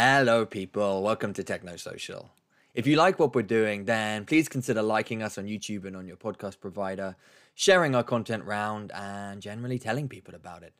Hello, 0.00 0.46
people. 0.46 1.02
Welcome 1.02 1.32
to 1.32 1.42
Techno 1.42 1.74
Social. 1.74 2.30
If 2.72 2.86
you 2.86 2.94
like 2.94 3.18
what 3.18 3.34
we're 3.34 3.42
doing, 3.42 3.84
then 3.86 4.26
please 4.26 4.48
consider 4.48 4.80
liking 4.80 5.24
us 5.24 5.36
on 5.38 5.46
YouTube 5.46 5.84
and 5.86 5.96
on 5.96 6.06
your 6.06 6.16
podcast 6.16 6.60
provider, 6.60 7.16
sharing 7.56 7.96
our 7.96 8.04
content 8.04 8.44
round, 8.44 8.92
and 8.94 9.42
generally 9.42 9.80
telling 9.80 10.08
people 10.08 10.36
about 10.36 10.62
it. 10.62 10.72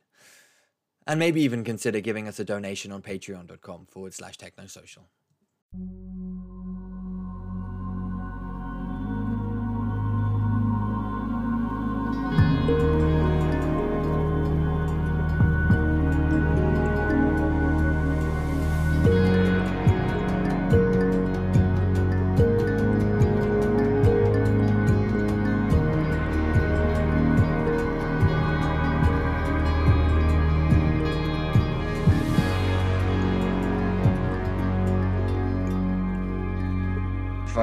And 1.05 1.19
maybe 1.19 1.41
even 1.41 1.65
consider 1.65 1.99
giving 1.99 2.29
us 2.29 2.39
a 2.39 2.45
donation 2.45 2.93
on 2.93 3.01
patreon.com 3.01 3.87
forward 3.87 4.13
slash 4.13 4.37
technosocial. 4.37 5.03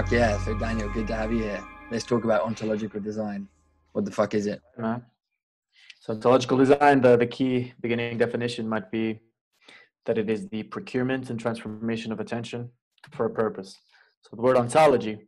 Fuck 0.07 0.13
yeah. 0.13 0.39
So, 0.45 0.55
Daniel, 0.55 0.89
good 0.91 1.09
to 1.09 1.17
have 1.17 1.33
you 1.33 1.43
here. 1.43 1.65
Let's 1.91 2.05
talk 2.05 2.23
about 2.23 2.43
ontological 2.43 3.01
design. 3.01 3.49
What 3.91 4.05
the 4.05 4.13
fuck 4.13 4.35
is 4.35 4.47
it? 4.47 4.63
Uh, 4.81 5.01
so 5.99 6.13
ontological 6.13 6.59
design, 6.59 7.01
the, 7.01 7.17
the 7.17 7.27
key 7.27 7.73
beginning 7.81 8.17
definition 8.17 8.69
might 8.69 8.89
be 8.93 9.19
that 10.05 10.17
it 10.17 10.31
is 10.31 10.47
the 10.51 10.63
procurement 10.63 11.29
and 11.31 11.41
transformation 11.41 12.13
of 12.13 12.21
attention 12.21 12.71
for 13.11 13.27
a 13.27 13.31
purpose. 13.31 13.75
So 14.21 14.37
the 14.37 14.43
word 14.43 14.57
ontology, 14.57 15.27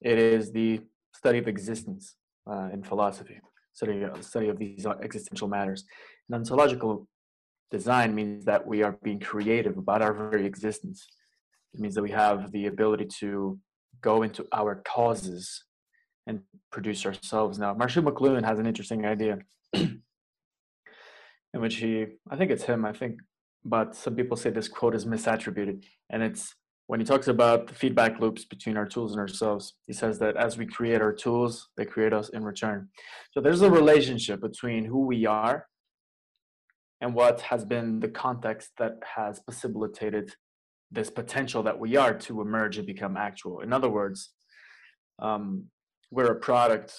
it 0.00 0.16
is 0.16 0.50
the 0.52 0.80
study 1.14 1.36
of 1.36 1.46
existence 1.46 2.14
uh, 2.50 2.70
in 2.72 2.82
philosophy, 2.82 3.42
study, 3.74 4.06
study 4.22 4.48
of 4.48 4.58
these 4.58 4.86
existential 5.02 5.48
matters. 5.48 5.84
And 6.30 6.36
ontological 6.36 7.06
design 7.70 8.14
means 8.14 8.46
that 8.46 8.66
we 8.66 8.82
are 8.82 8.96
being 9.02 9.20
creative 9.20 9.76
about 9.76 10.00
our 10.00 10.14
very 10.14 10.46
existence. 10.46 11.06
It 11.74 11.80
means 11.80 11.94
that 11.94 12.02
we 12.02 12.12
have 12.12 12.52
the 12.52 12.68
ability 12.68 13.08
to 13.20 13.58
go 14.04 14.22
into 14.22 14.46
our 14.52 14.74
causes 14.84 15.64
and 16.26 16.40
produce 16.70 17.06
ourselves. 17.06 17.58
Now, 17.58 17.72
Marshall 17.72 18.02
McLuhan 18.02 18.44
has 18.44 18.58
an 18.58 18.66
interesting 18.66 19.06
idea 19.06 19.38
in 19.72 20.02
which 21.54 21.76
he, 21.76 22.06
I 22.30 22.36
think 22.36 22.50
it's 22.50 22.64
him, 22.64 22.84
I 22.84 22.92
think, 22.92 23.14
but 23.64 23.96
some 23.96 24.14
people 24.14 24.36
say 24.36 24.50
this 24.50 24.68
quote 24.68 24.94
is 24.94 25.06
misattributed. 25.06 25.84
And 26.10 26.22
it's 26.22 26.54
when 26.86 27.00
he 27.00 27.06
talks 27.06 27.28
about 27.28 27.66
the 27.66 27.74
feedback 27.74 28.20
loops 28.20 28.44
between 28.44 28.76
our 28.76 28.86
tools 28.86 29.12
and 29.12 29.20
ourselves, 29.20 29.74
he 29.86 29.94
says 29.94 30.18
that 30.18 30.36
as 30.36 30.58
we 30.58 30.66
create 30.66 31.00
our 31.00 31.14
tools, 31.14 31.68
they 31.76 31.86
create 31.86 32.12
us 32.12 32.28
in 32.28 32.44
return. 32.44 32.88
So 33.32 33.40
there's 33.40 33.62
a 33.62 33.70
relationship 33.70 34.42
between 34.42 34.84
who 34.84 35.06
we 35.06 35.24
are 35.24 35.66
and 37.00 37.14
what 37.14 37.40
has 37.40 37.64
been 37.64 38.00
the 38.00 38.08
context 38.08 38.68
that 38.78 38.94
has 39.16 39.40
facilitated 39.48 40.34
this 40.90 41.10
potential 41.10 41.62
that 41.62 41.78
we 41.78 41.96
are 41.96 42.14
to 42.14 42.40
emerge 42.40 42.78
and 42.78 42.86
become 42.86 43.16
actual. 43.16 43.60
In 43.60 43.72
other 43.72 43.88
words, 43.88 44.30
um, 45.18 45.64
we're 46.10 46.32
a 46.32 46.40
product 46.40 46.94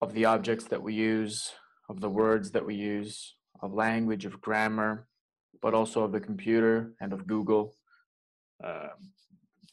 of 0.00 0.12
the 0.14 0.24
objects 0.24 0.64
that 0.66 0.82
we 0.82 0.94
use, 0.94 1.52
of 1.88 2.00
the 2.00 2.10
words 2.10 2.50
that 2.52 2.64
we 2.64 2.74
use, 2.74 3.36
of 3.62 3.72
language, 3.72 4.24
of 4.24 4.40
grammar, 4.40 5.06
but 5.62 5.74
also 5.74 6.02
of 6.02 6.12
the 6.12 6.20
computer 6.20 6.92
and 7.00 7.12
of 7.12 7.26
Google. 7.26 7.74
Uh, 8.62 8.88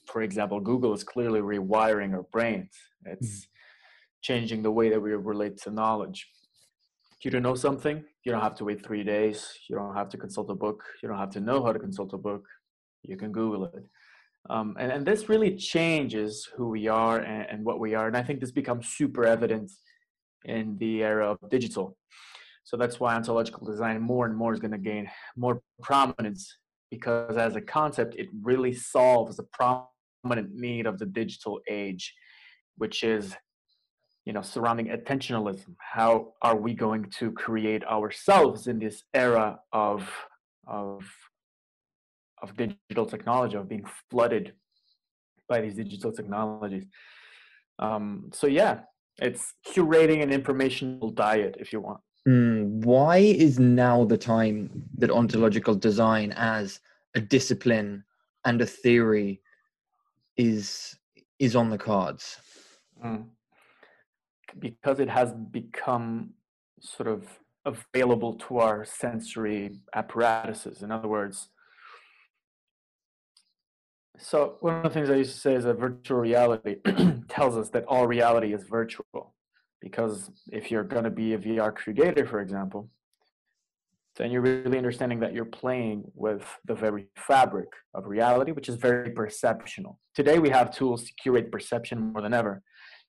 for 0.06 0.22
example, 0.22 0.60
Google 0.60 0.94
is 0.94 1.04
clearly 1.04 1.42
rewiring 1.42 2.14
our 2.14 2.26
brains. 2.32 2.76
It's 3.06 3.46
mm. 3.46 3.48
changing 4.22 4.62
the 4.62 4.72
way 4.72 4.90
that 4.90 5.00
we 5.00 5.12
relate 5.14 5.58
to 5.64 5.72
knowledge. 5.72 6.28
If 7.18 7.26
You 7.26 7.32
don't 7.32 7.44
know 7.44 7.56
something, 7.56 8.04
you 8.24 8.32
don't 8.32 8.42
have 8.42 8.56
to 8.56 8.66
wait 8.66 8.84
three 8.86 9.04
days. 9.04 9.48
You 9.70 9.76
don't 9.76 9.96
have 9.96 10.10
to 10.10 10.18
consult 10.18 10.50
a 10.50 10.56
book. 10.56 10.84
You 11.02 11.10
don't 11.10 11.18
have 11.18 11.30
to 11.32 11.40
know 11.40 11.64
how 11.64 11.72
to 11.72 11.80
consult 11.80 12.14
a 12.14 12.18
book 12.18 12.44
you 13.04 13.18
can 13.18 13.32
google 13.32 13.66
it. 13.66 13.84
Um, 14.50 14.76
and, 14.80 14.92
and 14.92 15.06
this 15.06 15.30
really 15.30 15.56
changes 15.56 16.48
who 16.56 16.70
we 16.70 16.88
are 16.88 17.20
and, 17.20 17.48
and 17.50 17.66
what 17.66 17.80
we 17.80 17.94
are. 17.94 18.08
And 18.08 18.18
i 18.18 18.24
think 18.24 18.40
this 18.40 18.52
becomes 18.52 18.88
super 18.88 19.24
evident 19.26 19.72
in 20.46 20.78
the 20.80 21.04
era 21.04 21.32
of 21.32 21.38
digital. 21.50 21.98
So 22.64 22.78
that's 22.78 23.00
why 23.00 23.16
ontological 23.16 23.66
design 23.68 24.02
more 24.02 24.26
and 24.26 24.36
more 24.36 24.54
is 24.54 24.60
going 24.60 24.72
to 24.72 24.78
gain 24.78 25.10
more 25.36 25.62
prominence 25.82 26.58
because 26.90 27.38
as 27.38 27.56
a 27.56 27.62
concept 27.62 28.16
it 28.16 28.28
really 28.42 28.74
solves 28.74 29.38
the 29.38 29.48
prominent 29.54 30.54
need 30.54 30.86
of 30.86 31.00
the 31.00 31.06
digital 31.06 31.60
age 31.70 32.14
which 32.78 33.04
is 33.04 33.36
you 34.26 34.34
know 34.34 34.42
surrounding 34.42 34.88
attentionalism. 34.88 35.76
How 35.80 36.34
are 36.42 36.56
we 36.56 36.74
going 36.74 37.06
to 37.20 37.32
create 37.32 37.84
ourselves 37.86 38.68
in 38.68 38.80
this 38.80 39.04
era 39.14 39.60
of 39.72 40.10
of 40.68 41.04
of 42.42 42.56
digital 42.58 43.06
technology, 43.06 43.56
of 43.56 43.70
being 43.70 43.86
flooded 44.10 44.54
by 45.48 45.62
these 45.62 45.76
digital 45.76 46.12
technologies. 46.12 46.86
Um, 47.80 48.30
so 48.34 48.48
yeah, 48.48 48.82
it's 49.20 49.54
curating 49.68 50.24
an 50.24 50.32
informational 50.32 51.12
diet, 51.12 51.56
if 51.60 51.72
you 51.74 51.82
want. 51.82 52.00
Mm, 52.28 52.86
why 52.86 53.18
is 53.18 53.60
now 53.60 54.06
the 54.06 54.18
time 54.18 54.84
that 54.98 55.10
ontological 55.10 55.76
design 55.76 56.32
as 56.34 56.80
a 57.16 57.20
discipline 57.20 58.04
and 58.46 58.62
a 58.62 58.66
theory 58.66 59.42
is 60.38 60.98
is 61.40 61.56
on 61.56 61.70
the 61.70 61.78
cards? 61.78 62.38
Mm. 63.04 63.26
Because 64.60 65.00
it 65.00 65.10
has 65.10 65.34
become 65.34 66.32
sort 66.80 67.10
of 67.10 67.26
available 67.66 68.34
to 68.36 68.58
our 68.58 68.86
sensory 68.86 69.80
apparatuses. 69.96 70.84
In 70.84 70.92
other 70.92 71.08
words, 71.08 71.50
so 74.22 74.58
one 74.60 74.76
of 74.76 74.84
the 74.84 74.90
things 74.90 75.10
I 75.10 75.16
used 75.16 75.34
to 75.34 75.40
say 75.40 75.56
is 75.56 75.64
that 75.64 75.80
virtual 75.80 76.20
reality 76.20 76.76
tells 77.28 77.58
us 77.58 77.70
that 77.70 77.86
all 77.86 78.08
reality 78.08 78.54
is 78.54 78.64
virtual. 78.64 79.34
Because 79.82 80.30
if 80.52 80.70
you're 80.70 80.84
going 80.84 81.06
to 81.06 81.10
be 81.10 81.34
a 81.34 81.40
VR 81.40 81.74
creator, 81.74 82.26
for 82.28 82.40
example, 82.40 82.90
then 84.18 84.30
you're 84.30 84.42
really 84.42 84.78
understanding 84.78 85.20
that 85.22 85.34
you're 85.34 85.46
playing 85.46 86.04
with 86.14 86.46
the 86.66 86.76
very 86.76 87.08
fabric 87.16 87.70
of 87.96 88.06
reality, 88.06 88.52
which 88.52 88.70
is 88.70 88.76
very 88.76 89.10
perceptional. 89.10 90.00
Today 90.14 90.38
we 90.38 90.50
have 90.50 90.76
tools 90.76 91.04
to 91.06 91.14
curate 91.16 91.52
perception 91.52 92.14
more 92.14 92.22
than 92.22 92.34
ever. 92.34 92.62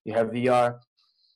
You 0.04 0.14
have 0.14 0.28
VR, 0.28 0.78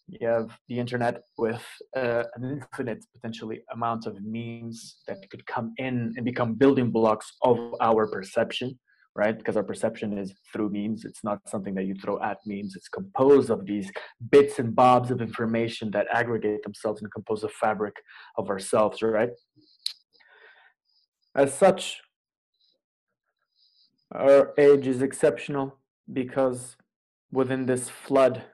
you 0.09 0.27
have 0.27 0.57
the 0.69 0.79
internet 0.79 1.21
with 1.37 1.63
uh, 1.95 2.23
an 2.37 2.63
infinite 2.63 3.05
potentially 3.15 3.61
amount 3.73 4.07
of 4.07 4.17
memes 4.25 4.97
that 5.07 5.19
could 5.31 5.45
come 5.47 5.75
in 5.77 6.15
and 6.17 6.25
become 6.25 6.55
building 6.55 6.91
blocks 6.91 7.31
of 7.43 7.59
our 7.83 8.07
perception 8.07 8.79
right? 9.17 9.37
Because 9.37 9.57
our 9.57 9.63
perception 9.63 10.19
is 10.19 10.35
through 10.53 10.71
memes. 10.71 11.05
It's 11.05 11.25
not 11.25 11.41
something 11.49 11.75
that 11.75 11.85
you 11.85 11.95
throw 11.95 12.23
at 12.23 12.39
memes. 12.47 12.77
It's 12.77 12.89
composed 12.89 13.51
of 13.51 13.67
these 13.67 13.91
bits 14.31 14.59
and 14.59 14.77
bobs 14.77 15.11
of 15.11 15.21
information 15.23 15.91
that 15.93 16.07
aggregate 16.13 16.63
themselves 16.63 17.01
and 17.01 17.11
compose 17.11 17.43
a 17.43 17.49
fabric 17.49 17.97
of 18.37 18.51
ourselves, 18.51 19.03
right? 19.03 19.31
As 21.35 21.55
such, 21.55 22.01
our 24.13 24.53
age 24.59 24.87
is 24.87 25.03
exceptional 25.03 25.79
because 26.13 26.77
within 27.33 27.67
this 27.67 27.89
flood 27.89 28.45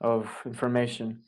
of 0.00 0.30
information, 0.46 1.22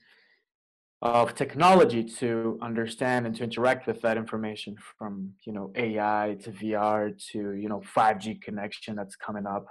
of 1.01 1.35
technology 1.35 2.03
to 2.03 2.59
understand 2.61 3.27
and 3.27 3.35
to 3.37 3.45
interact 3.45 3.87
with 3.87 4.03
that 4.03 4.17
information 4.17 4.77
from 4.99 5.33
you 5.47 5.53
know 5.53 5.71
AI 5.77 6.37
to 6.43 6.51
VR 6.51 7.17
to 7.31 7.53
you 7.53 7.69
know 7.69 7.81
5G 7.97 8.43
connection 8.43 8.97
that's 8.97 9.15
coming 9.15 9.47
up, 9.47 9.67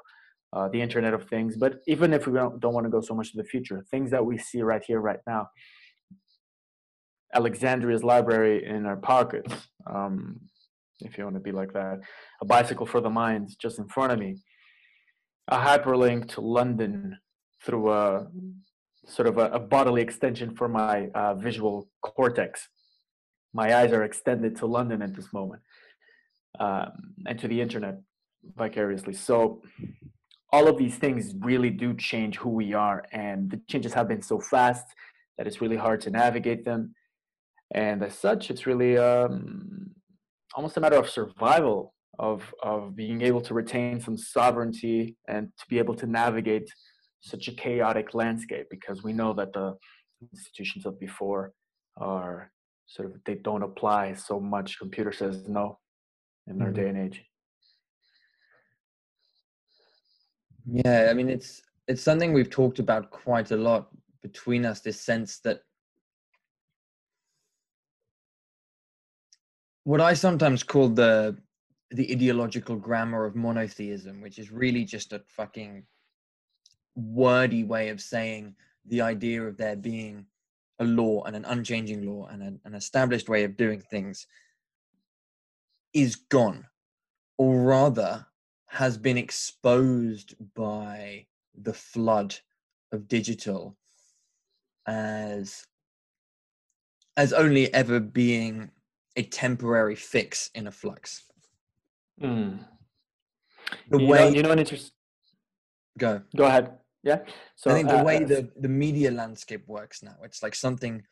uh, 0.53 0.69
the 0.69 0.81
Internet 0.81 1.13
of 1.13 1.27
Things. 1.27 1.57
But 1.57 1.79
even 1.85 2.13
if 2.13 2.27
we 2.27 2.33
don't, 2.33 2.59
don't 2.59 2.73
want 2.73 2.85
to 2.85 2.89
go 2.89 3.01
so 3.01 3.13
much 3.13 3.31
to 3.31 3.37
the 3.37 3.43
future, 3.43 3.83
things 3.91 4.09
that 4.11 4.25
we 4.25 4.37
see 4.37 4.61
right 4.61 4.83
here, 4.85 5.01
right 5.01 5.19
now, 5.27 5.49
Alexandria's 7.33 8.03
library 8.03 8.65
in 8.65 8.85
our 8.85 8.95
pockets, 8.97 9.53
um, 9.85 10.39
if 11.01 11.17
you 11.17 11.25
want 11.25 11.35
to 11.35 11.41
be 11.41 11.51
like 11.51 11.73
that, 11.73 11.99
a 12.41 12.45
bicycle 12.45 12.85
for 12.85 13.01
the 13.01 13.09
mind 13.09 13.49
just 13.61 13.79
in 13.79 13.87
front 13.89 14.13
of 14.13 14.19
me, 14.19 14.37
a 15.49 15.57
hyperlink 15.57 16.29
to 16.29 16.41
London 16.41 17.17
through 17.65 17.91
a 17.91 18.27
sort 19.07 19.27
of 19.27 19.37
a, 19.37 19.49
a 19.51 19.59
bodily 19.59 20.01
extension 20.01 20.55
for 20.55 20.67
my 20.67 21.07
uh, 21.15 21.33
visual 21.35 21.87
cortex. 22.01 22.67
My 23.53 23.75
eyes 23.75 23.91
are 23.91 24.03
extended 24.03 24.55
to 24.57 24.65
London 24.65 25.01
at 25.01 25.15
this 25.15 25.31
moment 25.33 25.61
um, 26.59 26.91
and 27.25 27.39
to 27.39 27.47
the 27.47 27.59
internet 27.59 27.95
vicariously. 28.55 29.13
So, 29.13 29.61
all 30.53 30.67
of 30.67 30.77
these 30.77 30.95
things 30.95 31.33
really 31.39 31.69
do 31.69 31.93
change 31.93 32.37
who 32.37 32.49
we 32.49 32.73
are, 32.73 33.03
and 33.11 33.51
the 33.51 33.59
changes 33.67 33.93
have 33.93 34.07
been 34.07 34.21
so 34.21 34.39
fast 34.39 34.85
that 35.37 35.45
it's 35.45 35.59
really 35.59 35.75
hard 35.75 35.99
to 36.01 36.09
navigate 36.09 36.63
them. 36.63 36.95
And 37.73 38.01
as 38.01 38.17
such, 38.17 38.49
it's 38.49 38.65
really 38.65 38.97
um, 38.97 39.91
almost 40.55 40.77
a 40.77 40.79
matter 40.79 40.95
of 40.95 41.09
survival 41.09 41.93
of 42.19 42.53
of 42.63 42.95
being 42.95 43.21
able 43.21 43.41
to 43.41 43.53
retain 43.53 43.99
some 43.99 44.17
sovereignty 44.17 45.15
and 45.27 45.49
to 45.59 45.65
be 45.69 45.77
able 45.77 45.95
to 45.95 46.07
navigate 46.07 46.69
such 47.29 47.47
a 47.47 47.51
chaotic 47.51 48.13
landscape 48.13 48.67
because 48.69 49.03
we 49.03 49.13
know 49.13 49.33
that 49.33 49.53
the 49.53 49.75
institutions 50.21 50.85
of 50.85 50.99
before 50.99 51.53
are 51.97 52.51
sort 52.85 53.07
of 53.09 53.15
they 53.25 53.35
don't 53.35 53.63
apply 53.63 54.13
so 54.13 54.39
much 54.39 54.79
computer 54.79 55.11
says 55.11 55.47
no 55.47 55.77
in 56.47 56.53
mm-hmm. 56.53 56.63
our 56.63 56.71
day 56.71 56.87
and 56.87 56.97
age 56.97 57.23
yeah 60.65 61.07
i 61.09 61.13
mean 61.13 61.29
it's 61.29 61.61
it's 61.87 62.01
something 62.01 62.33
we've 62.33 62.49
talked 62.49 62.79
about 62.79 63.11
quite 63.11 63.51
a 63.51 63.57
lot 63.57 63.87
between 64.21 64.65
us 64.65 64.79
this 64.79 64.99
sense 64.99 65.39
that 65.39 65.59
what 69.83 70.01
i 70.01 70.13
sometimes 70.13 70.63
call 70.63 70.87
the 70.87 71.37
the 71.91 72.11
ideological 72.11 72.75
grammar 72.75 73.25
of 73.25 73.35
monotheism 73.35 74.21
which 74.21 74.39
is 74.39 74.51
really 74.51 74.83
just 74.83 75.13
a 75.13 75.21
fucking 75.27 75.83
wordy 76.97 77.63
way 77.63 77.89
of 77.89 78.01
saying 78.01 78.55
the 78.85 79.01
idea 79.01 79.43
of 79.43 79.55
there 79.55 79.75
being 79.75 80.25
a 80.79 80.83
law 80.83 81.23
and 81.23 81.35
an 81.35 81.45
unchanging 81.45 82.05
law 82.05 82.27
and 82.27 82.41
an, 82.41 82.59
an 82.65 82.73
established 82.73 83.29
way 83.29 83.43
of 83.43 83.55
doing 83.55 83.79
things 83.79 84.25
is 85.93 86.15
gone 86.15 86.65
or 87.37 87.61
rather 87.61 88.25
has 88.67 88.97
been 88.97 89.17
exposed 89.17 90.35
by 90.55 91.25
the 91.55 91.73
flood 91.73 92.35
of 92.91 93.07
digital 93.07 93.77
as 94.85 95.65
as 97.15 97.33
only 97.33 97.73
ever 97.73 97.99
being 97.99 98.69
a 99.15 99.23
temporary 99.23 99.95
fix 99.95 100.51
in 100.53 100.67
a 100.67 100.71
flux. 100.71 101.23
Mm. 102.21 102.59
The 103.89 103.99
you 103.99 104.07
way 104.07 104.29
know, 104.29 104.35
you 104.35 104.43
know 104.43 104.51
an 104.51 104.59
interest. 104.59 104.93
Go. 105.97 106.21
Go 106.35 106.45
ahead. 106.45 106.77
Yeah. 107.07 107.19
So 107.55 107.71
I 107.71 107.73
think 107.73 107.87
the 107.87 108.01
uh, 108.01 108.03
way 108.03 108.17
uh, 108.17 108.27
the 108.27 108.41
the 108.59 108.73
media 108.85 109.11
landscape 109.11 109.63
works 109.67 110.03
now, 110.03 110.17
it's 110.23 110.43
like 110.43 110.55
something 110.55 111.03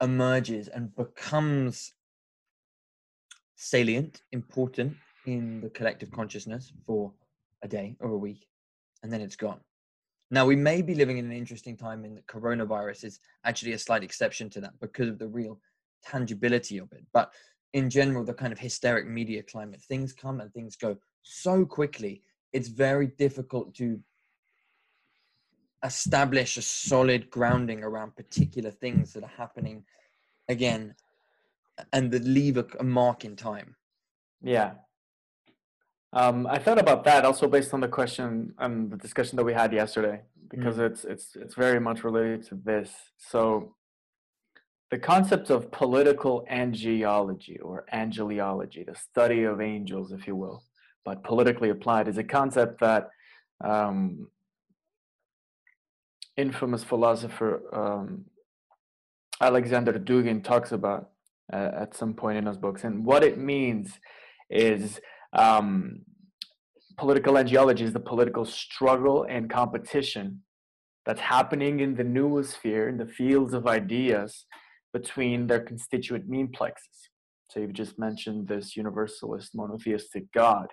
emerges 0.00 0.68
and 0.68 0.94
becomes 0.94 1.94
salient, 3.56 4.22
important 4.30 4.94
in 5.26 5.60
the 5.60 5.70
collective 5.70 6.10
consciousness 6.12 6.72
for 6.86 7.12
a 7.62 7.68
day 7.68 7.96
or 7.98 8.10
a 8.10 8.18
week, 8.28 8.46
and 9.02 9.12
then 9.12 9.20
it's 9.20 9.36
gone. 9.36 9.60
Now, 10.30 10.46
we 10.46 10.56
may 10.56 10.80
be 10.80 10.94
living 10.94 11.18
in 11.18 11.26
an 11.26 11.36
interesting 11.42 11.76
time 11.76 12.04
in 12.04 12.14
that 12.14 12.26
coronavirus 12.26 13.04
is 13.04 13.20
actually 13.44 13.72
a 13.72 13.78
slight 13.78 14.04
exception 14.04 14.48
to 14.50 14.60
that 14.60 14.74
because 14.80 15.08
of 15.08 15.18
the 15.18 15.28
real 15.28 15.60
tangibility 16.04 16.78
of 16.78 16.90
it. 16.92 17.04
But 17.12 17.32
in 17.72 17.90
general, 17.90 18.24
the 18.24 18.40
kind 18.42 18.52
of 18.52 18.58
hysteric 18.58 19.06
media 19.06 19.42
climate, 19.42 19.82
things 19.82 20.12
come 20.12 20.40
and 20.40 20.52
things 20.52 20.76
go 20.76 20.96
so 21.22 21.66
quickly, 21.66 22.22
it's 22.52 22.68
very 22.68 23.08
difficult 23.18 23.74
to 23.74 24.00
establish 25.84 26.56
a 26.56 26.62
solid 26.62 27.30
grounding 27.30 27.82
around 27.82 28.16
particular 28.16 28.70
things 28.70 29.12
that 29.12 29.24
are 29.24 29.36
happening 29.36 29.84
again 30.48 30.94
and 31.92 32.10
that 32.10 32.24
leave 32.24 32.56
a, 32.56 32.66
a 32.78 32.84
mark 32.84 33.24
in 33.24 33.36
time. 33.36 33.74
Yeah. 34.42 34.72
Um, 36.12 36.46
I 36.46 36.58
thought 36.58 36.78
about 36.78 37.04
that 37.04 37.24
also 37.24 37.48
based 37.48 37.72
on 37.72 37.80
the 37.80 37.88
question 37.88 38.54
and 38.58 38.82
um, 38.82 38.88
the 38.90 38.96
discussion 38.96 39.36
that 39.36 39.44
we 39.44 39.54
had 39.54 39.72
yesterday, 39.72 40.20
because 40.50 40.76
mm. 40.76 40.90
it's 40.90 41.04
it's 41.04 41.36
it's 41.36 41.54
very 41.54 41.80
much 41.80 42.04
related 42.04 42.46
to 42.48 42.54
this. 42.56 42.92
So, 43.16 43.74
the 44.90 44.98
concept 44.98 45.48
of 45.48 45.70
political 45.70 46.44
angelology 46.52 47.56
or 47.62 47.86
angeliology, 47.94 48.84
the 48.84 48.94
study 48.94 49.44
of 49.44 49.62
angels, 49.62 50.12
if 50.12 50.26
you 50.26 50.36
will, 50.36 50.62
but 51.02 51.24
politically 51.24 51.70
applied, 51.70 52.08
is 52.08 52.18
a 52.18 52.24
concept 52.24 52.80
that 52.80 53.08
um, 53.64 54.28
infamous 56.36 56.82
philosopher 56.84 57.62
um, 57.72 58.24
Alexander 59.40 59.92
Dugin 59.92 60.42
talks 60.42 60.72
about 60.72 61.10
uh, 61.52 61.70
at 61.74 61.94
some 61.94 62.14
point 62.14 62.38
in 62.38 62.46
his 62.46 62.56
books, 62.56 62.84
and 62.84 63.04
what 63.04 63.24
it 63.24 63.38
means 63.38 63.98
is 64.50 65.00
um, 65.32 66.00
political 66.96 67.34
angelology 67.34 67.80
is 67.80 67.92
the 67.92 68.00
political 68.00 68.44
struggle 68.44 69.26
and 69.28 69.50
competition 69.50 70.42
that's 71.04 71.20
happening 71.20 71.80
in 71.80 71.96
the 71.96 72.04
noosphere, 72.04 72.88
in 72.88 72.96
the 72.96 73.06
fields 73.06 73.54
of 73.54 73.66
ideas 73.66 74.46
between 74.92 75.46
their 75.46 75.60
constituent 75.60 76.28
meme 76.28 76.48
plexes. 76.48 77.08
So 77.50 77.60
you've 77.60 77.72
just 77.72 77.98
mentioned 77.98 78.48
this 78.48 78.76
universalist 78.76 79.54
monotheistic 79.54 80.30
God. 80.32 80.68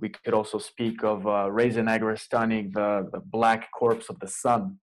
We 0.00 0.08
could 0.08 0.34
also 0.34 0.58
speak 0.58 1.04
of 1.04 1.26
uh, 1.26 1.48
Negarestani, 1.48 2.72
the, 2.72 3.08
the 3.12 3.20
black 3.20 3.70
corpse 3.72 4.08
of 4.08 4.18
the 4.18 4.28
sun. 4.28 4.78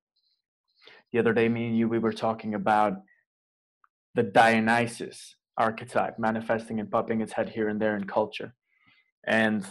The 1.11 1.19
other 1.19 1.33
day, 1.33 1.49
me 1.49 1.67
and 1.67 1.77
you, 1.77 1.89
we 1.89 1.99
were 1.99 2.13
talking 2.13 2.53
about 2.55 2.93
the 4.15 4.23
Dionysus 4.23 5.35
archetype 5.57 6.17
manifesting 6.17 6.79
and 6.79 6.89
popping 6.89 7.21
its 7.21 7.33
head 7.33 7.49
here 7.49 7.67
and 7.67 7.81
there 7.81 7.95
in 7.95 8.05
culture. 8.05 8.53
And 9.25 9.65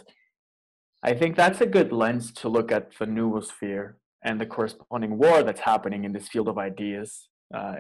I 1.02 1.14
think 1.14 1.36
that's 1.36 1.60
a 1.60 1.66
good 1.66 1.92
lens 1.92 2.30
to 2.34 2.48
look 2.48 2.70
at 2.70 2.96
the 2.98 3.06
noosphere 3.06 3.94
and 4.22 4.40
the 4.40 4.46
corresponding 4.46 5.16
war 5.18 5.42
that's 5.42 5.60
happening 5.60 6.04
in 6.04 6.12
this 6.12 6.28
field 6.28 6.48
of 6.48 6.58
ideas, 6.58 7.28
uh, 7.54 7.76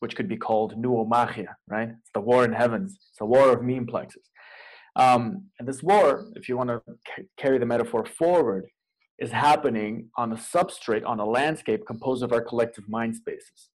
which 0.00 0.16
could 0.16 0.28
be 0.28 0.38
called 0.38 0.82
noomachia, 0.82 1.54
right? 1.68 1.90
It's 1.90 2.10
the 2.14 2.20
war 2.20 2.44
in 2.44 2.52
heavens. 2.52 2.98
It's 3.10 3.20
a 3.20 3.26
war 3.26 3.52
of 3.52 3.62
meme 3.62 3.86
plexes. 3.86 4.26
Um, 4.96 5.46
and 5.58 5.66
this 5.66 5.82
war, 5.82 6.26
if 6.36 6.48
you 6.48 6.56
want 6.56 6.70
to 6.70 6.82
c- 7.06 7.24
carry 7.36 7.58
the 7.58 7.66
metaphor 7.66 8.04
forward, 8.04 8.66
is 9.18 9.30
happening 9.30 10.08
on 10.16 10.32
a 10.32 10.36
substrate, 10.36 11.06
on 11.06 11.20
a 11.20 11.24
landscape 11.24 11.86
composed 11.86 12.22
of 12.22 12.32
our 12.32 12.42
collective 12.42 12.88
mind 12.88 13.14
spaces. 13.16 13.70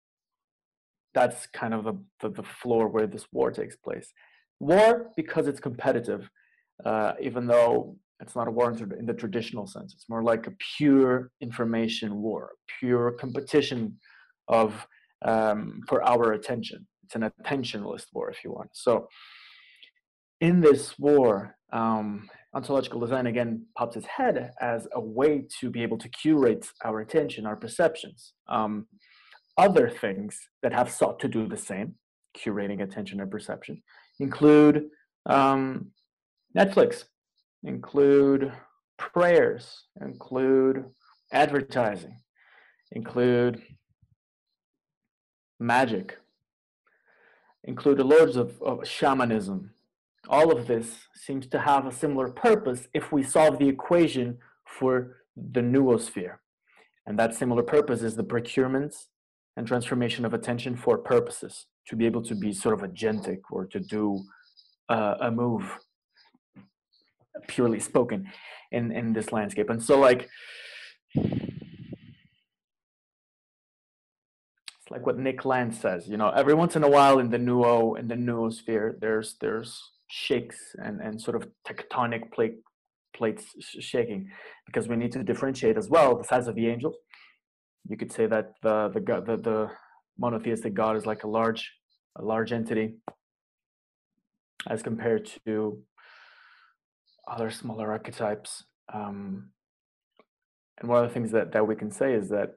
That's 1.15 1.47
kind 1.47 1.75
of 1.75 1.85
the, 1.85 1.95
the, 2.21 2.31
the 2.31 2.43
floor 2.43 2.89
where 2.89 3.07
this 3.07 3.27
war 3.33 3.51
takes 3.51 3.77
place. 3.77 4.13
War, 4.61 5.11
because 5.17 5.49
it's 5.49 5.61
competitive, 5.61 6.31
uh, 6.85 7.15
even 7.21 7.47
though 7.47 7.97
it's 8.21 8.37
not 8.37 8.49
a 8.49 8.51
war 8.51 8.71
in 8.71 9.07
the 9.07 9.13
traditional 9.13 9.67
sense. 9.67 9.93
It's 9.93 10.09
more 10.09 10.23
like 10.23 10.47
a 10.47 10.53
pure 10.77 11.33
information 11.41 12.23
war, 12.23 12.53
pure 12.79 13.13
competition 13.13 13.99
of 14.49 14.87
um, 15.23 15.81
for 15.89 16.03
our 16.05 16.33
attention. 16.33 16.87
It's 17.05 17.17
an 17.17 17.31
attentionalist 17.31 18.07
war, 18.13 18.31
if 18.31 18.45
you 18.45 18.53
want. 18.53 18.71
So, 18.73 19.09
in 20.43 20.61
this 20.61 20.99
war, 20.99 21.57
um, 21.73 22.29
ontological 22.53 22.99
design 22.99 23.27
again 23.29 23.65
pops 23.79 23.97
its 23.97 24.07
head 24.07 24.51
as 24.61 24.89
a 24.93 25.01
way 25.01 25.45
to 25.61 25.71
be 25.71 25.85
able 25.85 25.97
to 25.97 26.09
curate 26.09 26.67
our 26.85 26.99
attention, 27.01 27.47
our 27.47 27.55
perceptions. 27.55 28.35
Um, 28.49 28.89
other 29.57 29.89
things 29.89 30.37
that 30.63 30.73
have 30.73 30.91
sought 30.91 31.21
to 31.21 31.29
do 31.29 31.47
the 31.47 31.57
same, 31.57 31.95
curating 32.37 32.83
attention 32.83 33.21
and 33.21 33.31
perception, 33.31 33.81
include 34.19 34.89
um, 35.27 35.93
Netflix, 36.59 37.05
include 37.63 38.53
prayers, 38.99 39.85
include 40.01 40.87
advertising, 41.33 42.17
include 42.91 43.63
magic, 45.61 46.19
include 47.63 47.99
the 47.99 48.05
lords 48.05 48.35
of, 48.35 48.61
of 48.61 48.85
shamanism. 48.85 49.71
All 50.29 50.53
of 50.53 50.67
this 50.67 51.09
seems 51.15 51.47
to 51.49 51.59
have 51.59 51.87
a 51.87 51.93
similar 51.93 52.31
purpose 52.31 52.89
if 52.95 53.13
we 53.13 53.23
solve 53.23 53.59
the 53.59 53.69
equation 53.69 54.39
for 54.67 55.17
the 55.37 55.61
noosphere. 55.61 56.37
And 57.07 57.19
that 57.19 57.35
similar 57.35 57.63
purpose 57.63 58.03
is 58.03 58.15
the 58.15 58.23
procurement 58.23 58.95
and 59.57 59.67
transformation 59.67 60.25
of 60.25 60.33
attention 60.33 60.77
for 60.77 60.97
purposes, 60.97 61.67
to 61.89 61.97
be 61.97 62.07
able 62.07 62.23
to 62.23 62.35
be 62.35 62.53
sort 62.53 62.75
of 62.75 62.89
agentic 62.89 63.41
or 63.51 63.67
to 63.67 63.81
do 63.81 64.23
uh, 64.89 65.17
a 65.21 65.31
move 65.31 65.79
purely 67.49 67.81
spoken 67.81 68.31
in 68.71 68.93
in 68.93 69.13
this 69.13 69.33
landscape 69.33 69.69
and 69.71 69.83
so 69.83 69.99
like 69.99 70.29
it's 71.15 71.51
like 74.91 75.07
what 75.07 75.19
nick 75.19 75.45
land 75.45 75.75
says 75.75 76.09
you 76.09 76.17
know 76.17 76.31
every 76.31 76.55
once 76.55 76.77
in 76.77 76.85
a 76.85 76.89
while 76.89 77.19
in 77.19 77.31
the 77.31 77.39
nuo 77.39 77.99
in 77.99 78.09
the 78.09 78.15
noosphere 78.15 78.99
there's 79.01 79.37
there's 79.41 79.83
shakes 80.15 80.59
and 80.85 81.01
and 81.01 81.21
sort 81.27 81.37
of 81.39 81.43
tectonic 81.67 82.31
plate 82.35 82.57
plates 83.17 83.45
shaking 83.91 84.21
because 84.67 84.89
we 84.89 84.97
need 84.97 85.13
to 85.13 85.23
differentiate 85.31 85.77
as 85.83 85.89
well 85.89 86.17
the 86.17 86.25
size 86.33 86.47
of 86.49 86.55
the 86.55 86.67
angels 86.67 86.97
you 87.89 87.97
could 87.97 88.13
say 88.13 88.27
that 88.27 88.47
the 88.63 88.77
the 88.95 89.01
the, 89.29 89.37
the 89.49 89.59
monotheistic 90.19 90.75
god 90.75 90.97
is 90.97 91.07
like 91.07 91.23
a 91.25 91.31
large 91.39 91.63
a 92.17 92.23
large 92.33 92.53
entity 92.53 92.95
as 94.69 94.83
compared 94.83 95.31
to 95.45 95.83
other 97.29 97.51
smaller 97.51 97.91
archetypes. 97.91 98.65
Um, 98.93 99.51
and 100.79 100.89
one 100.89 101.03
of 101.03 101.09
the 101.09 101.15
things 101.15 101.31
that, 101.33 101.53
that 101.53 101.67
we 101.67 101.77
can 101.77 101.91
say 101.91 102.15
is 102.15 102.29
that 102.31 102.57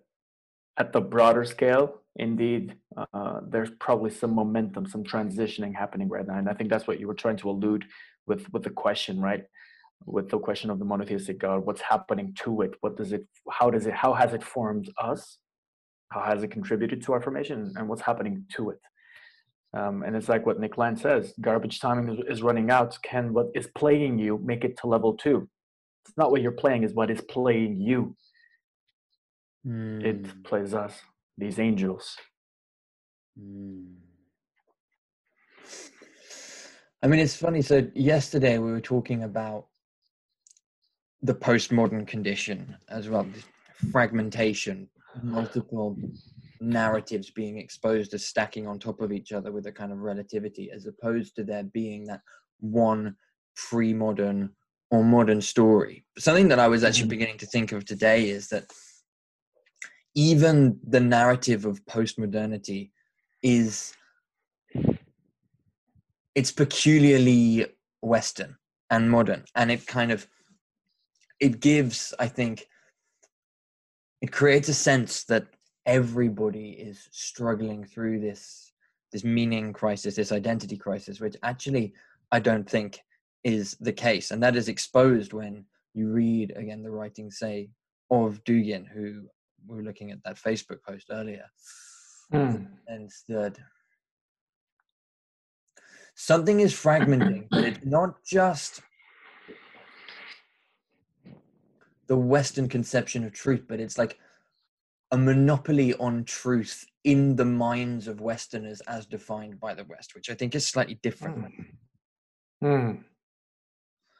at 0.77 0.91
the 0.91 1.01
broader 1.01 1.45
scale, 1.45 2.01
indeed, 2.15 2.75
uh, 3.13 3.39
there's 3.47 3.69
probably 3.79 4.09
some 4.09 4.33
momentum, 4.33 4.85
some 4.87 5.03
transitioning 5.03 5.73
happening 5.73 6.09
right 6.09 6.27
now. 6.27 6.37
And 6.37 6.49
I 6.49 6.53
think 6.53 6.69
that's 6.69 6.87
what 6.87 6.99
you 6.99 7.07
were 7.07 7.13
trying 7.13 7.37
to 7.37 7.49
allude 7.49 7.85
with 8.27 8.51
with 8.51 8.63
the 8.63 8.69
question, 8.69 9.21
right? 9.21 9.43
With 10.05 10.29
the 10.29 10.39
question 10.39 10.69
of 10.69 10.79
the 10.79 10.85
monotheistic 10.85 11.39
God, 11.39 11.65
what's 11.65 11.81
happening 11.81 12.35
to 12.43 12.61
it? 12.61 12.73
What 12.81 12.97
does 12.97 13.13
it? 13.13 13.25
How 13.49 13.69
does 13.69 13.85
it? 13.85 13.93
How 13.93 14.13
has 14.13 14.33
it 14.33 14.43
formed 14.43 14.91
us? 14.97 15.37
How 16.11 16.23
has 16.23 16.43
it 16.43 16.51
contributed 16.51 17.01
to 17.03 17.13
our 17.13 17.21
formation? 17.21 17.73
And 17.75 17.87
what's 17.87 18.01
happening 18.01 18.45
to 18.55 18.71
it? 18.71 18.79
Um, 19.73 20.03
and 20.03 20.15
it's 20.15 20.29
like 20.29 20.45
what 20.45 20.59
Nick 20.59 20.77
Land 20.77 20.99
says: 20.99 21.33
garbage 21.41 21.79
timing 21.79 22.13
is, 22.13 22.37
is 22.37 22.43
running 22.43 22.69
out. 22.69 22.97
Can 23.01 23.33
what 23.33 23.47
is 23.55 23.67
playing 23.75 24.19
you 24.19 24.39
make 24.43 24.63
it 24.63 24.77
to 24.79 24.87
level 24.87 25.13
two? 25.15 25.47
It's 26.05 26.17
not 26.17 26.31
what 26.31 26.41
you're 26.41 26.51
playing; 26.51 26.83
is 26.83 26.93
what 26.93 27.09
is 27.09 27.21
playing 27.21 27.79
you. 27.79 28.15
Mm. 29.65 30.03
It 30.03 30.43
plays 30.43 30.73
us, 30.73 30.93
these 31.37 31.59
angels. 31.59 32.17
Mm. 33.39 33.95
I 37.01 37.07
mean, 37.07 37.19
it's 37.19 37.35
funny. 37.35 37.61
So 37.61 37.87
yesterday 37.93 38.57
we 38.57 38.71
were 38.71 38.81
talking 38.81 39.23
about 39.23 39.67
the 41.21 41.35
postmodern 41.35 42.07
condition 42.07 42.75
as 42.89 43.09
well, 43.09 43.27
fragmentation, 43.91 44.89
multiple 45.23 45.97
narratives 46.61 47.31
being 47.31 47.57
exposed 47.57 48.13
as 48.13 48.25
stacking 48.25 48.67
on 48.67 48.79
top 48.79 49.01
of 49.01 49.11
each 49.11 49.31
other 49.31 49.51
with 49.51 49.67
a 49.67 49.71
kind 49.71 49.91
of 49.91 49.99
relativity, 49.99 50.71
as 50.71 50.85
opposed 50.85 51.35
to 51.35 51.43
there 51.43 51.63
being 51.63 52.05
that 52.05 52.21
one 52.59 53.15
pre-modern 53.55 54.49
or 54.91 55.03
modern 55.03 55.41
story. 55.41 56.05
Something 56.17 56.47
that 56.49 56.59
I 56.59 56.67
was 56.67 56.83
actually 56.83 57.03
mm-hmm. 57.03 57.09
beginning 57.09 57.37
to 57.39 57.45
think 57.45 57.71
of 57.71 57.85
today 57.85 58.29
is 58.29 58.47
that 58.49 58.65
even 60.15 60.79
the 60.87 60.99
narrative 60.99 61.65
of 61.65 61.85
postmodernity 61.85 62.91
is 63.43 63.93
it's 66.33 66.51
peculiarly 66.51 67.65
western 68.01 68.55
and 68.89 69.09
modern 69.09 69.43
and 69.55 69.71
it 69.71 69.85
kind 69.85 70.11
of 70.11 70.27
it 71.39 71.59
gives 71.59 72.13
i 72.19 72.27
think 72.27 72.67
it 74.21 74.31
creates 74.31 74.69
a 74.69 74.73
sense 74.73 75.23
that 75.25 75.45
everybody 75.85 76.69
is 76.71 77.07
struggling 77.11 77.83
through 77.83 78.19
this 78.19 78.71
this 79.11 79.23
meaning 79.23 79.71
crisis 79.73 80.15
this 80.15 80.31
identity 80.31 80.77
crisis 80.77 81.19
which 81.19 81.35
actually 81.43 81.93
i 82.31 82.39
don't 82.39 82.69
think 82.69 83.01
is 83.45 83.77
the 83.79 83.93
case. 83.93 84.31
And 84.31 84.43
that 84.43 84.57
is 84.57 84.67
exposed 84.67 85.31
when 85.31 85.65
you 85.93 86.09
read 86.09 86.51
again 86.57 86.83
the 86.83 86.91
writing 86.91 87.31
say 87.31 87.69
of 88.11 88.43
Dugin 88.43 88.85
who 88.85 89.21
we 89.67 89.75
were 89.77 89.83
looking 89.83 90.11
at 90.11 90.23
that 90.23 90.35
facebook 90.35 90.81
post 90.87 91.07
earlier 91.11 91.45
mm. 92.33 92.67
and 92.87 93.11
that 93.27 93.57
something 96.15 96.59
is 96.61 96.73
fragmenting 96.73 97.47
but 97.51 97.63
it's 97.63 97.85
not 97.85 98.23
just 98.23 98.81
the 102.07 102.17
western 102.17 102.69
conception 102.69 103.23
of 103.23 103.33
truth 103.33 103.63
but 103.67 103.79
it's 103.79 103.97
like 103.97 104.17
a 105.11 105.17
monopoly 105.17 105.93
on 105.95 106.23
truth 106.23 106.85
in 107.03 107.35
the 107.35 107.45
minds 107.45 108.07
of 108.07 108.21
westerners 108.21 108.81
as 108.87 109.05
defined 109.05 109.59
by 109.59 109.73
the 109.73 109.83
west 109.85 110.15
which 110.15 110.29
i 110.29 110.33
think 110.33 110.55
is 110.55 110.65
slightly 110.65 110.99
different 111.03 111.37
mm. 111.37 111.65
Mm. 112.63 113.03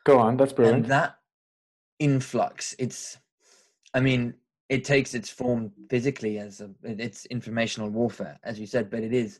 go 0.03 0.19
on 0.19 0.37
that's 0.37 0.53
brilliant 0.53 0.83
and 0.83 0.91
that 0.91 1.15
influx 1.99 2.75
it's 2.77 3.17
i 3.93 3.99
mean 3.99 4.33
it 4.69 4.84
takes 4.84 5.13
its 5.13 5.29
form 5.29 5.72
physically 5.89 6.39
as 6.39 6.62
a, 6.62 6.69
it's 6.84 7.25
informational 7.27 7.89
warfare 7.89 8.39
as 8.43 8.60
you 8.60 8.65
said 8.65 8.89
but 8.89 9.03
it 9.03 9.13
is 9.13 9.39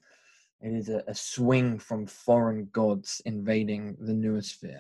it 0.62 0.74
is 0.74 0.90
a, 0.90 1.04
a 1.08 1.14
swing 1.14 1.78
from 1.78 2.08
foreign 2.08 2.70
gods 2.72 3.22
invading 3.26 3.98
the 4.00 4.14
noosphere. 4.14 4.80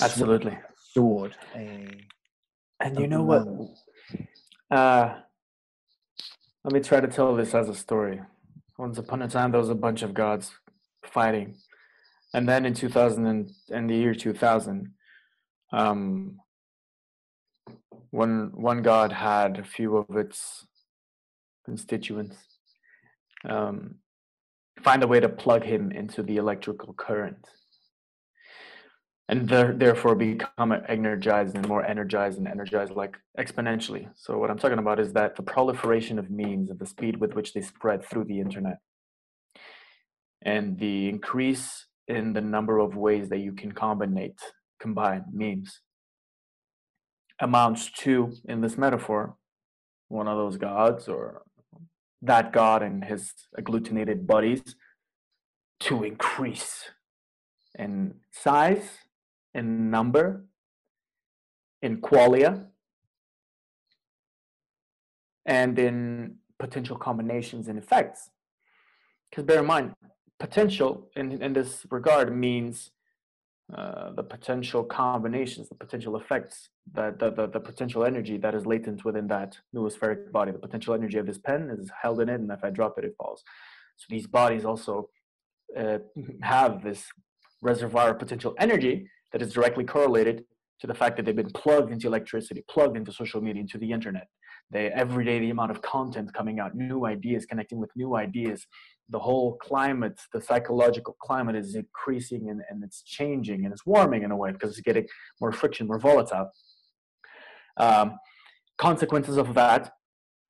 Absolutely. 0.00 0.58
Sword. 0.92 1.36
A, 1.54 1.88
and 2.80 2.98
you 2.98 3.06
know 3.06 3.22
what? 3.22 3.46
Uh, 4.70 5.14
let 6.64 6.72
me 6.72 6.80
try 6.80 7.00
to 7.00 7.06
tell 7.06 7.36
this 7.36 7.54
as 7.54 7.68
a 7.68 7.74
story. 7.74 8.20
Once 8.78 8.98
upon 8.98 9.22
a 9.22 9.28
time, 9.28 9.52
there 9.52 9.60
was 9.60 9.68
a 9.68 9.74
bunch 9.74 10.02
of 10.02 10.14
gods 10.14 10.50
fighting. 11.04 11.54
And 12.34 12.48
then 12.48 12.64
in 12.64 12.74
2000 12.74 13.26
and 13.26 13.50
in 13.68 13.86
the 13.86 13.94
year 13.94 14.14
2000, 14.14 14.92
um, 15.72 16.40
one, 18.12 18.52
one 18.54 18.82
god 18.82 19.10
had 19.10 19.58
a 19.58 19.64
few 19.64 19.96
of 19.96 20.16
its 20.16 20.66
constituents 21.64 22.36
um, 23.48 23.96
find 24.82 25.02
a 25.02 25.06
way 25.06 25.18
to 25.18 25.28
plug 25.28 25.64
him 25.64 25.90
into 25.90 26.22
the 26.22 26.36
electrical 26.36 26.92
current. 26.92 27.48
And 29.28 29.48
therefore 29.48 30.14
become 30.14 30.74
energized 30.88 31.56
and 31.56 31.66
more 31.66 31.82
energized 31.82 32.36
and 32.36 32.46
energized 32.46 32.92
like 32.92 33.16
exponentially. 33.38 34.10
So 34.14 34.36
what 34.36 34.50
i'm 34.50 34.58
talking 34.58 34.78
about 34.78 35.00
is 35.00 35.14
that 35.14 35.36
the 35.36 35.42
proliferation 35.42 36.18
of 36.18 36.30
memes 36.30 36.68
and 36.68 36.78
the 36.78 36.84
speed 36.84 37.16
with 37.16 37.34
which 37.34 37.54
they 37.54 37.62
spread 37.62 38.04
through 38.04 38.24
the 38.24 38.40
internet 38.40 38.78
and 40.42 40.78
the 40.78 41.08
increase 41.08 41.86
in 42.08 42.34
the 42.34 42.42
number 42.42 42.78
of 42.78 42.94
ways 42.94 43.30
that 43.30 43.38
you 43.38 43.52
can 43.52 43.72
combine 43.72 44.34
combine 44.80 45.24
memes 45.32 45.80
amounts 47.42 47.90
to 47.90 48.32
in 48.46 48.62
this 48.62 48.78
metaphor 48.78 49.36
one 50.08 50.28
of 50.28 50.38
those 50.38 50.56
gods 50.56 51.08
or 51.08 51.42
that 52.22 52.52
god 52.52 52.82
and 52.82 53.04
his 53.04 53.34
agglutinated 53.58 54.26
buddies 54.26 54.62
to 55.80 56.04
increase 56.04 56.90
in 57.78 58.14
size, 58.30 58.88
in 59.54 59.90
number, 59.90 60.46
in 61.80 62.00
qualia, 62.00 62.66
and 65.44 65.78
in 65.78 66.36
potential 66.58 66.96
combinations 66.96 67.66
and 67.66 67.78
effects. 67.78 68.30
Because 69.28 69.44
bear 69.44 69.58
in 69.60 69.66
mind, 69.66 69.94
potential 70.38 71.08
in, 71.16 71.42
in 71.42 71.52
this 71.52 71.84
regard 71.90 72.36
means 72.36 72.90
uh, 73.76 74.12
the 74.12 74.22
potential 74.22 74.84
combinations, 74.84 75.68
the 75.68 75.74
potential 75.74 76.16
effects, 76.16 76.68
the, 76.92 77.14
the, 77.18 77.30
the, 77.30 77.46
the, 77.46 77.60
potential 77.60 78.04
energy 78.04 78.36
that 78.36 78.54
is 78.54 78.66
latent 78.66 79.02
within 79.02 79.26
that 79.26 79.56
noospheric 79.74 80.30
body. 80.30 80.52
The 80.52 80.58
potential 80.58 80.92
energy 80.92 81.16
of 81.16 81.26
this 81.26 81.38
pen 81.38 81.70
is 81.70 81.90
held 82.02 82.20
in 82.20 82.28
it, 82.28 82.34
and 82.34 82.50
if 82.50 82.62
I 82.62 82.68
drop 82.68 82.98
it, 82.98 83.04
it 83.04 83.14
falls. 83.16 83.42
So 83.96 84.06
these 84.10 84.26
bodies 84.26 84.66
also 84.66 85.08
uh, 85.78 85.98
have 86.42 86.82
this 86.82 87.06
reservoir 87.62 88.10
of 88.10 88.18
potential 88.18 88.54
energy 88.58 89.08
that 89.32 89.40
is 89.40 89.54
directly 89.54 89.84
correlated 89.84 90.44
to 90.80 90.86
the 90.86 90.94
fact 90.94 91.16
that 91.16 91.24
they've 91.24 91.36
been 91.36 91.50
plugged 91.52 91.92
into 91.92 92.08
electricity, 92.08 92.62
plugged 92.68 92.96
into 92.96 93.12
social 93.12 93.40
media, 93.40 93.62
into 93.62 93.78
the 93.78 93.90
internet. 93.90 94.26
They 94.70 94.88
every 94.88 95.24
day 95.24 95.38
the 95.38 95.50
amount 95.50 95.70
of 95.70 95.80
content 95.82 96.32
coming 96.34 96.58
out, 96.60 96.74
new 96.74 97.06
ideas, 97.06 97.46
connecting 97.46 97.78
with 97.78 97.90
new 97.94 98.16
ideas, 98.16 98.66
the 99.08 99.18
whole 99.18 99.56
climate, 99.56 100.20
the 100.32 100.40
psychological 100.40 101.16
climate 101.20 101.56
is 101.56 101.74
increasing 101.74 102.48
and, 102.50 102.62
and 102.70 102.82
it's 102.82 103.02
changing 103.02 103.64
and 103.64 103.72
it's 103.72 103.84
warming 103.84 104.22
in 104.22 104.30
a 104.30 104.36
way 104.36 104.52
because 104.52 104.70
it's 104.70 104.80
getting 104.80 105.06
more 105.40 105.52
friction, 105.52 105.86
more 105.86 105.98
volatile. 105.98 106.50
Um, 107.76 108.18
consequences 108.78 109.36
of 109.36 109.54
that, 109.54 109.92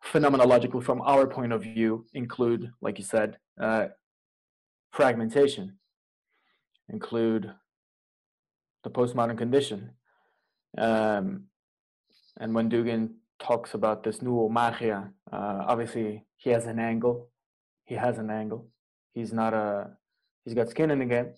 phenomenologically 0.04 0.82
from 0.82 1.00
our 1.02 1.26
point 1.26 1.52
of 1.52 1.62
view, 1.62 2.06
include, 2.12 2.70
like 2.80 2.98
you 2.98 3.04
said, 3.04 3.38
uh, 3.60 3.86
fragmentation, 4.92 5.78
include 6.88 7.52
the 8.84 8.90
postmodern 8.90 9.38
condition. 9.38 9.90
Um, 10.76 11.44
and 12.38 12.54
when 12.54 12.70
Dugin 12.70 13.10
talks 13.38 13.74
about 13.74 14.02
this 14.02 14.18
noomachia, 14.18 15.10
uh, 15.32 15.64
obviously 15.66 16.24
he 16.36 16.50
has 16.50 16.66
an 16.66 16.78
angle 16.78 17.31
he 17.92 17.98
has 18.06 18.16
an 18.18 18.30
angle. 18.30 18.60
He's 19.16 19.32
not 19.40 19.52
a 19.52 19.90
he's 20.44 20.54
got 20.54 20.70
skin 20.70 20.90
in 20.94 20.98
the 21.00 21.10
game, 21.14 21.30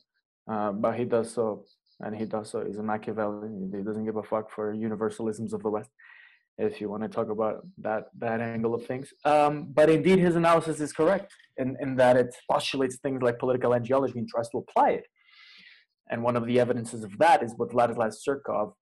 uh, 0.53 0.71
but 0.85 0.93
he 1.01 1.05
does 1.05 1.29
so, 1.37 1.65
and 2.03 2.15
he 2.21 2.27
does 2.35 2.47
so. 2.51 2.65
He's 2.65 2.79
a 2.85 2.87
Machiavellian. 2.93 3.73
He 3.77 3.83
doesn't 3.89 4.07
give 4.09 4.19
a 4.25 4.27
fuck 4.33 4.47
for 4.55 4.65
universalisms 4.89 5.53
of 5.53 5.61
the 5.65 5.71
West. 5.77 5.91
If 6.57 6.81
you 6.81 6.89
want 6.89 7.03
to 7.03 7.09
talk 7.09 7.29
about 7.37 7.57
that 7.87 8.05
that 8.25 8.41
angle 8.41 8.73
of 8.77 8.87
things, 8.87 9.07
um, 9.25 9.53
but 9.79 9.91
indeed 9.91 10.21
his 10.21 10.37
analysis 10.37 10.79
is 10.87 10.93
correct 11.01 11.31
in, 11.57 11.77
in 11.85 11.97
that 11.97 12.17
it 12.17 12.31
postulates 12.49 12.97
things 12.99 13.21
like 13.27 13.41
political 13.41 13.73
angelology 13.73 14.19
and 14.23 14.29
tries 14.29 14.49
to 14.51 14.59
apply 14.59 14.91
it. 14.99 15.07
And 16.11 16.23
one 16.23 16.37
of 16.37 16.47
the 16.47 16.61
evidences 16.61 17.03
of 17.03 17.13
that 17.19 17.43
is 17.43 17.55
what 17.57 17.71
Vladislav 17.71 18.13
Surkov 18.25 18.75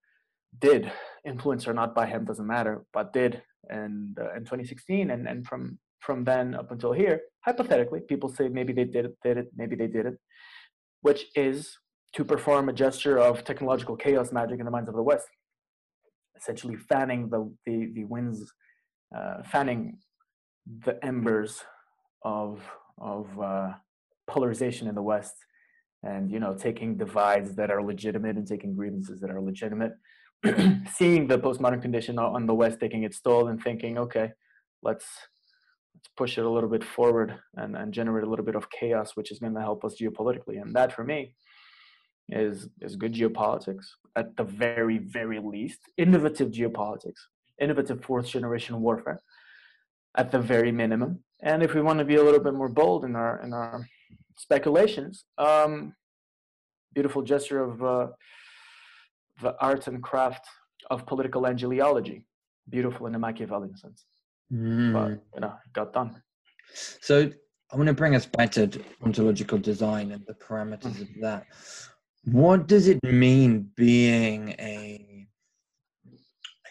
did, 0.67 0.93
influenced 1.25 1.67
or 1.67 1.73
not 1.81 1.95
by 1.95 2.05
him 2.13 2.27
doesn't 2.27 2.47
matter, 2.57 2.85
but 2.93 3.15
did 3.15 3.43
in 3.71 4.15
uh, 4.21 4.35
in 4.37 4.43
2016, 4.45 5.11
and 5.11 5.27
and 5.27 5.47
from 5.47 5.79
from 6.03 6.25
then 6.25 6.55
up 6.55 6.71
until 6.71 6.93
here, 6.93 7.21
hypothetically, 7.41 8.01
people 8.01 8.29
say 8.29 8.49
maybe 8.49 8.73
they 8.73 8.85
did 8.85 9.05
it, 9.07 9.17
did 9.23 9.37
it, 9.39 9.49
maybe 9.57 9.77
they 9.77 9.87
did 9.87 10.07
it, 10.07 10.19
which 11.01 11.27
is 11.35 11.79
to 12.15 12.25
perform 12.25 12.69
a 12.69 12.73
gesture 12.73 13.19
of 13.19 13.45
technological 13.45 13.97
chaos 13.97 14.33
magic 14.33 14.59
in 14.59 14.65
the 14.65 14.71
minds 14.71 14.89
of 14.89 14.97
the 14.97 15.03
West, 15.03 15.29
essentially 16.37 16.77
fanning 16.77 17.31
the 17.31 17.41
the, 17.67 17.91
the 17.95 18.05
winds, 18.05 18.53
uh, 19.17 19.43
fanning 19.45 19.99
the 20.87 21.03
embers 21.05 21.65
of 22.23 22.61
of 22.99 23.27
uh, 23.41 23.71
polarization 24.27 24.89
in 24.89 24.95
the 24.95 25.03
West 25.03 25.35
and 26.03 26.31
you 26.31 26.41
know 26.41 26.55
taking 26.55 26.97
divides 26.97 27.55
that 27.55 27.71
are 27.71 27.83
legitimate 27.83 28.37
and 28.37 28.47
taking 28.47 28.75
grievances 28.75 29.21
that 29.21 29.31
are 29.31 29.41
legitimate. 29.41 29.93
Seeing 30.93 31.29
the 31.29 31.39
postmodern 31.39 31.81
condition 31.81 32.19
on 32.19 32.47
the 32.47 32.55
west 32.55 32.81
taking 32.81 33.05
its 33.05 33.21
toll 33.21 33.47
and 33.47 33.63
thinking 33.63 33.97
okay 33.97 34.33
let's 34.83 35.07
let's 35.95 36.09
push 36.17 36.39
it 36.39 36.45
a 36.45 36.51
little 36.51 36.69
bit 36.69 36.85
forward 36.85 37.39
and, 37.57 37.77
and 37.77 37.93
generate 37.93 38.25
a 38.25 38.29
little 38.29 38.45
bit 38.45 38.55
of 38.57 38.71
chaos 38.71 39.13
which 39.15 39.31
is 39.31 39.39
going 39.39 39.55
to 39.55 39.61
help 39.61 39.85
us 39.85 39.97
geopolitically. 40.01 40.61
And 40.61 40.75
that 40.75 40.93
for 40.93 41.05
me 41.05 41.35
is 42.29 42.69
is 42.81 42.97
good 42.97 43.13
geopolitics 43.13 43.87
at 44.17 44.37
the 44.37 44.45
very 44.45 44.99
very 44.99 45.41
least 45.41 45.81
innovative 45.97 46.51
geopolitics 46.51 47.21
innovative 47.61 48.03
fourth 48.05 48.27
generation 48.27 48.81
warfare 48.81 49.21
at 50.17 50.31
the 50.31 50.39
very 50.39 50.73
minimum. 50.73 51.23
And 51.43 51.63
if 51.63 51.75
we 51.75 51.83
want 51.83 51.99
to 51.99 52.05
be 52.05 52.17
a 52.17 52.23
little 52.23 52.41
bit 52.41 52.55
more 52.55 52.69
bold 52.69 53.05
in 53.05 53.17
our 53.17 53.43
in 53.43 53.53
our 53.53 53.87
speculations 54.39 55.25
um 55.39 55.95
beautiful 56.95 57.23
gesture 57.23 57.63
of 57.63 57.83
uh, 57.83 58.07
the 59.41 59.55
art 59.61 59.87
and 59.87 60.03
craft 60.03 60.45
of 60.91 61.07
political 61.07 61.43
angeleology 61.43 62.23
beautiful 62.69 63.07
in 63.07 63.15
a 63.15 63.19
machiavellian 63.19 63.77
sense 63.77 64.05
mm. 64.53 64.93
but 64.93 65.23
you 65.35 65.41
know 65.41 65.55
got 65.73 65.93
done 65.93 66.23
so 66.75 67.31
i 67.73 67.77
want 67.77 67.87
to 67.87 67.95
bring 67.95 68.15
us 68.15 68.27
back 68.27 68.51
to 68.51 68.69
ontological 69.05 69.59
design 69.59 70.13
and 70.13 70.25
the 70.27 70.35
parameters 70.35 71.01
of 71.01 71.09
that 71.21 71.47
what 72.25 72.69
does 72.69 72.87
it 72.87 73.03
mean 73.03 73.69
being 73.77 74.51
a 74.61 75.27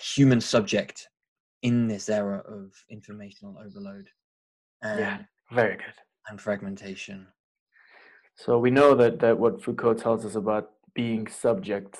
human 0.02 0.42
subject 0.42 1.08
in 1.62 1.88
this 1.88 2.10
era 2.10 2.40
of 2.48 2.72
informational 2.90 3.58
overload? 3.58 4.08
And, 4.82 5.00
yeah, 5.00 5.18
very 5.52 5.76
good. 5.76 5.94
And 6.30 6.40
fragmentation. 6.40 7.28
So 8.36 8.58
we 8.58 8.72
know 8.72 8.96
that 8.96 9.20
that 9.20 9.38
what 9.38 9.62
Foucault 9.62 9.96
tells 9.96 10.26
us 10.26 10.36
about 10.36 10.72
being 10.94 11.28
subject 11.28 11.98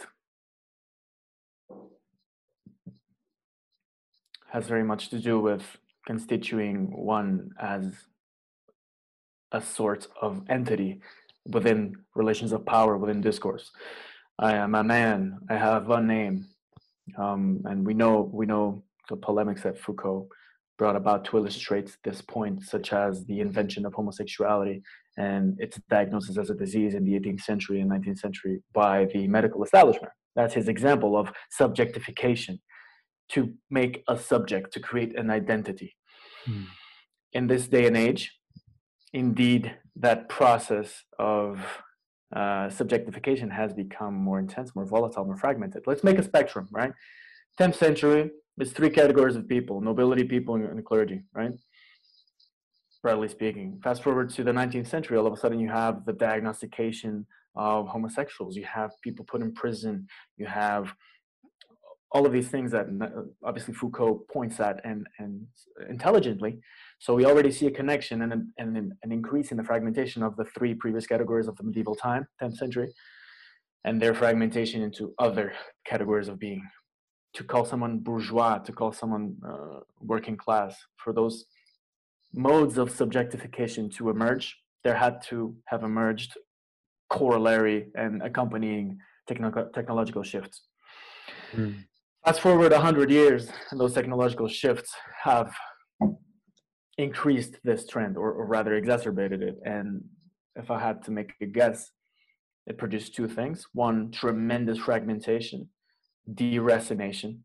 has 4.52 4.68
very 4.68 4.84
much 4.84 5.10
to 5.10 5.20
do 5.20 5.40
with 5.40 5.64
constituting 6.08 6.92
one 6.92 7.52
as 7.60 7.94
a 9.52 9.62
sort 9.62 10.08
of 10.22 10.42
entity 10.50 11.02
within 11.48 11.96
relations 12.16 12.52
of 12.52 12.66
power 12.66 12.98
within 12.98 13.22
discourse. 13.22 13.72
I 14.40 14.54
am 14.56 14.76
a 14.76 14.84
man. 14.84 15.40
I 15.50 15.56
have 15.56 15.90
a 15.90 16.02
name, 16.02 16.48
um, 17.18 17.62
and 17.66 17.86
we 17.86 17.94
know 17.94 18.30
we 18.34 18.46
know 18.46 18.84
the 19.10 19.16
polemics 19.16 19.64
that 19.64 19.80
Foucault 19.80 20.28
brought 20.78 20.96
about 20.96 21.24
to 21.26 21.38
illustrate 21.38 21.96
this 22.04 22.22
point, 22.22 22.64
such 22.64 22.92
as 22.92 23.26
the 23.26 23.40
invention 23.40 23.86
of 23.86 23.94
homosexuality 23.94 24.82
and 25.18 25.60
its 25.60 25.80
diagnosis 25.90 26.38
as 26.38 26.50
a 26.50 26.56
disease 26.56 26.96
in 26.96 27.06
the 27.06 27.14
18th 27.20 27.42
century 27.42 27.82
and 27.82 27.92
19th 27.92 28.20
century 28.20 28.62
by 28.74 29.06
the 29.14 29.28
medical 29.28 29.64
establishment. 29.64 30.12
That's 30.36 30.54
his 30.54 30.70
example 30.70 31.18
of 31.18 31.32
subjectification 31.60 32.60
to 33.34 33.54
make 33.70 34.04
a 34.08 34.18
subject, 34.18 34.74
to 34.74 34.80
create 34.80 35.18
an 35.18 35.30
identity. 35.30 35.96
Hmm. 36.46 36.64
In 37.34 37.48
this 37.48 37.68
day 37.68 37.88
and 37.88 37.96
age, 37.96 38.32
indeed 39.14 39.76
that 39.96 40.30
process 40.30 41.04
of 41.20 41.60
uh, 42.36 42.68
subjectification 42.70 43.52
has 43.52 43.74
become 43.74 44.14
more 44.14 44.40
intense, 44.40 44.76
more 44.76 44.86
volatile, 44.86 45.26
more 45.26 45.38
fragmented. 45.38 45.84
Let's 45.86 46.04
make 46.04 46.18
a 46.18 46.24
spectrum, 46.24 46.68
right? 46.72 46.94
10th 47.60 47.76
century, 47.76 48.32
there's 48.58 48.72
three 48.72 48.90
categories 48.90 49.36
of 49.36 49.48
people 49.48 49.82
nobility, 49.82 50.24
people, 50.24 50.56
and 50.56 50.86
clergy, 50.86 51.24
right? 51.34 51.52
Broadly 53.04 53.28
speaking. 53.30 53.80
Fast 53.84 54.04
forward 54.04 54.30
to 54.32 54.44
the 54.44 54.52
19th 54.52 54.88
century, 54.88 55.18
all 55.18 55.28
of 55.28 55.34
a 55.34 55.38
sudden 55.38 55.60
you 55.60 55.70
have 55.70 56.06
the 56.06 56.14
diagnostication 56.14 57.26
of 57.56 57.88
homosexuals, 57.88 58.56
you 58.56 58.64
have 58.66 58.92
people 59.02 59.26
put 59.26 59.42
in 59.42 59.54
prison, 59.54 60.08
you 60.38 60.46
have 60.46 60.94
all 62.14 62.26
of 62.26 62.34
these 62.34 62.50
things 62.50 62.72
that 62.72 62.88
obviously 63.44 63.74
Foucault 63.74 64.26
points 64.32 64.60
at 64.60 64.82
and, 64.84 65.08
and 65.20 65.48
intelligently. 65.90 66.60
So 67.00 67.16
we 67.16 67.26
already 67.26 67.52
see 67.52 67.68
a 67.68 67.72
connection 67.72 68.22
and 68.22 68.34
an, 68.34 68.54
and 68.58 68.94
an 69.04 69.12
increase 69.12 69.52
in 69.52 69.58
the 69.58 69.64
fragmentation 69.64 70.22
of 70.22 70.36
the 70.36 70.44
three 70.44 70.74
previous 70.74 71.08
categories 71.08 71.48
of 71.48 71.56
the 71.56 71.64
medieval 71.64 71.96
time, 71.96 72.28
10th 72.42 72.58
century, 72.58 72.94
and 73.86 74.02
their 74.02 74.14
fragmentation 74.14 74.82
into 74.82 75.14
other 75.20 75.54
categories 75.86 76.28
of 76.28 76.38
being. 76.38 76.62
To 77.36 77.46
call 77.46 77.64
someone 77.64 78.00
bourgeois, 78.00 78.58
to 78.60 78.74
call 78.74 78.92
someone 78.92 79.38
uh, 79.48 79.80
working 80.02 80.36
class, 80.36 80.76
for 80.98 81.14
those 81.14 81.46
modes 82.34 82.78
of 82.78 82.90
subjectification 82.92 83.94
to 83.96 84.10
emerge, 84.10 84.58
there 84.84 84.96
had 84.96 85.22
to 85.24 85.56
have 85.66 85.84
emerged 85.84 86.36
corollary 87.10 87.88
and 87.96 88.22
accompanying 88.22 88.98
techno- 89.28 89.70
technological 89.74 90.24
shifts. 90.24 90.64
Mm. 91.54 91.86
Fast 92.26 92.42
forward 92.42 92.72
100 92.72 93.10
years, 93.10 93.50
and 93.72 93.80
those 93.80 93.96
technological 93.96 94.48
shifts 94.48 94.94
have 95.24 95.52
increased 97.00 97.58
this 97.64 97.88
trend, 97.88 98.16
or, 98.16 98.32
or 98.32 98.46
rather 98.46 98.76
exacerbated 98.76 99.42
it. 99.42 99.56
And 99.66 100.04
if 100.56 100.70
I 100.70 100.80
had 100.80 101.04
to 101.06 101.12
make 101.12 101.34
a 101.42 101.48
guess, 101.48 101.90
it 102.68 102.78
produced 102.78 103.16
two 103.16 103.28
things. 103.28 103.66
One, 103.74 104.12
tremendous 104.12 104.78
fragmentation, 104.78 105.68
deracination, 106.32 107.40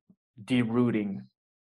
derooting, 0.45 1.21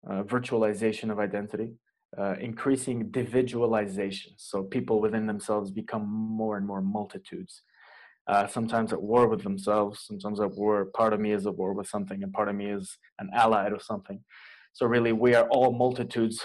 uh, 0.09 0.23
virtualization 0.23 1.11
of 1.11 1.19
identity, 1.19 1.73
uh, 2.17 2.37
increasing 2.41 3.01
individualization. 3.01 4.35
So 4.37 4.63
people 4.63 5.01
within 5.01 5.27
themselves 5.27 5.73
become 5.73 6.07
more 6.07 6.57
and 6.57 6.65
more 6.65 6.81
multitudes 6.81 7.63
uh, 8.29 8.47
sometimes 8.47 8.93
at 8.93 9.03
war 9.03 9.27
with 9.29 9.43
themselves, 9.43 10.05
sometimes 10.07 10.41
at 10.41 10.53
war. 10.53 10.87
Part 10.87 11.13
of 11.13 11.21
me 11.21 11.33
is 11.33 11.47
at 11.47 11.57
war 11.57 11.73
with 11.73 11.89
something, 11.89 12.23
and 12.23 12.33
part 12.33 12.49
of 12.49 12.55
me 12.55 12.67
is 12.67 12.97
an 13.19 13.31
ally 13.35 13.67
of 13.69 13.83
something. 13.83 14.23
So 14.73 14.87
really, 14.87 15.13
we 15.13 15.35
are 15.35 15.49
all 15.49 15.73
multitudes, 15.73 16.41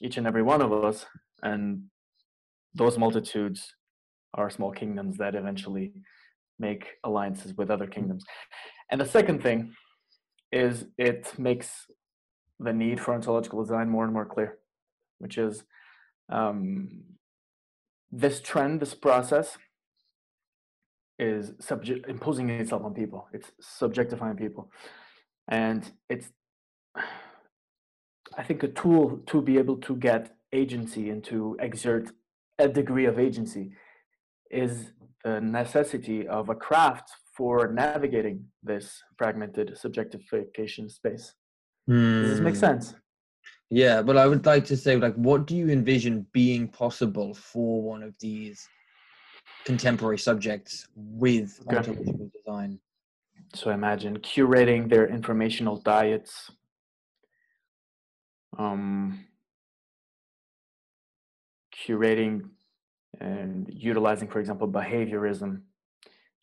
each 0.00 0.16
and 0.16 0.26
every 0.26 0.42
one 0.42 0.62
of 0.62 0.72
us, 0.72 1.06
and 1.42 1.84
those 2.74 2.98
multitudes 2.98 3.74
are 4.34 4.50
small 4.50 4.72
kingdoms 4.72 5.16
that 5.18 5.34
eventually 5.34 5.92
make 6.58 6.86
alliances 7.04 7.54
with 7.56 7.70
other 7.70 7.86
kingdoms. 7.86 8.24
And 8.90 9.00
the 9.00 9.06
second 9.06 9.42
thing 9.42 9.72
is 10.52 10.86
it 10.98 11.32
makes 11.38 11.86
the 12.60 12.72
need 12.72 13.00
for 13.00 13.14
ontological 13.14 13.62
design 13.62 13.88
more 13.88 14.04
and 14.04 14.12
more 14.12 14.26
clear, 14.26 14.58
which 15.18 15.38
is 15.38 15.64
um, 16.30 17.02
this 18.12 18.40
trend, 18.40 18.80
this 18.80 18.94
process 18.94 19.56
is 21.18 21.52
subject 21.60 22.08
imposing 22.08 22.50
itself 22.50 22.84
on 22.84 22.94
people. 22.94 23.28
It's 23.32 23.50
subjectifying 23.62 24.38
people, 24.38 24.70
and 25.48 25.90
it's 26.08 26.30
I 28.36 28.42
think 28.42 28.62
a 28.62 28.68
tool 28.68 29.20
to 29.26 29.42
be 29.42 29.58
able 29.58 29.76
to 29.78 29.96
get 29.96 30.36
agency 30.52 31.10
and 31.10 31.22
to 31.24 31.56
exert 31.60 32.10
a 32.58 32.68
degree 32.68 33.06
of 33.06 33.18
agency 33.18 33.72
is 34.50 34.92
the 35.24 35.40
necessity 35.40 36.28
of 36.28 36.48
a 36.48 36.54
craft 36.54 37.10
for 37.36 37.72
navigating 37.72 38.44
this 38.62 39.02
fragmented 39.18 39.76
subjectification 39.82 40.90
space. 40.90 41.34
Mm. 41.90 42.22
Does 42.22 42.30
this 42.30 42.40
make 42.40 42.54
hmm. 42.54 42.60
sense? 42.60 42.94
Yeah, 43.70 44.02
but 44.02 44.16
I 44.16 44.26
would 44.26 44.46
like 44.46 44.64
to 44.66 44.76
say, 44.76 44.96
like, 44.96 45.14
what 45.14 45.46
do 45.46 45.56
you 45.56 45.68
envision 45.68 46.26
being 46.32 46.68
possible 46.68 47.34
for 47.34 47.82
one 47.82 48.02
of 48.02 48.14
these 48.20 48.68
contemporary 49.64 50.18
subjects 50.18 50.86
with 50.94 51.60
okay. 51.66 51.78
ontological 51.78 52.30
design. 52.34 52.78
So 53.54 53.70
imagine 53.70 54.18
curating 54.18 54.88
their 54.88 55.06
informational 55.06 55.80
diets, 55.80 56.50
um, 58.58 59.24
curating 61.86 62.50
and 63.20 63.70
utilizing, 63.72 64.28
for 64.28 64.40
example, 64.40 64.68
behaviorism, 64.68 65.62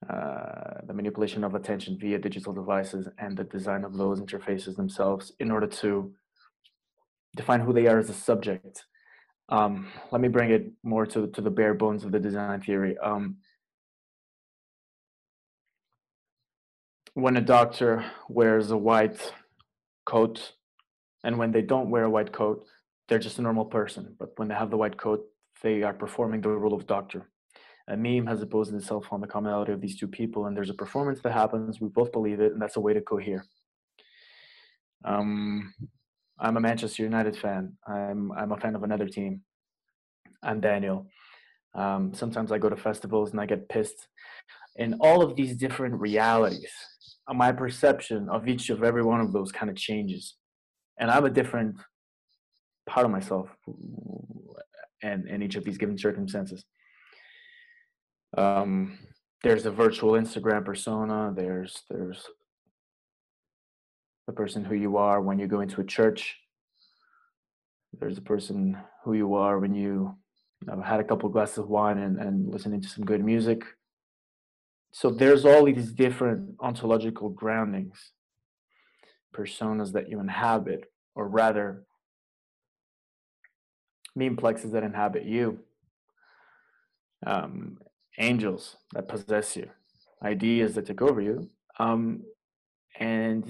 uh, 0.09 0.81
the 0.87 0.93
manipulation 0.93 1.43
of 1.43 1.53
attention 1.53 1.97
via 1.99 2.17
digital 2.17 2.53
devices, 2.53 3.07
and 3.17 3.37
the 3.37 3.43
design 3.43 3.83
of 3.83 3.97
those 3.97 4.19
interfaces 4.19 4.75
themselves 4.75 5.33
in 5.39 5.51
order 5.51 5.67
to 5.67 6.13
define 7.35 7.59
who 7.59 7.73
they 7.73 7.87
are 7.87 7.99
as 7.99 8.09
a 8.09 8.13
subject 8.13 8.85
um, 9.49 9.87
let 10.11 10.21
me 10.21 10.27
bring 10.27 10.51
it 10.51 10.71
more 10.83 11.05
to, 11.05 11.27
to 11.27 11.41
the 11.41 11.49
bare 11.49 11.73
bones 11.73 12.03
of 12.03 12.11
the 12.11 12.19
design 12.19 12.61
theory. 12.61 12.97
Um, 12.97 13.37
when 17.13 17.35
a 17.37 17.41
doctor 17.41 18.05
wears 18.29 18.71
a 18.71 18.77
white 18.77 19.33
coat 20.05 20.53
and 21.23 21.37
when 21.37 21.51
they 21.51 21.61
don't 21.61 21.89
wear 21.89 22.05
a 22.05 22.09
white 22.09 22.31
coat, 22.31 22.65
they're 23.07 23.19
just 23.19 23.39
a 23.39 23.41
normal 23.41 23.65
person. 23.65 24.15
But 24.17 24.29
when 24.37 24.47
they 24.47 24.55
have 24.55 24.71
the 24.71 24.77
white 24.77 24.97
coat, 24.97 25.25
they 25.61 25.83
are 25.83 25.93
performing 25.93 26.41
the 26.41 26.49
role 26.49 26.73
of 26.73 26.87
doctor. 26.87 27.29
A 27.87 27.97
meme 27.97 28.25
has 28.27 28.41
imposed 28.41 28.73
itself 28.73 29.07
on 29.11 29.19
the 29.19 29.27
commonality 29.27 29.73
of 29.73 29.81
these 29.81 29.99
two 29.99 30.07
people, 30.07 30.45
and 30.45 30.55
there's 30.55 30.69
a 30.69 30.73
performance 30.73 31.19
that 31.21 31.33
happens. 31.33 31.81
We 31.81 31.89
both 31.89 32.11
believe 32.11 32.39
it, 32.39 32.53
and 32.53 32.61
that's 32.61 32.77
a 32.77 32.79
way 32.79 32.93
to 32.93 33.01
cohere. 33.01 33.45
Um, 35.03 35.73
I'm 36.41 36.57
a 36.57 36.59
Manchester 36.59 37.03
United 37.03 37.37
fan. 37.37 37.73
I'm 37.87 38.31
I'm 38.31 38.51
a 38.51 38.57
fan 38.57 38.75
of 38.75 38.83
another 38.83 39.07
team. 39.07 39.41
I'm 40.41 40.59
Daniel. 40.59 41.07
Um, 41.75 42.13
sometimes 42.15 42.51
I 42.51 42.57
go 42.57 42.67
to 42.67 42.75
festivals 42.75 43.31
and 43.31 43.39
I 43.39 43.45
get 43.45 43.69
pissed 43.69 44.07
in 44.75 44.95
all 44.99 45.21
of 45.21 45.35
these 45.35 45.55
different 45.55 45.99
realities, 45.99 46.71
uh, 47.27 47.33
my 47.33 47.51
perception 47.51 48.27
of 48.27 48.47
each 48.47 48.71
of 48.71 48.83
every 48.83 49.03
one 49.03 49.21
of 49.21 49.31
those 49.31 49.51
kind 49.51 49.69
of 49.69 49.75
changes. 49.75 50.35
And 50.99 51.11
I'm 51.11 51.25
a 51.25 51.29
different 51.29 51.75
part 52.87 53.05
of 53.05 53.11
myself 53.11 53.47
and 55.03 55.27
in 55.27 55.43
each 55.43 55.55
of 55.55 55.63
these 55.63 55.77
given 55.77 55.97
circumstances. 55.97 56.65
Um, 58.35 58.97
there's 59.43 59.65
a 59.67 59.71
virtual 59.71 60.13
Instagram 60.13 60.65
persona. 60.65 61.33
There's 61.35 61.83
there's 61.87 62.25
the 64.31 64.37
person 64.43 64.63
who 64.63 64.75
you 64.75 64.95
are 64.95 65.21
when 65.21 65.39
you 65.39 65.47
go 65.47 65.59
into 65.59 65.81
a 65.81 65.83
church. 65.83 66.37
There's 67.99 68.17
a 68.17 68.21
person 68.21 68.77
who 69.03 69.13
you 69.13 69.35
are 69.35 69.59
when 69.59 69.75
you, 69.75 70.15
know, 70.65 70.81
had 70.81 71.01
a 71.01 71.03
couple 71.03 71.27
of 71.27 71.33
glasses 71.33 71.57
of 71.57 71.67
wine 71.67 71.97
and, 71.97 72.17
and 72.17 72.47
listening 72.49 72.81
to 72.81 72.87
some 72.87 73.03
good 73.03 73.23
music. 73.23 73.63
So 74.93 75.09
there's 75.09 75.45
all 75.45 75.65
these 75.65 75.91
different 75.91 76.55
ontological 76.61 77.29
groundings, 77.29 78.11
personas 79.35 79.91
that 79.91 80.09
you 80.09 80.19
inhabit, 80.21 80.85
or 81.13 81.27
rather, 81.27 81.83
meme 84.15 84.37
plexes 84.37 84.71
that 84.71 84.83
inhabit 84.83 85.25
you. 85.25 85.59
Um, 87.25 87.79
angels 88.17 88.77
that 88.93 89.07
possess 89.07 89.55
you, 89.57 89.69
ideas 90.23 90.75
that 90.75 90.85
take 90.85 91.01
over 91.01 91.21
you, 91.21 91.49
um, 91.79 92.23
and 92.99 93.45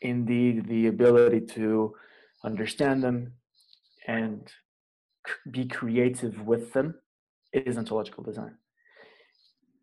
indeed 0.00 0.66
the 0.66 0.86
ability 0.86 1.40
to 1.54 1.94
understand 2.44 3.02
them 3.02 3.32
and 4.06 4.50
be 5.50 5.66
creative 5.66 6.46
with 6.46 6.72
them 6.72 6.94
is 7.52 7.76
ontological 7.76 8.24
design. 8.24 8.56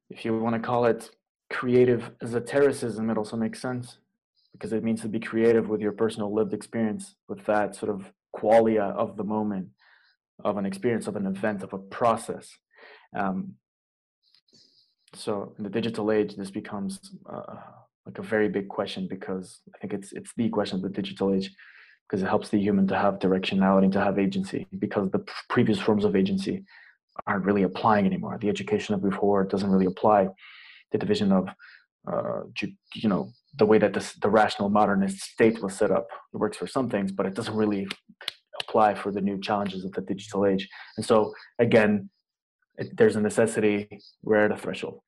If 0.10 0.25
you 0.25 0.38
want 0.38 0.56
to 0.56 0.62
call 0.62 0.86
it 0.86 1.12
creative 1.49 2.12
esotericism, 2.21 3.10
it 3.10 3.17
also 3.17 3.38
makes 3.38 3.62
sense 3.62 3.97
because 4.53 4.73
it 4.73 4.84
means 4.84 5.01
to 5.01 5.08
be 5.08 5.19
creative 5.19 5.69
with 5.69 5.82
your 5.82 5.91
personal 5.91 6.34
lived 6.34 6.53
experience, 6.53 7.15
with 7.27 7.45
that 7.45 7.75
sort 7.75 7.91
of 7.91 8.12
qualia 8.36 8.95
of 8.95 9.17
the 9.17 9.23
moment, 9.23 9.67
of 10.43 10.58
an 10.58 10.65
experience, 10.65 11.08
of 11.08 11.15
an 11.15 11.27
event, 11.27 11.62
of 11.62 11.73
a 11.73 11.77
process. 11.77 12.49
Um, 13.15 13.53
so 15.13 15.53
in 15.58 15.63
the 15.63 15.69
digital 15.69 16.12
age, 16.12 16.36
this 16.36 16.51
becomes 16.51 16.99
uh, 17.32 17.56
like 18.08 18.17
a 18.20 18.24
very 18.24 18.48
big 18.48 18.70
question 18.70 19.08
because 19.08 19.60
I 19.76 19.78
think 19.80 19.93
it's 19.93 20.13
it's 20.13 20.32
the 20.38 20.50
question 20.50 20.78
of 20.78 20.84
the 20.84 20.89
digital 21.02 21.34
age 21.34 21.52
because 22.08 22.24
it 22.24 22.28
helps 22.28 22.50
the 22.50 22.60
human 22.60 22.88
to 22.88 22.98
have 22.98 23.20
directionality, 23.20 23.91
to 23.91 24.00
have 24.00 24.17
agency 24.17 24.65
because 24.80 25.12
the 25.12 25.24
previous 25.50 25.80
forms 25.80 26.06
of 26.06 26.15
agency 26.15 26.63
aren't 27.26 27.46
really 27.46 27.63
applying 27.63 28.06
anymore. 28.06 28.38
The 28.39 28.48
education 28.50 28.96
of 28.96 29.04
before 29.04 29.43
doesn't 29.43 29.70
really 29.70 29.88
apply. 29.88 30.30
The 30.93 30.98
division 30.98 31.34
of 31.34 31.50
uh, 32.12 32.43
you 32.96 33.10
know 33.10 33.30
the 33.58 33.65
way 33.65 33.78
that 33.78 33.93
this, 33.93 34.13
the 34.13 34.30
rational 34.30 34.70
modernist 34.70 35.20
state 35.20 35.62
was 35.62 35.74
set 35.76 35.91
up 35.91 36.08
it 36.34 36.38
works 36.38 36.56
for 36.56 36.67
some 36.67 36.89
things 36.89 37.12
but 37.12 37.26
it 37.26 37.34
doesn't 37.34 37.56
really 37.56 37.86
apply 38.62 38.93
for 38.96 39.12
the 39.12 39.20
new 39.20 39.38
challenges 39.41 39.84
of 39.84 39.91
the 39.91 40.02
digital 40.02 40.46
age 40.46 40.70
and 40.96 41.06
so 41.06 41.34
again 41.60 42.10
it, 42.78 42.96
there's 42.96 43.17
a 43.17 43.22
necessity 43.22 43.89
we're 44.22 44.46
at 44.46 44.52
a 44.52 44.58
threshold 44.58 45.02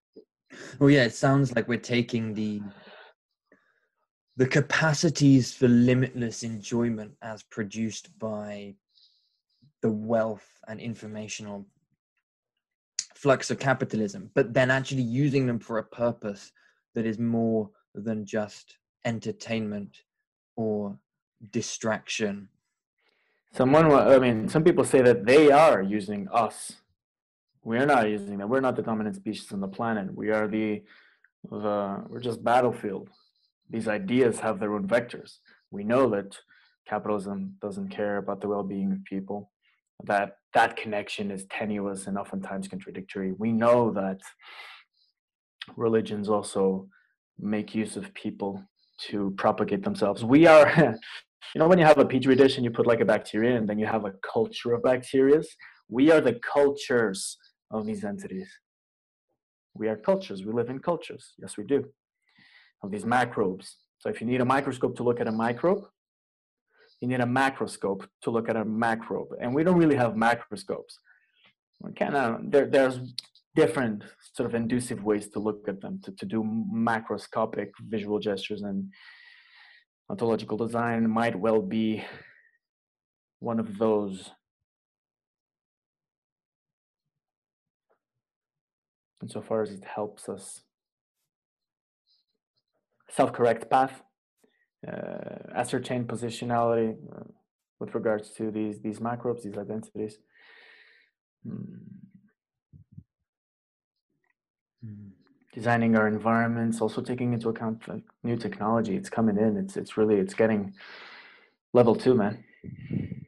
well 0.80 0.90
yeah 0.90 1.06
it 1.06 1.14
sounds 1.14 1.56
like 1.56 1.70
we're 1.70 1.80
taking 1.80 2.34
the 2.34 2.62
the 4.40 4.48
capacities 4.48 5.54
for 5.54 5.68
limitless 5.68 6.44
enjoyment 6.44 7.12
as 7.22 7.44
produced 7.44 8.18
by 8.20 8.74
the 9.82 9.92
wealth 9.92 10.48
and 10.70 10.80
informational 10.80 11.66
flux 13.16 13.52
of 13.52 13.60
capitalism 13.60 14.32
but 14.34 14.54
then 14.54 14.72
actually 14.72 15.02
using 15.02 15.46
them 15.46 15.60
for 15.60 15.78
a 15.78 15.84
purpose 15.84 16.54
that 16.96 17.06
is 17.06 17.20
more 17.20 17.70
than 17.94 18.26
just 18.26 18.78
entertainment 19.04 20.04
or 20.56 20.98
distraction 21.52 22.48
someone 23.54 23.92
i 23.92 24.18
mean 24.18 24.48
some 24.48 24.64
people 24.64 24.86
say 24.86 25.02
that 25.02 25.26
they 25.26 25.52
are 25.52 25.82
using 25.82 26.30
us 26.30 26.78
we're 27.62 27.86
not 27.86 28.10
using 28.10 28.38
them. 28.38 28.48
We're 28.50 28.62
not 28.62 28.78
the 28.78 28.82
dominant 28.82 29.18
species 29.18 29.52
on 29.52 29.60
the 29.60 29.68
planet. 29.68 30.16
We 30.16 30.32
are 30.32 30.48
the, 30.48 30.82
the 31.52 32.04
we're 32.08 32.22
just 32.22 32.42
battlefield. 32.42 33.10
These 33.70 33.88
ideas 33.88 34.40
have 34.40 34.60
their 34.60 34.74
own 34.74 34.88
vectors. 34.88 35.38
We 35.72 35.84
know 35.84 36.10
that 36.10 36.38
capitalism 36.88 37.56
doesn't 37.62 37.90
care 37.90 38.18
about 38.18 38.42
the 38.42 38.48
well-being 38.48 38.92
of 38.92 39.04
people. 39.06 39.52
That 40.06 40.38
that 40.54 40.76
connection 40.76 41.30
is 41.30 41.46
tenuous 41.46 42.08
and 42.08 42.18
oftentimes 42.18 42.68
contradictory. 42.68 43.34
We 43.38 43.52
know 43.52 43.92
that 43.92 44.20
religions 45.76 46.30
also 46.30 46.88
make 47.38 47.76
use 47.76 47.96
of 47.96 48.14
people 48.14 48.64
to 49.10 49.34
propagate 49.38 49.84
themselves. 49.84 50.24
We 50.24 50.48
are, 50.48 50.70
you 51.56 51.60
know, 51.60 51.68
when 51.68 51.80
you 51.80 51.86
have 51.86 52.00
a 52.00 52.06
petri 52.06 52.36
dish 52.36 52.56
and 52.56 52.66
you 52.66 52.72
put 52.72 52.88
like 52.88 53.02
a 53.02 53.06
bacteria 53.06 53.52
in 53.52 53.58
and 53.58 53.70
then 53.70 53.80
you 53.80 53.86
have 53.86 54.06
a 54.06 54.14
culture 54.34 54.74
of 54.74 54.84
bacteria, 54.84 55.42
we 55.90 56.12
are 56.12 56.22
the 56.22 56.40
cultures 56.54 57.38
of 57.72 57.86
these 57.86 58.04
entities. 58.04 58.50
We 59.74 59.88
are 59.88 59.96
cultures, 59.96 60.44
we 60.44 60.52
live 60.52 60.70
in 60.70 60.80
cultures. 60.80 61.34
Yes, 61.38 61.58
we 61.58 61.64
do. 61.64 61.86
Of 62.82 62.92
these 62.92 63.06
microbes. 63.06 63.76
So 64.00 64.10
if 64.10 64.22
you 64.22 64.28
need 64.28 64.42
a 64.42 64.46
microscope 64.46 64.96
to 64.98 65.04
look 65.04 65.20
at 65.20 65.28
a 65.28 65.32
microbe, 65.32 65.84
you 67.02 67.08
need 67.08 67.22
a 67.22 67.26
macroscope 67.26 68.08
to 68.22 68.30
look 68.32 68.50
at 68.50 68.56
a 68.56 68.66
macrobe. 68.66 69.32
And 69.42 69.54
we 69.54 69.64
don't 69.64 69.78
really 69.78 69.96
have 69.96 70.14
macroscopes. 70.14 70.96
We 71.82 71.94
kind 71.94 72.16
of, 72.16 72.36
uh, 72.36 72.38
there, 72.44 72.68
there's 72.68 73.00
different 73.56 74.04
sort 74.34 74.48
of 74.48 74.56
inducive 74.56 75.04
ways 75.04 75.28
to 75.30 75.40
look 75.40 75.68
at 75.68 75.82
them, 75.82 76.00
to, 76.04 76.12
to 76.12 76.26
do 76.26 76.44
macroscopic 76.44 77.70
visual 77.88 78.20
gestures 78.20 78.62
and 78.62 78.92
ontological 80.10 80.58
design 80.58 81.10
might 81.10 81.38
well 81.38 81.62
be 81.62 82.04
one 83.40 83.60
of 83.60 83.78
those 83.78 84.32
insofar 89.22 89.62
as 89.62 89.72
it 89.72 89.84
helps 89.84 90.28
us 90.28 90.62
self-correct 93.10 93.70
path, 93.70 94.02
uh, 94.88 95.54
ascertain 95.56 96.06
positionality 96.06 96.96
uh, 97.16 97.24
with 97.80 97.94
regards 97.96 98.32
to 98.32 98.52
these 98.52 98.80
these 98.82 99.00
microbes, 99.00 99.44
these 99.44 99.58
identities. 99.58 100.20
Mm. 101.48 101.80
Mm. 104.86 105.12
Designing 105.54 105.96
our 105.96 106.08
environments, 106.08 106.80
also 106.80 107.02
taking 107.02 107.34
into 107.34 107.50
account 107.50 107.88
like 107.88 108.04
new 108.24 108.38
technology. 108.38 108.96
It's 108.96 109.10
coming 109.10 109.38
in. 109.38 109.58
It's 109.58 109.76
it's 109.78 109.98
really 109.98 110.16
it's 110.16 110.34
getting 110.34 110.74
level 111.74 111.96
two, 111.96 112.16
man. 112.16 112.44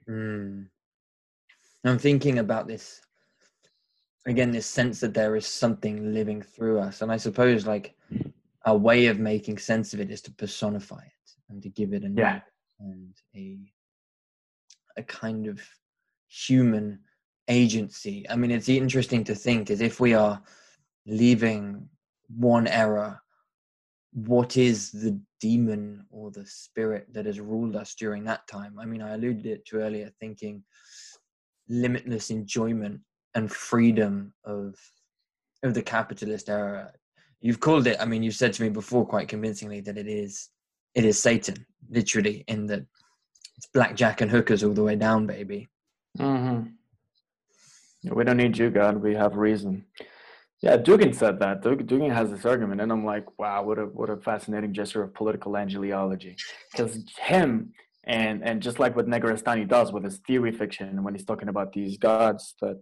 Mm. 0.08 0.67
I'm 1.84 1.98
thinking 1.98 2.38
about 2.38 2.67
this 2.67 3.02
again 4.26 4.52
this 4.52 4.65
sense 4.65 5.00
that 5.00 5.13
there 5.13 5.36
is 5.36 5.46
something 5.46 6.13
living 6.13 6.41
through 6.41 6.80
us 6.80 7.02
and 7.02 7.12
i 7.12 7.17
suppose 7.17 7.65
like 7.65 7.96
a 8.65 8.76
way 8.76 9.08
of 9.08 9.19
making 9.19 9.58
sense 9.58 9.93
of 9.93 10.00
it 10.00 10.12
is 10.12 10.21
to 10.21 10.32
personify 10.34 11.04
it 11.04 11.32
and 11.50 11.62
to 11.63 11.69
give 11.69 11.93
it 11.93 12.04
a 12.04 12.10
yeah. 12.10 12.39
and 12.80 13.13
a 13.36 13.58
a 14.97 15.04
kind 15.04 15.47
of 15.47 15.62
human 16.28 17.00
agency 17.47 18.26
i 18.30 18.36
mean 18.36 18.52
it's 18.52 18.69
interesting 18.69 19.24
to 19.24 19.36
think 19.36 19.69
as 19.69 19.82
if 19.82 20.00
we 20.00 20.13
are 20.13 20.41
leaving 21.06 21.88
one 22.28 22.67
era 22.67 23.19
what 24.13 24.58
is 24.58 24.91
the 24.91 25.19
demon 25.39 26.06
or 26.10 26.30
the 26.32 26.45
spirit 26.45 27.08
that 27.13 27.26
has 27.26 27.39
ruled 27.39 27.76
us 27.76 27.95
during 27.95 28.24
that 28.24 28.47
time 28.47 28.78
i 28.80 28.86
mean 28.86 29.02
i 29.02 29.13
alluded 29.13 29.45
it 29.45 29.65
to 29.65 29.78
earlier 29.78 30.10
thinking 30.19 30.63
limitless 31.67 32.30
enjoyment 32.30 33.00
and 33.34 33.52
freedom 33.52 34.34
of 34.43 34.76
of 35.63 35.74
the 35.74 35.82
capitalist 35.82 36.50
era. 36.50 36.91
You've 37.42 37.60
called 37.60 37.88
it. 37.88 37.98
I 38.00 38.06
mean, 38.06 38.24
you've 38.24 38.36
said 38.36 38.54
to 38.54 38.64
me 38.64 38.70
before 38.70 39.06
quite 39.06 39.28
convincingly 39.28 39.82
that 39.82 39.98
it 39.98 40.08
is 40.08 40.50
it 40.94 41.06
is 41.06 41.20
Satan, 41.20 41.66
literally, 41.90 42.44
in 42.48 42.68
that 42.68 42.86
it's 43.58 43.68
blackjack 43.74 44.22
and 44.22 44.30
hookers 44.30 44.64
all 44.64 44.74
the 44.74 44.84
way 44.84 44.96
down, 44.96 45.26
baby. 45.26 45.70
Mm-hmm. 46.20 46.68
We 48.14 48.24
don't 48.24 48.38
need 48.38 48.58
you, 48.58 48.70
God. 48.70 48.98
We 48.98 49.14
have 49.16 49.36
reason. 49.36 49.86
Yeah, 50.62 50.78
Dugin 50.78 51.16
said 51.16 51.40
that. 51.40 51.64
Dugin 51.64 52.14
has 52.14 52.30
this 52.30 52.46
argument, 52.46 52.82
and 52.82 52.92
I'm 52.92 53.06
like, 53.06 53.26
wow, 53.40 53.64
what 53.64 53.80
a 53.80 53.86
what 53.86 54.10
a 54.10 54.18
fascinating 54.18 54.74
gesture 54.74 55.02
of 55.02 55.14
political 55.14 55.54
angeliology. 55.54 56.36
Because 56.72 57.04
him 57.18 57.74
and 58.04 58.44
and 58.44 58.62
just 58.62 58.80
like 58.80 58.96
what 58.96 59.08
Negarestani 59.08 59.68
does 59.68 59.92
with 59.92 60.04
his 60.04 60.18
theory 60.20 60.52
fiction, 60.52 61.04
when 61.04 61.16
he's 61.16 61.26
talking 61.26 61.50
about 61.50 61.74
these 61.74 61.98
gods 61.98 62.56
that 62.62 62.80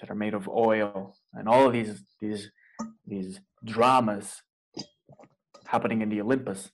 that 0.00 0.10
are 0.10 0.14
made 0.14 0.32
of 0.32 0.48
oil 0.48 1.16
and 1.34 1.48
all 1.48 1.66
of 1.66 1.72
these 1.72 2.02
these 2.20 2.50
these 3.06 3.40
dramas 3.64 4.42
happening 5.66 6.02
in 6.02 6.08
the 6.08 6.20
Olympus. 6.20 6.70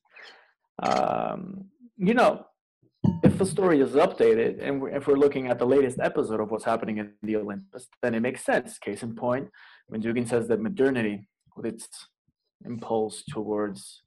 Um, 0.83 1.66
you 1.96 2.14
know, 2.14 2.46
if 3.22 3.38
the 3.38 3.46
story 3.46 3.81
is 3.81 3.90
updated 3.90 4.62
and 4.62 4.81
we're, 4.81 4.90
if 4.90 5.07
we're 5.07 5.16
looking 5.16 5.49
at 5.49 5.59
the 5.59 5.66
latest 5.66 5.99
episode 6.01 6.40
of 6.40 6.51
what's 6.51 6.64
happening 6.64 6.99
in 6.99 7.12
the 7.22 7.37
Olympus, 7.37 7.87
then 8.03 8.14
it 8.14 8.20
makes 8.20 8.44
sense. 8.44 8.79
Case 8.79 9.03
in 9.03 9.14
point, 9.14 9.49
when 9.88 10.03
Dugin 10.03 10.29
says 10.29 10.49
that 10.49 10.61
modernity 10.61 11.29
with 11.57 11.66
its 11.66 11.88
impulse 12.64 13.22
towards 13.29 14.03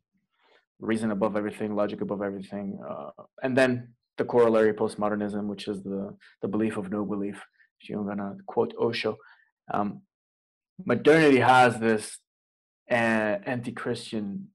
reason 0.79 1.11
above 1.11 1.35
everything, 1.35 1.75
logic 1.75 2.01
above 2.01 2.21
everything, 2.21 2.79
uh, 2.87 3.11
and 3.43 3.57
then 3.57 3.89
the 4.17 4.25
corollary 4.25 4.73
postmodernism, 4.73 5.47
which 5.47 5.67
is 5.67 5.81
the 5.83 6.15
the 6.41 6.47
belief 6.47 6.77
of 6.77 6.91
no 6.91 7.05
belief. 7.05 7.41
I'm 7.89 8.05
gonna 8.05 8.35
quote 8.45 8.73
Osho. 8.79 9.17
Um, 9.73 10.01
modernity 10.85 11.39
has 11.39 11.79
this 11.79 12.19
anti-Christian 12.89 14.47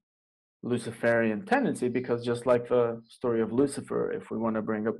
Luciferian 0.63 1.45
tendency 1.45 1.87
because 1.89 2.25
just 2.25 2.45
like 2.45 2.67
the 2.67 3.01
story 3.07 3.41
of 3.41 3.51
Lucifer, 3.51 4.11
if 4.11 4.31
we 4.31 4.37
want 4.37 4.55
to 4.55 4.61
bring 4.61 4.87
up 4.87 4.95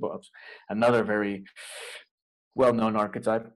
another 0.68 1.02
very 1.02 1.44
well-known 2.54 2.96
archetype, 2.96 3.52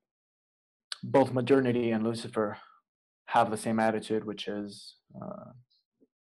both 1.02 1.32
modernity 1.32 1.90
and 1.92 2.04
Lucifer 2.04 2.58
have 3.26 3.50
the 3.50 3.56
same 3.56 3.78
attitude, 3.78 4.24
which 4.24 4.48
is 4.48 4.96
uh, 5.20 5.50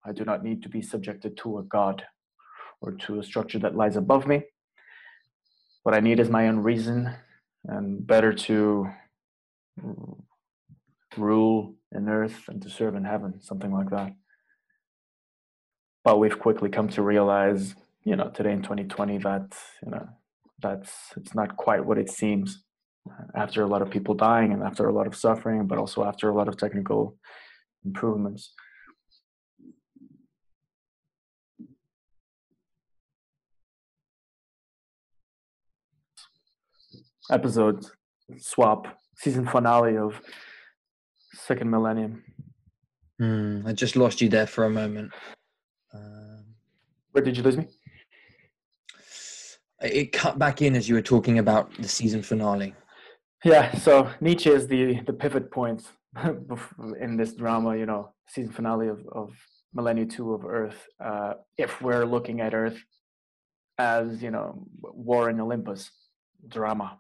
I 0.06 0.12
do 0.12 0.24
not 0.24 0.43
need 0.43 0.63
to 0.63 0.69
be 0.69 0.82
subjected 0.82 1.36
to 1.38 1.58
a 1.58 1.63
god 1.63 2.04
or 2.82 2.91
to 2.93 3.19
a 3.19 3.24
structure 3.24 3.60
that 3.60 3.76
lies 3.76 3.95
above 3.95 4.26
me. 4.28 4.43
What 5.84 5.95
I 5.95 6.00
need 6.00 6.19
is 6.19 6.30
my 6.30 6.48
own 6.48 6.60
reason 6.60 7.13
and 7.65 8.06
better 8.06 8.32
to 8.32 8.89
rule 11.17 11.76
in 11.91 12.08
earth 12.08 12.47
and 12.47 12.62
to 12.62 12.69
serve 12.69 12.95
in 12.95 13.04
heaven, 13.04 13.41
something 13.41 13.71
like 13.71 13.89
that. 13.89 14.13
But 16.04 16.19
we've 16.19 16.39
quickly 16.39 16.69
come 16.69 16.88
to 16.89 17.02
realize, 17.02 17.75
you 18.04 18.15
know, 18.15 18.30
today 18.30 18.52
in 18.52 18.62
2020 18.62 19.17
that, 19.19 19.58
you 19.84 19.91
know, 19.91 20.08
that's 20.62 20.91
it's 21.17 21.34
not 21.34 21.56
quite 21.58 21.86
what 21.86 21.97
it 21.97 22.10
seems 22.10 22.63
after 23.36 23.63
a 23.63 23.67
lot 23.67 23.82
of 23.82 23.89
people 23.89 24.13
dying 24.13 24.52
and 24.52 24.63
after 24.63 24.88
a 24.88 24.93
lot 24.93 25.08
of 25.08 25.15
suffering, 25.15 25.67
but 25.67 25.78
also 25.78 26.04
after 26.04 26.30
a 26.30 26.36
lot 26.36 26.47
of 26.47 26.58
technical 26.58 27.17
improvements. 27.86 28.54
Episode 37.32 37.86
swap 38.38 38.88
season 39.15 39.45
finale 39.45 39.97
of 39.97 40.19
second 41.45 41.69
millennium. 41.69 42.23
Mm, 43.21 43.67
I 43.67 43.73
just 43.73 43.95
lost 43.95 44.21
you 44.21 44.30
there 44.30 44.47
for 44.47 44.65
a 44.65 44.69
moment. 44.69 45.12
Um, 45.93 46.45
Where 47.12 47.23
did 47.23 47.36
you 47.36 47.43
lose 47.43 47.58
me? 47.58 47.67
It 49.82 50.12
cut 50.12 50.38
back 50.38 50.62
in 50.62 50.75
as 50.75 50.89
you 50.89 50.95
were 50.95 51.02
talking 51.02 51.39
about 51.39 51.73
the 51.78 51.88
season 51.88 52.21
finale. 52.21 52.73
Yeah, 53.43 53.73
so 53.78 54.10
Nietzsche 54.19 54.49
is 54.49 54.67
the 54.67 54.99
the 55.02 55.13
pivot 55.13 55.49
point 55.52 55.84
in 56.99 57.15
this 57.15 57.34
drama. 57.34 57.78
You 57.78 57.86
know, 57.86 58.13
season 58.28 58.52
finale 58.52 58.89
of 58.89 59.06
of 59.12 59.32
Millennium 59.73 60.10
Two 60.10 60.34
of 60.34 60.45
Earth. 60.45 60.88
Uh, 61.04 61.36
if 61.58 61.82
we're 61.82 62.06
looking 62.06 62.41
at 62.41 62.54
Earth 62.54 62.84
as 63.78 64.21
you 64.21 64.30
know, 64.30 64.67
War 64.82 65.30
in 65.30 65.39
Olympus 65.39 65.89
drama, 66.47 66.99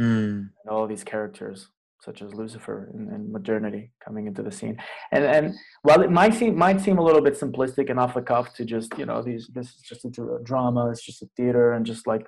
mm. 0.00 0.48
and 0.48 0.70
all 0.70 0.86
these 0.86 1.04
characters 1.04 1.68
such 2.00 2.22
as 2.22 2.32
Lucifer 2.32 2.90
and, 2.94 3.08
and, 3.08 3.32
modernity 3.32 3.90
coming 4.04 4.26
into 4.26 4.42
the 4.42 4.52
scene. 4.52 4.76
And 5.12 5.24
and 5.24 5.54
while 5.82 6.00
it 6.02 6.10
might 6.10 6.34
seem 6.34 6.56
might 6.56 6.80
seem 6.80 6.98
a 6.98 7.02
little 7.02 7.22
bit 7.22 7.38
simplistic 7.38 7.90
and 7.90 7.98
off 7.98 8.14
the 8.14 8.22
cuff 8.22 8.54
to 8.54 8.64
just 8.64 8.96
you 8.98 9.06
know 9.06 9.22
these 9.22 9.48
this 9.52 9.68
is 9.68 9.82
just 9.82 10.04
a 10.04 10.10
drama, 10.44 10.90
it's 10.90 11.04
just 11.04 11.22
a 11.22 11.28
theater, 11.36 11.72
and 11.72 11.84
just 11.84 12.06
like 12.06 12.26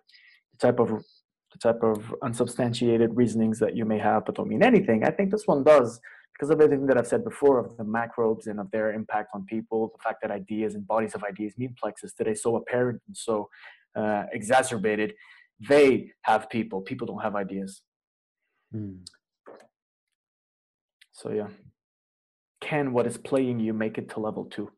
the 0.52 0.58
type 0.58 0.80
of 0.80 0.88
the 0.88 1.58
type 1.58 1.82
of 1.82 2.14
unsubstantiated 2.22 3.16
reasonings 3.16 3.58
that 3.58 3.76
you 3.76 3.84
may 3.84 3.98
have 3.98 4.24
but 4.24 4.34
don't 4.34 4.48
mean 4.48 4.62
anything. 4.62 5.04
I 5.04 5.10
think 5.10 5.30
this 5.30 5.46
one 5.46 5.64
does 5.64 6.00
because 6.40 6.50
of 6.50 6.60
everything 6.60 6.86
that 6.86 6.96
I've 6.96 7.06
said 7.06 7.22
before 7.22 7.58
of 7.58 7.76
the 7.76 7.84
macrobes 7.84 8.46
and 8.46 8.58
of 8.58 8.70
their 8.70 8.94
impact 8.94 9.28
on 9.34 9.44
people, 9.44 9.92
the 9.94 10.02
fact 10.02 10.22
that 10.22 10.30
ideas 10.30 10.74
and 10.74 10.86
bodies 10.86 11.14
of 11.14 11.22
ideas, 11.22 11.52
meme 11.58 11.74
plexes 11.82 12.14
today 12.16 12.32
so 12.32 12.56
apparent 12.56 13.02
and 13.06 13.14
so 13.14 13.50
uh, 13.94 14.24
exacerbated. 14.32 15.12
They 15.68 16.12
have 16.22 16.48
people. 16.48 16.80
People 16.80 17.06
don't 17.06 17.20
have 17.20 17.36
ideas. 17.36 17.82
Hmm. 18.72 19.00
So 21.20 21.30
yeah, 21.32 21.48
can 22.62 22.92
what 22.92 23.06
is 23.06 23.18
playing 23.18 23.60
you 23.60 23.74
make 23.74 23.98
it 23.98 24.08
to 24.10 24.20
level 24.20 24.46
two? 24.46 24.70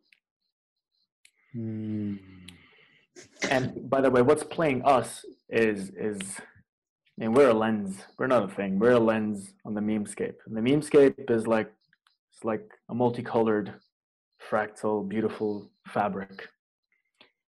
Mm. 1.56 2.18
And 3.48 3.88
by 3.88 4.00
the 4.00 4.10
way, 4.10 4.22
what's 4.22 4.42
playing 4.42 4.82
us 4.84 5.24
is 5.48 5.90
is 5.90 6.20
I 6.40 7.24
mean, 7.24 7.34
we're 7.34 7.50
a 7.50 7.54
lens. 7.54 7.98
We're 8.18 8.26
not 8.26 8.42
a 8.42 8.48
thing. 8.48 8.78
We're 8.78 8.92
a 8.92 8.98
lens 8.98 9.54
on 9.64 9.74
the 9.74 9.80
memescape. 9.80 10.34
And 10.46 10.56
the 10.56 10.60
memescape 10.60 11.30
is 11.30 11.46
like 11.46 11.70
it's 12.32 12.44
like 12.44 12.68
a 12.88 12.94
multicolored, 12.94 13.74
fractal, 14.50 15.08
beautiful 15.08 15.70
fabric. 15.86 16.48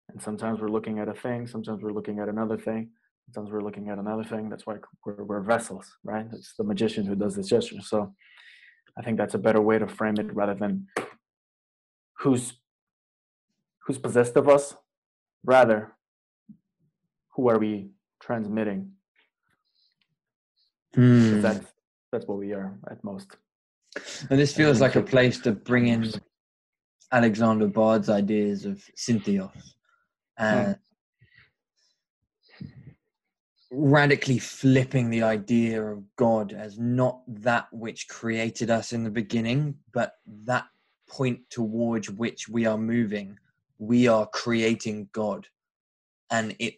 And 0.09 0.20
sometimes 0.20 0.61
we're 0.61 0.68
looking 0.76 0.98
at 0.98 1.09
a 1.09 1.14
thing. 1.14 1.46
Sometimes 1.46 1.81
we're 1.83 1.92
looking 1.92 2.18
at 2.18 2.29
another 2.29 2.59
thing. 2.59 2.90
Sometimes 3.33 3.53
we're 3.53 3.62
looking 3.62 3.88
at 3.90 3.98
another 3.98 4.24
thing. 4.24 4.48
That's 4.48 4.66
why 4.66 4.76
we're, 5.07 5.22
we're 5.22 5.42
vessels, 5.42 5.87
right? 6.03 6.26
It's 6.33 6.55
the 6.59 6.64
magician 6.64 7.07
who 7.07 7.14
does 7.14 7.37
this 7.37 7.46
gesture. 7.46 7.81
So 7.83 8.12
I 9.01 9.03
think 9.03 9.17
that's 9.17 9.33
a 9.33 9.39
better 9.39 9.63
way 9.63 9.79
to 9.79 9.87
frame 9.87 10.17
it 10.19 10.35
rather 10.35 10.55
than 10.55 10.87
who's 12.19 12.53
who's 13.87 13.97
possessed 13.97 14.37
of 14.37 14.47
us, 14.47 14.75
rather 15.43 15.97
who 17.35 17.49
are 17.49 17.59
we 17.59 17.93
transmitting? 18.21 18.93
Mm. 20.95 21.41
That's 21.41 21.65
that's 22.13 22.27
what 22.27 22.37
we 22.37 22.53
are 22.53 22.79
at 22.91 23.03
most. 23.03 23.39
And 24.29 24.39
this 24.39 24.55
feels 24.55 24.83
like 24.83 24.97
a 24.97 25.03
place 25.03 25.41
to 25.41 25.53
bring 25.53 25.89
in 25.89 26.13
Alexander 27.11 27.69
Bard's 27.69 28.11
ideas 28.11 28.67
of 28.67 28.85
syntheos 28.99 29.73
and 30.37 30.77
mm. 30.77 30.79
Radically 33.71 34.39
flipping 34.39 35.11
the 35.11 35.23
idea 35.23 35.83
of 35.83 36.05
God 36.17 36.53
as 36.53 36.79
not 36.79 37.23
that 37.29 37.67
which 37.73 38.09
created 38.09 38.71
us 38.71 38.93
in 38.93 39.05
the 39.05 39.11
beginning, 39.11 39.77
but 39.93 40.15
that 40.45 40.67
point 41.09 41.41
towards 41.51 42.11
which 42.11 42.49
we 42.49 42.67
are 42.67 42.79
moving. 42.79 43.39
We 43.79 44.09
are 44.09 44.27
creating 44.27 45.09
God. 45.13 45.47
And 46.31 46.55
it, 46.59 46.75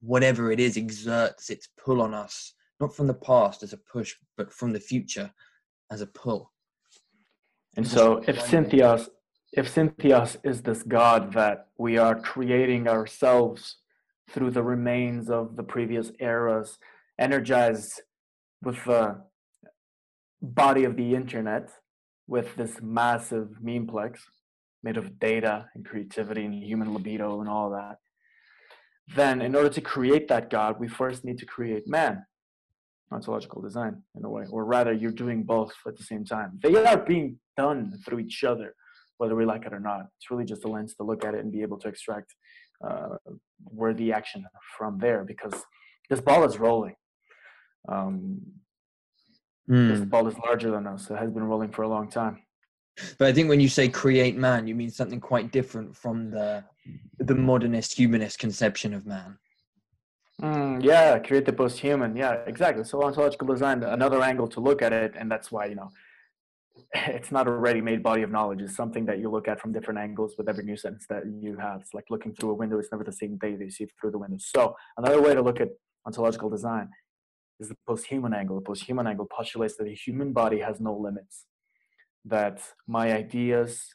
whatever 0.00 0.50
it 0.50 0.60
is, 0.60 0.76
exerts 0.76 1.50
its 1.50 1.68
pull 1.76 2.02
on 2.02 2.14
us 2.14 2.54
not 2.82 2.94
from 2.94 3.06
the 3.06 3.14
past 3.14 3.62
as 3.62 3.72
a 3.72 3.76
push, 3.76 4.16
but 4.36 4.52
from 4.52 4.72
the 4.72 4.80
future 4.80 5.32
as 5.92 6.00
a 6.00 6.06
pull. 6.06 6.52
And 7.76 7.86
so, 7.86 8.22
if 8.26 8.38
Syntheos, 8.40 9.08
if 9.52 9.72
Syntheos 9.72 10.36
is 10.42 10.62
this 10.62 10.82
God 10.82 11.32
that 11.32 11.68
we 11.78 11.96
are 11.96 12.20
creating 12.20 12.88
ourselves 12.88 13.76
through 14.30 14.50
the 14.50 14.62
remains 14.62 15.28
of 15.30 15.56
the 15.56 15.62
previous 15.62 16.10
eras, 16.20 16.78
energized 17.18 18.02
with 18.62 18.84
the 18.84 19.22
body 20.40 20.84
of 20.84 20.96
the 20.96 21.14
internet, 21.14 21.70
with 22.26 22.54
this 22.56 22.80
massive 22.80 23.48
memeplex 23.62 24.18
made 24.82 24.96
of 24.96 25.18
data 25.18 25.66
and 25.74 25.84
creativity 25.84 26.44
and 26.44 26.54
human 26.54 26.92
libido 26.92 27.40
and 27.40 27.48
all 27.48 27.70
that, 27.70 27.98
then 29.14 29.42
in 29.42 29.54
order 29.54 29.68
to 29.68 29.80
create 29.80 30.28
that 30.28 30.50
God, 30.50 30.80
we 30.80 30.88
first 30.88 31.24
need 31.24 31.38
to 31.38 31.46
create 31.46 31.86
man 31.86 32.24
ontological 33.12 33.60
design 33.60 34.02
in 34.16 34.24
a 34.24 34.30
way, 34.30 34.44
or 34.50 34.64
rather, 34.64 34.92
you're 34.92 35.12
doing 35.12 35.42
both 35.42 35.72
at 35.86 35.96
the 35.96 36.02
same 36.04 36.24
time. 36.24 36.58
They 36.62 36.74
are 36.74 36.96
being 36.96 37.38
done 37.56 37.98
through 38.04 38.20
each 38.20 38.42
other, 38.44 38.74
whether 39.18 39.36
we 39.36 39.44
like 39.44 39.66
it 39.66 39.72
or 39.72 39.80
not. 39.80 40.06
It's 40.16 40.30
really 40.30 40.44
just 40.44 40.64
a 40.64 40.68
lens 40.68 40.94
to 40.94 41.02
look 41.02 41.24
at 41.24 41.34
it 41.34 41.40
and 41.40 41.52
be 41.52 41.62
able 41.62 41.78
to 41.80 41.88
extract 41.88 42.34
uh, 42.82 43.16
worthy 43.64 44.12
action 44.12 44.44
from 44.76 44.98
there 44.98 45.24
because 45.24 45.54
this 46.10 46.20
ball 46.20 46.44
is 46.44 46.58
rolling. 46.58 46.94
Um, 47.88 48.40
mm. 49.68 49.88
This 49.88 50.00
ball 50.00 50.26
is 50.28 50.36
larger 50.38 50.70
than 50.70 50.86
us. 50.86 51.10
It 51.10 51.16
has 51.16 51.30
been 51.30 51.44
rolling 51.44 51.70
for 51.70 51.82
a 51.82 51.88
long 51.88 52.08
time. 52.10 52.42
But 53.18 53.28
I 53.28 53.32
think 53.32 53.48
when 53.48 53.60
you 53.60 53.68
say 53.68 53.88
create 53.88 54.36
man, 54.36 54.66
you 54.66 54.74
mean 54.74 54.90
something 54.90 55.20
quite 55.20 55.50
different 55.50 55.96
from 55.96 56.30
the 56.30 56.64
the 57.18 57.34
modernist 57.34 57.94
humanist 57.94 58.38
conception 58.38 58.92
of 58.92 59.06
man. 59.06 59.38
Mm, 60.42 60.82
yeah, 60.82 61.18
create 61.18 61.46
the 61.46 61.52
post-human. 61.52 62.16
Yeah, 62.16 62.32
exactly. 62.46 62.84
So 62.84 63.02
ontological 63.02 63.46
design, 63.46 63.82
another 63.82 64.20
angle 64.22 64.48
to 64.48 64.60
look 64.60 64.82
at 64.82 64.92
it, 64.92 65.14
and 65.16 65.30
that's 65.30 65.52
why 65.52 65.66
you 65.66 65.74
know 65.74 65.90
it's 66.94 67.30
not 67.30 67.46
a 67.46 67.50
ready-made 67.50 68.02
body 68.02 68.22
of 68.22 68.30
knowledge. 68.30 68.60
It's 68.60 68.76
something 68.76 69.06
that 69.06 69.18
you 69.18 69.30
look 69.30 69.48
at 69.48 69.60
from 69.60 69.72
different 69.72 70.00
angles 70.00 70.34
with 70.36 70.48
every 70.48 70.64
new 70.64 70.76
sentence 70.76 71.06
that 71.08 71.22
you 71.40 71.56
have. 71.56 71.80
It's 71.80 71.94
like 71.94 72.04
looking 72.10 72.34
through 72.34 72.50
a 72.50 72.54
window. 72.54 72.78
It's 72.78 72.92
never 72.92 73.04
the 73.04 73.12
same 73.12 73.36
day 73.38 73.56
that 73.56 73.64
you 73.64 73.70
see 73.70 73.86
through 74.00 74.12
the 74.12 74.18
window. 74.18 74.36
So 74.40 74.76
another 74.96 75.20
way 75.20 75.34
to 75.34 75.42
look 75.42 75.60
at 75.60 75.68
ontological 76.06 76.50
design 76.50 76.88
is 77.60 77.68
the 77.68 77.76
post-human 77.86 78.34
angle. 78.34 78.56
The 78.56 78.64
post-human 78.64 79.06
angle 79.06 79.26
postulates 79.26 79.76
that 79.76 79.84
the 79.84 79.94
human 79.94 80.32
body 80.32 80.60
has 80.60 80.80
no 80.80 80.94
limits. 80.94 81.46
That 82.24 82.60
my 82.86 83.12
ideas, 83.12 83.94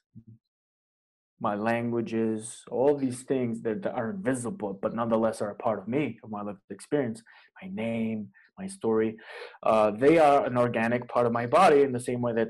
my 1.40 1.56
languages, 1.56 2.64
all 2.72 2.98
these 2.98 3.24
things 3.24 3.62
that, 3.62 3.84
that, 3.84 3.94
are 3.94 4.12
invisible, 4.12 4.78
but 4.82 4.96
nonetheless 4.96 5.42
are 5.42 5.52
a 5.52 5.56
part 5.56 5.80
of 5.80 5.88
me, 5.88 6.20
of 6.24 6.32
my 6.32 6.42
lived 6.42 6.60
experience, 6.70 7.22
my 7.62 7.70
name, 7.72 8.30
my 8.58 8.68
story, 8.68 9.16
uh, 9.64 9.92
they 9.92 10.18
are 10.18 10.46
an 10.46 10.58
organic 10.58 11.08
part 11.08 11.28
of 11.28 11.32
my 11.32 11.46
body 11.46 11.82
in 11.82 11.92
the 11.92 12.00
same 12.00 12.22
way 12.22 12.34
that 12.34 12.50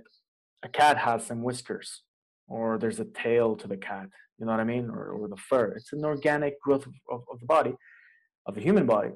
a 0.64 0.70
cat 0.70 0.98
has 0.98 1.26
some 1.26 1.44
whiskers 1.44 2.02
or 2.48 2.78
there's 2.78 3.00
a 3.00 3.06
tail 3.06 3.56
to 3.56 3.68
the 3.68 3.78
cat 3.78 4.08
you 4.40 4.46
know 4.46 4.52
what 4.52 4.62
i 4.62 4.64
mean? 4.64 4.90
Or, 4.90 5.10
or 5.10 5.28
the 5.28 5.38
fur. 5.38 5.74
It's 5.76 5.94
an 5.94 6.06
organic 6.06 6.62
growth 6.62 6.86
of, 6.86 6.94
of, 7.12 7.24
of 7.32 7.40
the 7.40 7.46
body 7.46 7.74
of 8.46 8.56
the 8.56 8.62
human 8.62 8.86
body 8.86 9.12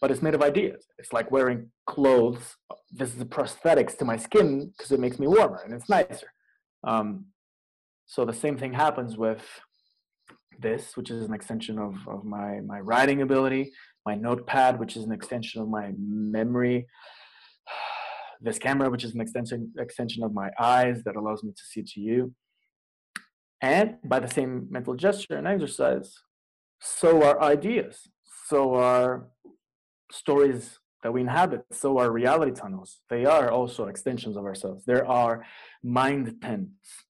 but 0.00 0.10
it's 0.10 0.22
made 0.22 0.34
of 0.34 0.42
ideas. 0.42 0.86
It's 0.98 1.12
like 1.12 1.30
wearing 1.30 1.70
clothes 1.86 2.56
this 2.90 3.14
is 3.14 3.20
a 3.20 3.24
prosthetics 3.24 3.96
to 3.98 4.04
my 4.04 4.16
skin 4.16 4.72
because 4.76 4.92
it 4.92 5.00
makes 5.00 5.18
me 5.18 5.26
warmer 5.26 5.60
and 5.64 5.74
it's 5.74 5.88
nicer. 5.88 6.28
Um, 6.84 7.26
so 8.06 8.24
the 8.24 8.32
same 8.32 8.56
thing 8.56 8.72
happens 8.72 9.16
with 9.16 9.42
this 10.60 10.96
which 10.96 11.10
is 11.10 11.24
an 11.24 11.34
extension 11.34 11.78
of, 11.78 11.96
of 12.06 12.24
my 12.24 12.60
my 12.60 12.78
writing 12.78 13.22
ability 13.22 13.72
my 14.06 14.14
notepad 14.14 14.78
which 14.78 14.96
is 14.96 15.02
an 15.02 15.10
extension 15.10 15.60
of 15.60 15.68
my 15.68 15.92
memory 15.98 16.86
this 18.40 18.58
camera 18.58 18.90
which 18.90 19.04
is 19.04 19.14
an 19.14 19.20
extension 19.20 19.72
extension 19.78 20.22
of 20.22 20.32
my 20.32 20.50
eyes 20.58 21.02
that 21.04 21.16
allows 21.16 21.42
me 21.42 21.52
to 21.52 21.62
see 21.62 21.82
to 21.82 22.00
you 22.00 22.34
and 23.64 23.96
by 24.04 24.20
the 24.20 24.28
same 24.28 24.66
mental 24.68 24.94
gesture 24.94 25.36
and 25.38 25.46
exercise, 25.46 26.12
so 26.80 27.22
are 27.22 27.40
ideas, 27.40 28.08
so 28.46 28.74
are 28.74 29.28
stories 30.12 30.78
that 31.02 31.12
we 31.14 31.22
inhabit, 31.22 31.62
so 31.72 31.96
are 31.96 32.10
reality 32.10 32.52
tunnels. 32.52 33.00
They 33.08 33.24
are 33.24 33.50
also 33.50 33.86
extensions 33.86 34.36
of 34.36 34.44
ourselves. 34.44 34.84
There 34.84 35.06
are 35.06 35.46
mind 35.82 36.42
tents, 36.42 37.04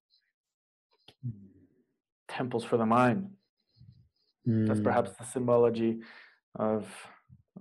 temples 2.29 2.63
for 2.63 2.77
the 2.77 2.87
mind. 2.87 3.31
Mm. 4.49 4.69
That's 4.69 4.79
hmm. 4.79 4.85
perhaps 4.85 5.11
the 5.19 5.25
symbology 5.25 6.03
of, 6.55 6.87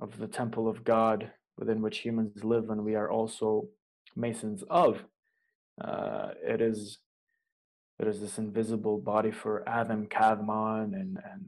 of 0.01 0.19
the 0.19 0.27
temple 0.27 0.67
of 0.67 0.83
God 0.83 1.31
within 1.57 1.81
which 1.81 1.99
humans 1.99 2.43
live, 2.43 2.69
and 2.69 2.83
we 2.83 2.95
are 2.95 3.09
also 3.09 3.67
masons 4.15 4.63
of. 4.69 5.03
Uh, 5.83 6.29
it 6.43 6.61
is 6.61 6.99
there 7.99 8.09
is 8.09 8.19
this 8.19 8.37
invisible 8.37 8.97
body 8.97 9.31
for 9.31 9.67
Adam 9.67 10.07
Kadmon 10.07 10.93
and, 10.93 11.17
and 11.31 11.45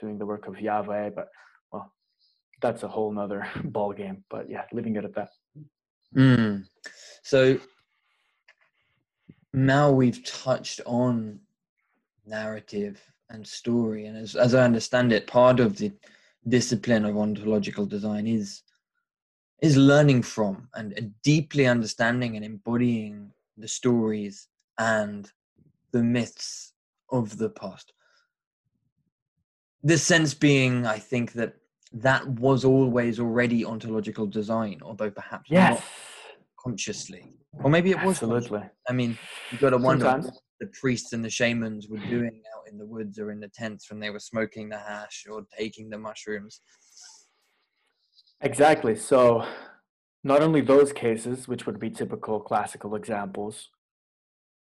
doing 0.00 0.18
the 0.18 0.26
work 0.26 0.46
of 0.46 0.60
Yahweh. 0.60 1.10
But 1.10 1.28
well, 1.72 1.92
that's 2.62 2.84
a 2.84 2.88
whole 2.88 3.12
nother 3.12 3.46
ball 3.64 3.92
game. 3.92 4.24
But 4.30 4.48
yeah, 4.48 4.64
leaving 4.72 4.96
it 4.96 5.04
at 5.04 5.14
that. 5.14 5.28
Mm. 6.16 6.64
So 7.22 7.58
now 9.52 9.90
we've 9.90 10.24
touched 10.24 10.80
on 10.86 11.40
narrative 12.26 13.02
and 13.30 13.46
story, 13.46 14.06
and 14.06 14.16
as 14.16 14.36
as 14.36 14.54
I 14.54 14.64
understand 14.64 15.12
it, 15.12 15.26
part 15.26 15.58
of 15.60 15.76
the 15.76 15.92
discipline 16.46 17.04
of 17.04 17.16
ontological 17.16 17.86
design 17.86 18.26
is 18.26 18.62
is 19.64 19.78
learning 19.78 20.20
from 20.20 20.68
and 20.74 21.14
deeply 21.22 21.66
understanding 21.66 22.36
and 22.36 22.44
embodying 22.44 23.30
the 23.56 23.66
stories 23.66 24.48
and 24.78 25.32
the 25.92 26.02
myths 26.02 26.74
of 27.10 27.38
the 27.38 27.48
past. 27.48 27.94
The 29.82 29.96
sense 29.96 30.34
being, 30.34 30.86
I 30.86 30.98
think, 30.98 31.32
that 31.32 31.54
that 31.94 32.26
was 32.28 32.66
always 32.66 33.18
already 33.18 33.64
ontological 33.64 34.26
design, 34.26 34.80
although 34.82 35.10
perhaps 35.10 35.50
yes. 35.50 35.78
not 35.78 35.84
consciously. 36.62 37.24
Or 37.62 37.70
maybe 37.70 37.90
it 37.90 38.02
was. 38.02 38.16
Absolutely. 38.22 38.64
I 38.86 38.92
mean, 38.92 39.16
you've 39.50 39.62
got 39.62 39.70
to 39.70 39.78
wonder 39.78 40.04
Sometimes. 40.04 40.26
what 40.26 40.34
the 40.60 40.66
priests 40.78 41.14
and 41.14 41.24
the 41.24 41.30
shamans 41.30 41.88
were 41.88 42.04
doing 42.10 42.42
out 42.54 42.70
in 42.70 42.76
the 42.76 42.84
woods 42.84 43.18
or 43.18 43.30
in 43.30 43.40
the 43.40 43.48
tents 43.48 43.90
when 43.90 43.98
they 43.98 44.10
were 44.10 44.20
smoking 44.20 44.68
the 44.68 44.78
hash 44.78 45.24
or 45.30 45.46
taking 45.58 45.88
the 45.88 45.98
mushrooms. 45.98 46.60
Exactly. 48.44 48.94
So, 48.94 49.46
not 50.22 50.42
only 50.42 50.60
those 50.60 50.92
cases, 50.92 51.48
which 51.48 51.64
would 51.64 51.80
be 51.80 51.88
typical 51.88 52.40
classical 52.40 52.94
examples, 52.94 53.70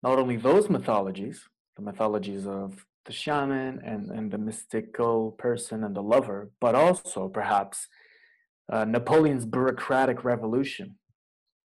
not 0.03 0.19
only 0.19 0.37
those 0.37 0.69
mythologies, 0.69 1.49
the 1.75 1.81
mythologies 1.81 2.45
of 2.45 2.85
the 3.05 3.11
shaman 3.11 3.81
and, 3.83 4.11
and 4.11 4.31
the 4.31 4.37
mystical 4.37 5.31
person 5.31 5.83
and 5.83 5.95
the 5.95 6.01
lover, 6.01 6.51
but 6.61 6.75
also 6.75 7.27
perhaps 7.27 7.87
uh, 8.71 8.85
Napoleon's 8.85 9.45
bureaucratic 9.45 10.23
revolution, 10.23 10.97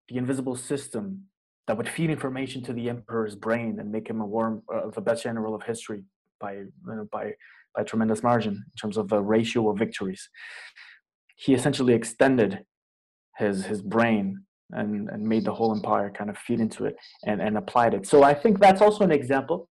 the 0.08 0.16
invisible 0.16 0.56
system 0.56 1.24
that 1.66 1.76
would 1.76 1.88
feed 1.88 2.08
information 2.08 2.62
to 2.62 2.72
the 2.72 2.88
emperor's 2.88 3.36
brain 3.36 3.78
and 3.78 3.92
make 3.92 4.08
him 4.08 4.22
a 4.22 4.26
warm, 4.26 4.62
uh, 4.74 4.88
the 4.88 5.02
best 5.02 5.22
general 5.22 5.54
of 5.54 5.62
history 5.64 6.04
by, 6.40 6.52
you 6.54 6.72
know, 6.86 7.06
by, 7.12 7.32
by 7.76 7.82
tremendous 7.82 8.22
margin 8.22 8.54
in 8.54 8.72
terms 8.80 8.96
of 8.96 9.08
the 9.08 9.20
ratio 9.20 9.68
of 9.70 9.78
victories. 9.78 10.30
He 11.40 11.54
essentially 11.54 11.94
extended 11.94 12.66
his, 13.38 13.64
his 13.64 13.80
brain 13.80 14.44
and, 14.72 15.08
and 15.08 15.26
made 15.26 15.44
the 15.46 15.54
whole 15.54 15.74
empire 15.74 16.10
kind 16.10 16.28
of 16.28 16.36
feed 16.36 16.60
into 16.60 16.84
it 16.84 16.96
and, 17.24 17.40
and 17.40 17.56
applied 17.56 17.94
it. 17.94 18.06
So 18.06 18.22
I 18.22 18.34
think 18.34 18.58
that's 18.58 18.82
also 18.82 19.04
an 19.04 19.10
example, 19.10 19.70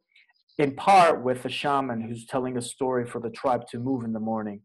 in 0.57 0.75
part 0.75 1.23
with 1.23 1.45
a 1.45 1.51
shaman 1.51 2.01
who's 2.01 2.25
telling 2.25 2.57
a 2.57 2.63
story 2.63 3.07
for 3.07 3.21
the 3.21 3.29
tribe 3.29 3.67
to 3.69 3.79
move 3.79 4.03
in 4.05 4.15
the 4.15 4.21
morning 4.21 4.63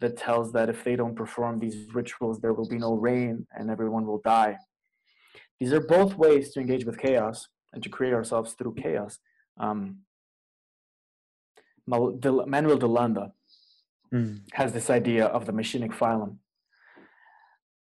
that 0.00 0.16
tells 0.16 0.50
that 0.52 0.70
if 0.70 0.82
they 0.84 0.96
don't 0.96 1.14
perform 1.14 1.58
these 1.58 1.92
rituals, 1.92 2.40
there 2.40 2.54
will 2.54 2.68
be 2.68 2.78
no 2.78 2.94
rain 2.94 3.46
and 3.54 3.70
everyone 3.70 4.06
will 4.06 4.22
die. 4.24 4.56
These 5.60 5.74
are 5.74 5.80
both 5.80 6.14
ways 6.14 6.52
to 6.52 6.60
engage 6.60 6.86
with 6.86 6.98
chaos 6.98 7.46
and 7.74 7.82
to 7.82 7.90
create 7.90 8.14
ourselves 8.14 8.54
through 8.54 8.74
chaos. 8.74 9.18
Um, 9.60 9.98
Manuel 11.86 12.78
de 12.78 12.86
Landa 12.86 13.32
mm. 14.12 14.40
has 14.52 14.72
this 14.72 14.90
idea 14.90 15.26
of 15.26 15.46
the 15.46 15.52
machinic 15.52 15.92
phylum, 15.92 16.36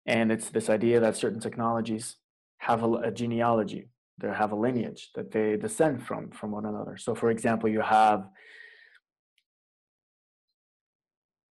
and 0.06 0.32
it's 0.32 0.50
this 0.50 0.68
idea 0.68 1.00
that 1.00 1.16
certain 1.16 1.40
technologies 1.40 2.16
have 2.58 2.82
a, 2.82 2.92
a 2.94 3.10
genealogy, 3.10 3.88
they 4.18 4.28
have 4.28 4.52
a 4.52 4.56
lineage 4.56 5.10
that 5.14 5.30
they 5.30 5.56
descend 5.56 6.02
from 6.06 6.30
from 6.30 6.50
one 6.50 6.66
another. 6.66 6.96
So, 6.96 7.14
for 7.14 7.30
example, 7.30 7.68
you 7.68 7.80
have 7.80 8.28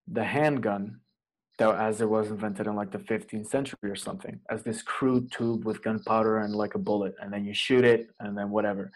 the 0.08 0.24
handgun 0.24 1.00
that 1.58 1.76
as 1.76 2.02
it 2.02 2.10
was 2.10 2.30
invented 2.32 2.68
in 2.68 2.76
like 2.76 2.92
the 2.92 2.98
15th 2.98 3.48
century 3.48 3.90
or 3.90 3.96
something 3.96 4.40
as 4.50 4.64
this 4.64 4.82
crude 4.82 5.32
tube 5.32 5.64
with 5.64 5.84
gunpowder 5.84 6.40
and 6.40 6.56
like 6.56 6.76
a 6.76 6.80
bullet 6.80 7.14
and 7.22 7.32
then 7.32 7.46
you 7.46 7.54
shoot 7.54 7.86
it 7.86 8.10
and 8.20 8.38
then 8.38 8.50
whatever 8.50 8.92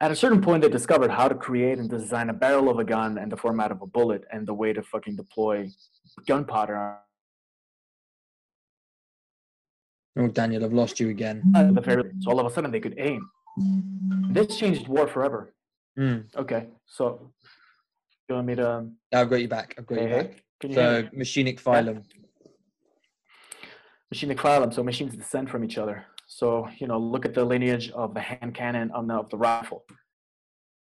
at 0.00 0.10
a 0.10 0.16
certain 0.16 0.40
point 0.40 0.62
they 0.62 0.68
discovered 0.68 1.10
how 1.10 1.28
to 1.28 1.34
create 1.34 1.78
and 1.78 1.88
design 1.88 2.28
a 2.30 2.32
barrel 2.32 2.68
of 2.68 2.78
a 2.78 2.84
gun 2.84 3.18
and 3.18 3.30
the 3.30 3.36
format 3.36 3.70
of 3.70 3.80
a 3.82 3.86
bullet 3.86 4.24
and 4.32 4.46
the 4.46 4.54
way 4.54 4.72
to 4.72 4.82
fucking 4.82 5.16
deploy 5.16 5.68
gunpowder 6.26 6.98
Oh, 10.16 10.28
Daniel, 10.28 10.64
I've 10.64 10.72
lost 10.72 11.00
you 11.00 11.08
again. 11.08 11.42
the 11.52 12.12
so 12.20 12.30
all 12.30 12.38
of 12.38 12.46
a 12.46 12.50
sudden 12.50 12.70
they 12.70 12.78
could 12.78 12.94
aim. 12.98 13.28
This 14.30 14.56
changed 14.56 14.86
war 14.86 15.08
forever. 15.08 15.52
Mm. 15.98 16.26
Okay, 16.36 16.68
so 16.86 17.32
you 18.28 18.36
want 18.36 18.46
me 18.46 18.54
to? 18.54 18.86
I've 19.12 19.28
got 19.28 19.40
you 19.40 19.48
back. 19.48 19.74
I've 19.76 19.86
got 19.86 19.98
hey, 19.98 20.04
you 20.04 20.10
back. 20.10 20.42
You 20.62 20.74
so 20.74 21.02
machinic 21.16 21.60
phylum. 21.60 22.04
Machinic 24.12 24.36
phylum. 24.36 24.72
So 24.72 24.84
machines 24.84 25.16
descend 25.16 25.50
from 25.50 25.64
each 25.64 25.78
other. 25.78 26.06
So 26.26 26.68
you 26.78 26.86
know, 26.86 26.98
look 26.98 27.24
at 27.24 27.34
the 27.34 27.44
lineage 27.44 27.90
of 27.90 28.14
the 28.14 28.20
hand 28.20 28.54
cannon 28.54 28.90
on 28.92 29.06
the, 29.06 29.14
of 29.14 29.30
the 29.30 29.36
rifle. 29.36 29.84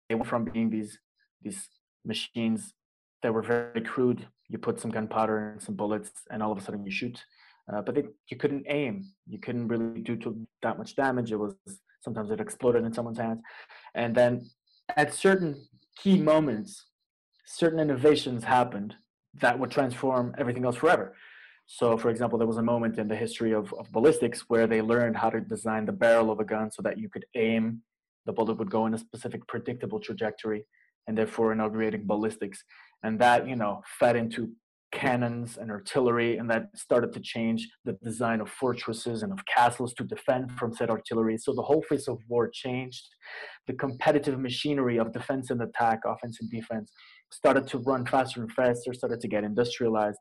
They 0.09 0.15
went 0.15 0.27
from 0.27 0.45
being 0.45 0.69
these 0.69 0.97
these 1.41 1.67
machines 2.05 2.73
that 3.21 3.33
were 3.33 3.41
very 3.41 3.81
crude. 3.81 4.27
You 4.47 4.57
put 4.57 4.79
some 4.79 4.91
gunpowder 4.91 5.51
and 5.51 5.61
some 5.61 5.75
bullets, 5.75 6.11
and 6.31 6.41
all 6.41 6.51
of 6.51 6.57
a 6.57 6.61
sudden 6.61 6.85
you 6.85 6.91
shoot 6.91 7.23
uh, 7.71 7.81
but 7.81 7.97
it, 7.97 8.13
you 8.29 8.37
couldn't 8.37 8.65
aim. 8.67 9.05
You 9.27 9.39
couldn't 9.39 9.67
really 9.67 10.01
do 10.01 10.17
that 10.61 10.77
much 10.77 10.95
damage. 10.95 11.31
It 11.31 11.37
was 11.37 11.55
sometimes 12.01 12.31
it 12.31 12.39
exploded 12.39 12.85
in 12.85 12.93
someone's 12.93 13.17
hands, 13.17 13.41
and 13.93 14.15
then 14.15 14.49
at 14.95 15.13
certain 15.13 15.67
key 15.97 16.17
moments, 16.17 16.85
certain 17.45 17.79
innovations 17.79 18.43
happened 18.43 18.95
that 19.41 19.59
would 19.59 19.71
transform 19.71 20.33
everything 20.37 20.65
else 20.65 20.77
forever. 20.77 21.15
So, 21.67 21.97
for 21.97 22.09
example, 22.09 22.39
there 22.39 22.47
was 22.47 22.57
a 22.57 22.63
moment 22.63 22.97
in 22.97 23.09
the 23.09 23.15
history 23.15 23.53
of, 23.53 23.73
of 23.73 23.91
ballistics 23.91 24.45
where 24.47 24.67
they 24.67 24.81
learned 24.81 25.17
how 25.17 25.29
to 25.29 25.41
design 25.41 25.85
the 25.85 25.91
barrel 25.91 26.31
of 26.31 26.39
a 26.39 26.45
gun 26.45 26.71
so 26.71 26.81
that 26.81 26.97
you 26.97 27.09
could 27.09 27.25
aim, 27.35 27.81
the 28.25 28.31
bullet 28.31 28.57
would 28.57 28.71
go 28.71 28.85
in 28.85 28.93
a 28.93 28.97
specific 28.97 29.45
predictable 29.47 29.99
trajectory, 29.99 30.65
and 31.07 31.17
therefore 31.17 31.51
inaugurating 31.51 32.07
ballistics. 32.07 32.63
And 33.03 33.19
that, 33.19 33.47
you 33.47 33.57
know, 33.57 33.81
fed 33.99 34.15
into 34.15 34.53
cannons 34.93 35.57
and 35.57 35.69
artillery, 35.69 36.37
and 36.37 36.49
that 36.49 36.67
started 36.75 37.11
to 37.13 37.19
change 37.19 37.67
the 37.83 37.93
design 38.01 38.39
of 38.39 38.49
fortresses 38.49 39.21
and 39.21 39.33
of 39.33 39.39
castles 39.45 39.93
to 39.95 40.05
defend 40.05 40.51
from 40.53 40.73
said 40.73 40.89
artillery. 40.89 41.37
So 41.37 41.53
the 41.53 41.61
whole 41.61 41.83
face 41.83 42.07
of 42.07 42.19
war 42.29 42.49
changed. 42.49 43.05
The 43.67 43.73
competitive 43.73 44.39
machinery 44.39 44.97
of 44.97 45.11
defense 45.11 45.49
and 45.49 45.61
attack, 45.61 45.99
offense 46.05 46.37
and 46.39 46.49
defense, 46.49 46.93
started 47.31 47.67
to 47.67 47.79
run 47.79 48.05
faster 48.05 48.41
and 48.41 48.51
faster, 48.51 48.93
started 48.93 49.19
to 49.19 49.27
get 49.27 49.43
industrialized. 49.43 50.19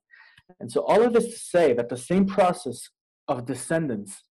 And 0.61 0.71
so 0.71 0.83
all 0.83 1.03
of 1.03 1.13
this 1.13 1.27
to 1.27 1.39
say 1.39 1.73
that 1.73 1.89
the 1.89 1.97
same 1.97 2.27
process 2.27 2.91
of 3.29 3.47
descendants, 3.47 4.25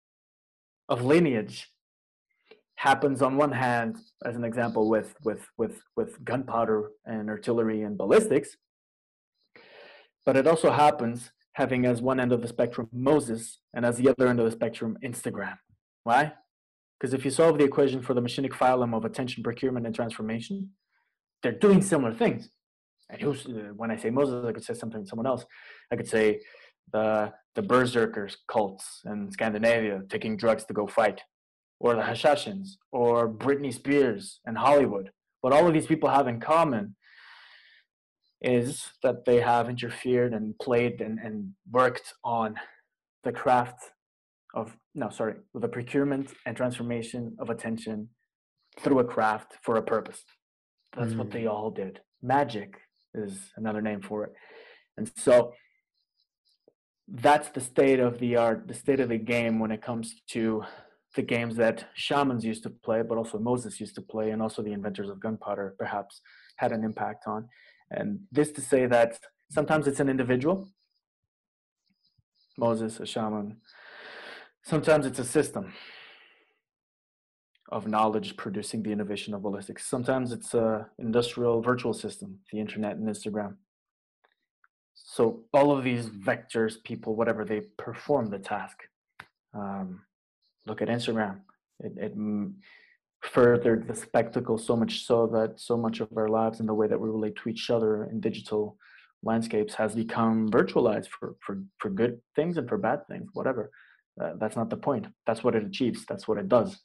of 0.88 1.02
lineage, 1.02 1.70
happens 2.76 3.22
on 3.22 3.36
one 3.36 3.52
hand, 3.52 3.96
as 4.24 4.36
an 4.36 4.44
example, 4.44 4.88
with 4.88 5.14
with 5.24 5.46
with 5.56 5.82
with 5.96 6.24
gunpowder 6.24 6.90
and 7.04 7.30
artillery 7.30 7.82
and 7.82 7.96
ballistics, 7.96 8.56
but 10.26 10.36
it 10.36 10.46
also 10.46 10.70
happens 10.70 11.30
having 11.54 11.86
as 11.86 12.02
one 12.02 12.18
end 12.18 12.32
of 12.32 12.42
the 12.42 12.48
spectrum 12.48 12.88
Moses 12.92 13.60
and 13.74 13.86
as 13.86 13.96
the 13.96 14.08
other 14.08 14.28
end 14.28 14.40
of 14.40 14.44
the 14.44 14.50
spectrum 14.50 14.98
Instagram. 15.04 15.56
Why? 16.02 16.32
Because 16.98 17.14
if 17.14 17.24
you 17.24 17.30
solve 17.30 17.58
the 17.58 17.64
equation 17.64 18.02
for 18.02 18.14
the 18.14 18.20
machinic 18.20 18.52
phylum 18.52 18.94
of 18.94 19.04
attention, 19.04 19.42
procurement, 19.42 19.86
and 19.86 19.94
transformation, 19.94 20.70
they're 21.42 21.52
doing 21.52 21.80
similar 21.82 22.12
things. 22.12 22.48
And 23.10 23.20
who's, 23.20 23.46
uh, 23.46 23.72
when 23.76 23.90
I 23.90 23.96
say 23.96 24.10
Moses, 24.10 24.44
I 24.44 24.52
could 24.52 24.64
say 24.64 24.74
something 24.74 25.04
someone 25.04 25.26
else. 25.26 25.44
I 25.92 25.96
could 25.96 26.08
say 26.08 26.40
the 26.92 27.32
the 27.54 27.62
berserkers 27.62 28.36
cults 28.48 29.02
in 29.06 29.30
Scandinavia 29.30 30.02
taking 30.08 30.36
drugs 30.36 30.64
to 30.64 30.74
go 30.74 30.86
fight, 30.86 31.20
or 31.78 31.94
the 31.94 32.02
Hashashins, 32.02 32.70
or 32.92 33.28
Britney 33.28 33.72
Spears 33.72 34.40
and 34.46 34.58
Hollywood. 34.58 35.10
What 35.40 35.52
all 35.52 35.66
of 35.66 35.74
these 35.74 35.86
people 35.86 36.08
have 36.08 36.26
in 36.26 36.40
common 36.40 36.96
is 38.40 38.90
that 39.02 39.24
they 39.24 39.40
have 39.40 39.70
interfered 39.70 40.34
and 40.34 40.58
played 40.58 41.00
and, 41.00 41.18
and 41.18 41.50
worked 41.70 42.12
on 42.24 42.54
the 43.24 43.32
craft 43.32 43.90
of 44.54 44.76
no 44.94 45.08
sorry 45.10 45.34
the 45.54 45.68
procurement 45.68 46.32
and 46.46 46.56
transformation 46.56 47.34
of 47.38 47.50
attention 47.50 48.08
through 48.80 48.98
a 49.00 49.04
craft 49.04 49.54
for 49.62 49.76
a 49.76 49.82
purpose 49.82 50.22
that's 50.96 51.14
mm. 51.14 51.18
what 51.18 51.30
they 51.30 51.46
all 51.46 51.70
did 51.70 52.00
magic 52.22 52.76
is 53.14 53.52
another 53.56 53.80
name 53.80 54.00
for 54.00 54.24
it. 54.24 54.32
And 54.96 55.10
so 55.16 55.52
that's 57.08 57.48
the 57.50 57.60
state 57.60 58.00
of 58.00 58.18
the 58.18 58.36
art 58.36 58.66
the 58.66 58.74
state 58.74 58.98
of 58.98 59.10
the 59.10 59.18
game 59.18 59.58
when 59.58 59.70
it 59.70 59.82
comes 59.82 60.22
to 60.26 60.64
the 61.16 61.20
games 61.20 61.54
that 61.54 61.84
shamans 61.94 62.42
used 62.42 62.62
to 62.62 62.70
play 62.70 63.02
but 63.02 63.18
also 63.18 63.38
moses 63.38 63.78
used 63.78 63.94
to 63.94 64.00
play 64.00 64.30
and 64.30 64.40
also 64.40 64.62
the 64.62 64.72
inventors 64.72 65.10
of 65.10 65.20
gunpowder 65.20 65.74
perhaps 65.78 66.22
had 66.56 66.72
an 66.72 66.84
impact 66.84 67.26
on. 67.26 67.48
And 67.90 68.20
this 68.32 68.50
to 68.52 68.60
say 68.60 68.86
that 68.86 69.18
sometimes 69.50 69.86
it's 69.86 70.00
an 70.00 70.08
individual 70.08 70.68
moses 72.56 73.00
a 73.00 73.06
shaman. 73.06 73.56
Sometimes 74.62 75.04
it's 75.04 75.18
a 75.18 75.24
system 75.24 75.72
of 77.70 77.86
knowledge 77.86 78.36
producing 78.36 78.82
the 78.82 78.92
innovation 78.92 79.34
of 79.34 79.42
ballistics. 79.42 79.86
Sometimes 79.86 80.32
it's 80.32 80.54
a 80.54 80.86
industrial 80.98 81.62
virtual 81.62 81.94
system, 81.94 82.38
the 82.52 82.60
internet 82.60 82.96
and 82.96 83.08
Instagram. 83.08 83.56
So 84.94 85.44
all 85.52 85.76
of 85.76 85.84
these 85.84 86.06
vectors, 86.08 86.82
people, 86.84 87.16
whatever, 87.16 87.44
they 87.44 87.62
perform 87.78 88.30
the 88.30 88.38
task. 88.38 88.76
Um, 89.54 90.02
look 90.66 90.82
at 90.82 90.88
Instagram. 90.88 91.40
It, 91.80 91.92
it 91.96 92.14
furthered 93.22 93.88
the 93.88 93.94
spectacle 93.94 94.58
so 94.58 94.76
much 94.76 95.06
so 95.06 95.26
that 95.28 95.58
so 95.58 95.76
much 95.76 96.00
of 96.00 96.08
our 96.16 96.28
lives 96.28 96.60
and 96.60 96.68
the 96.68 96.74
way 96.74 96.86
that 96.86 97.00
we 97.00 97.08
relate 97.08 97.36
to 97.36 97.48
each 97.48 97.70
other 97.70 98.04
in 98.04 98.20
digital 98.20 98.76
landscapes 99.22 99.74
has 99.74 99.94
become 99.94 100.50
virtualized 100.50 101.08
for, 101.08 101.34
for, 101.40 101.62
for 101.78 101.88
good 101.88 102.20
things 102.36 102.58
and 102.58 102.68
for 102.68 102.76
bad 102.76 103.06
things, 103.08 103.30
whatever. 103.32 103.70
Uh, 104.20 104.32
that's 104.38 104.56
not 104.56 104.70
the 104.70 104.76
point. 104.76 105.06
That's 105.26 105.42
what 105.42 105.54
it 105.54 105.64
achieves. 105.64 106.04
That's 106.06 106.28
what 106.28 106.38
it 106.38 106.48
does. 106.48 106.78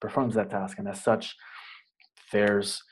Performs 0.00 0.34
that 0.34 0.50
task, 0.50 0.78
and 0.78 0.88
as 0.88 1.02
such, 1.02 1.36
there's 2.32 2.82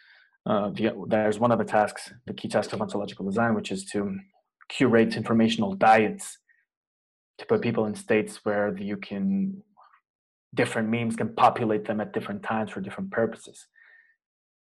uh, 0.47 0.71
the, 0.71 0.93
there's 1.09 1.39
one 1.39 1.53
of 1.53 1.59
the 1.59 1.65
tasks, 1.65 2.13
the 2.27 2.33
key 2.33 2.49
task 2.49 2.73
of 2.73 2.81
ontological 2.81 3.25
design, 3.25 3.55
which 3.55 3.71
is 3.71 3.85
to 3.87 4.19
curate 4.69 5.17
informational 5.17 5.75
diets 5.75 6.39
to 7.39 7.47
put 7.47 7.61
people 7.61 7.85
in 7.87 7.95
states 7.95 8.41
where 8.45 8.77
you 8.77 8.97
can 8.97 9.63
different 10.55 10.89
memes 10.89 11.17
can 11.17 11.35
populate 11.35 11.87
them 11.87 12.01
at 12.01 12.13
different 12.13 12.43
times 12.43 12.71
for 12.71 12.81
different 12.81 13.11
purposes, 13.11 13.67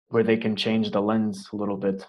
where 0.09 0.23
they 0.23 0.37
can 0.37 0.55
change 0.57 0.91
the 0.91 1.01
lens 1.01 1.49
a 1.53 1.57
little 1.57 1.77
bit. 1.77 2.07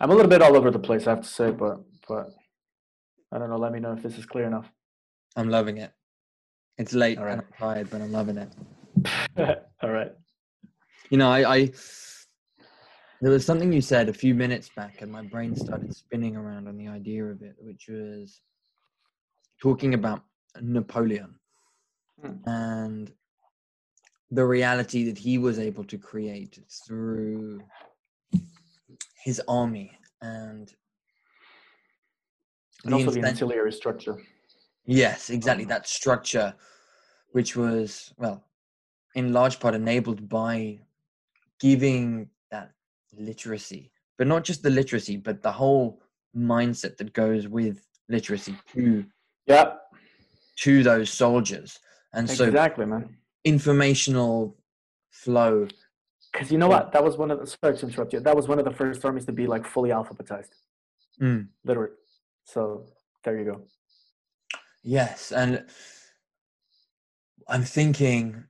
I'm 0.00 0.10
a 0.10 0.14
little 0.14 0.30
bit 0.30 0.42
all 0.42 0.56
over 0.56 0.70
the 0.70 0.78
place, 0.78 1.06
I 1.06 1.10
have 1.10 1.22
to 1.22 1.28
say, 1.28 1.50
but 1.50 1.80
but 2.08 2.30
I 3.32 3.38
don't 3.38 3.50
know. 3.50 3.56
Let 3.56 3.72
me 3.72 3.80
know 3.80 3.92
if 3.92 4.02
this 4.02 4.18
is 4.18 4.26
clear 4.26 4.46
enough. 4.46 4.70
I'm 5.36 5.50
loving 5.50 5.76
it. 5.76 5.92
It's 6.78 6.94
late 6.94 7.18
and 7.18 7.28
I'm 7.28 7.42
tired, 7.58 7.90
but 7.90 8.00
I'm 8.00 8.12
loving 8.12 8.38
it. 8.38 8.52
All 9.82 9.90
right. 9.90 10.12
You 11.10 11.18
know, 11.18 11.30
I, 11.30 11.54
I 11.56 11.70
there 13.20 13.32
was 13.32 13.44
something 13.44 13.72
you 13.72 13.80
said 13.80 14.08
a 14.08 14.12
few 14.12 14.34
minutes 14.34 14.70
back, 14.76 15.02
and 15.02 15.10
my 15.10 15.22
brain 15.22 15.56
started 15.56 15.94
spinning 15.94 16.36
around 16.36 16.68
on 16.68 16.76
the 16.76 16.88
idea 16.88 17.24
of 17.24 17.42
it, 17.42 17.56
which 17.60 17.88
was 17.88 18.40
talking 19.60 19.94
about 19.94 20.22
Napoleon 20.60 21.34
hmm. 22.22 22.32
and 22.46 23.12
the 24.30 24.44
reality 24.44 25.04
that 25.04 25.18
he 25.18 25.38
was 25.38 25.58
able 25.58 25.84
to 25.84 25.98
create 25.98 26.60
through 26.86 27.60
his 29.24 29.40
army 29.48 29.90
and 30.22 30.72
and 32.84 32.94
also 32.94 33.10
the 33.10 33.26
ancillary 33.26 33.72
structure. 33.72 34.22
Yes, 34.88 35.30
exactly. 35.30 35.66
That 35.66 35.86
structure, 35.86 36.54
which 37.32 37.54
was, 37.54 38.12
well, 38.16 38.44
in 39.14 39.32
large 39.32 39.60
part 39.60 39.74
enabled 39.74 40.28
by 40.28 40.78
giving 41.60 42.28
that 42.50 42.72
literacy, 43.16 43.92
but 44.16 44.26
not 44.26 44.44
just 44.44 44.62
the 44.62 44.70
literacy, 44.70 45.16
but 45.18 45.42
the 45.42 45.52
whole 45.52 46.00
mindset 46.36 46.96
that 46.96 47.12
goes 47.12 47.48
with 47.48 47.84
literacy 48.08 48.54
to 48.72 49.04
yeah 49.46 49.72
to 50.56 50.82
those 50.82 51.10
soldiers 51.10 51.78
and 52.14 52.28
so 52.28 52.44
exactly 52.44 52.86
man 52.86 53.16
informational 53.44 54.56
flow 55.10 55.66
because 56.32 56.50
you 56.50 56.56
know 56.56 56.68
what 56.68 56.92
that 56.92 57.02
was 57.02 57.16
one 57.16 57.30
of 57.30 57.38
the 57.40 57.46
sorry 57.46 57.76
to 57.76 57.86
interrupt 57.86 58.12
you 58.12 58.20
that 58.20 58.36
was 58.36 58.46
one 58.46 58.58
of 58.58 58.64
the 58.64 58.70
first 58.70 59.04
armies 59.04 59.24
to 59.24 59.32
be 59.32 59.46
like 59.46 59.66
fully 59.66 59.90
alphabetized 59.90 60.54
mm. 61.20 61.46
literate 61.64 61.92
so 62.44 62.86
there 63.24 63.38
you 63.38 63.44
go. 63.44 63.62
Yes, 64.88 65.32
and 65.32 65.66
I'm 67.46 67.62
thinking 67.62 68.44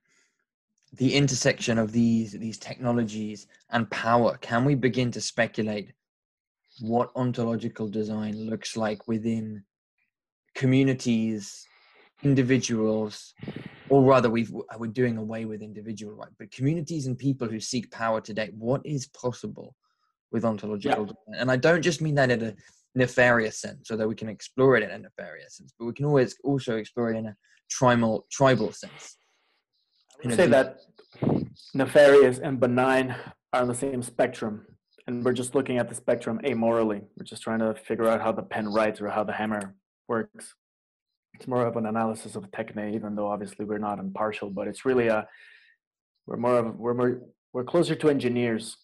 the 0.92 1.16
intersection 1.16 1.78
of 1.78 1.90
these 1.90 2.30
these 2.30 2.58
technologies 2.58 3.48
and 3.70 3.90
power. 3.90 4.38
Can 4.40 4.64
we 4.64 4.76
begin 4.76 5.10
to 5.10 5.20
speculate 5.20 5.94
what 6.80 7.10
ontological 7.16 7.88
design 7.88 8.38
looks 8.38 8.76
like 8.76 9.08
within 9.08 9.64
communities, 10.54 11.66
individuals, 12.22 13.34
or 13.88 14.04
rather, 14.04 14.30
we've 14.30 14.52
we're 14.78 14.86
doing 14.86 15.16
away 15.16 15.44
with 15.44 15.60
individual 15.60 16.14
right, 16.14 16.30
but 16.38 16.52
communities 16.52 17.08
and 17.08 17.18
people 17.18 17.48
who 17.48 17.58
seek 17.58 17.90
power 17.90 18.20
today. 18.20 18.52
What 18.56 18.86
is 18.86 19.08
possible 19.08 19.74
with 20.30 20.44
ontological 20.44 21.04
yeah. 21.04 21.12
design? 21.26 21.40
And 21.40 21.50
I 21.50 21.56
don't 21.56 21.82
just 21.82 22.00
mean 22.00 22.14
that 22.14 22.30
in 22.30 22.42
a 22.44 22.54
nefarious 22.94 23.60
sense, 23.60 23.90
although 23.90 24.08
we 24.08 24.14
can 24.14 24.28
explore 24.28 24.76
it 24.76 24.82
in 24.82 24.90
a 24.90 24.98
nefarious 24.98 25.56
sense, 25.56 25.72
but 25.78 25.86
we 25.86 25.92
can 25.92 26.04
always 26.04 26.36
also 26.44 26.76
explore 26.76 27.12
it 27.12 27.16
in 27.16 27.26
a 27.26 27.36
tribal 27.70 28.26
tribal 28.30 28.72
sense. 28.72 29.16
I 30.24 30.28
would 30.28 30.36
say 30.36 30.46
that 30.46 30.78
nefarious 31.74 32.38
and 32.38 32.58
benign 32.58 33.14
are 33.52 33.62
on 33.62 33.68
the 33.68 33.74
same 33.74 34.02
spectrum, 34.02 34.66
and 35.06 35.24
we're 35.24 35.32
just 35.32 35.54
looking 35.54 35.78
at 35.78 35.88
the 35.88 35.94
spectrum 35.94 36.40
amorally. 36.44 37.02
We're 37.16 37.24
just 37.24 37.42
trying 37.42 37.60
to 37.60 37.74
figure 37.74 38.08
out 38.08 38.20
how 38.20 38.32
the 38.32 38.42
pen 38.42 38.68
writes 38.68 39.00
or 39.00 39.08
how 39.08 39.24
the 39.24 39.32
hammer 39.32 39.74
works. 40.08 40.54
It's 41.34 41.46
more 41.46 41.66
of 41.66 41.76
an 41.76 41.86
analysis 41.86 42.34
of 42.34 42.50
techne, 42.50 42.94
even 42.94 43.14
though 43.14 43.28
obviously 43.28 43.64
we're 43.64 43.78
not 43.78 44.00
impartial. 44.00 44.50
But 44.50 44.66
it's 44.66 44.84
really 44.84 45.08
a 45.08 45.26
we're 46.26 46.36
more 46.36 46.58
of 46.58 46.76
we're 46.76 46.94
more 46.94 47.20
we're 47.52 47.64
closer 47.64 47.94
to 47.94 48.10
engineers, 48.10 48.76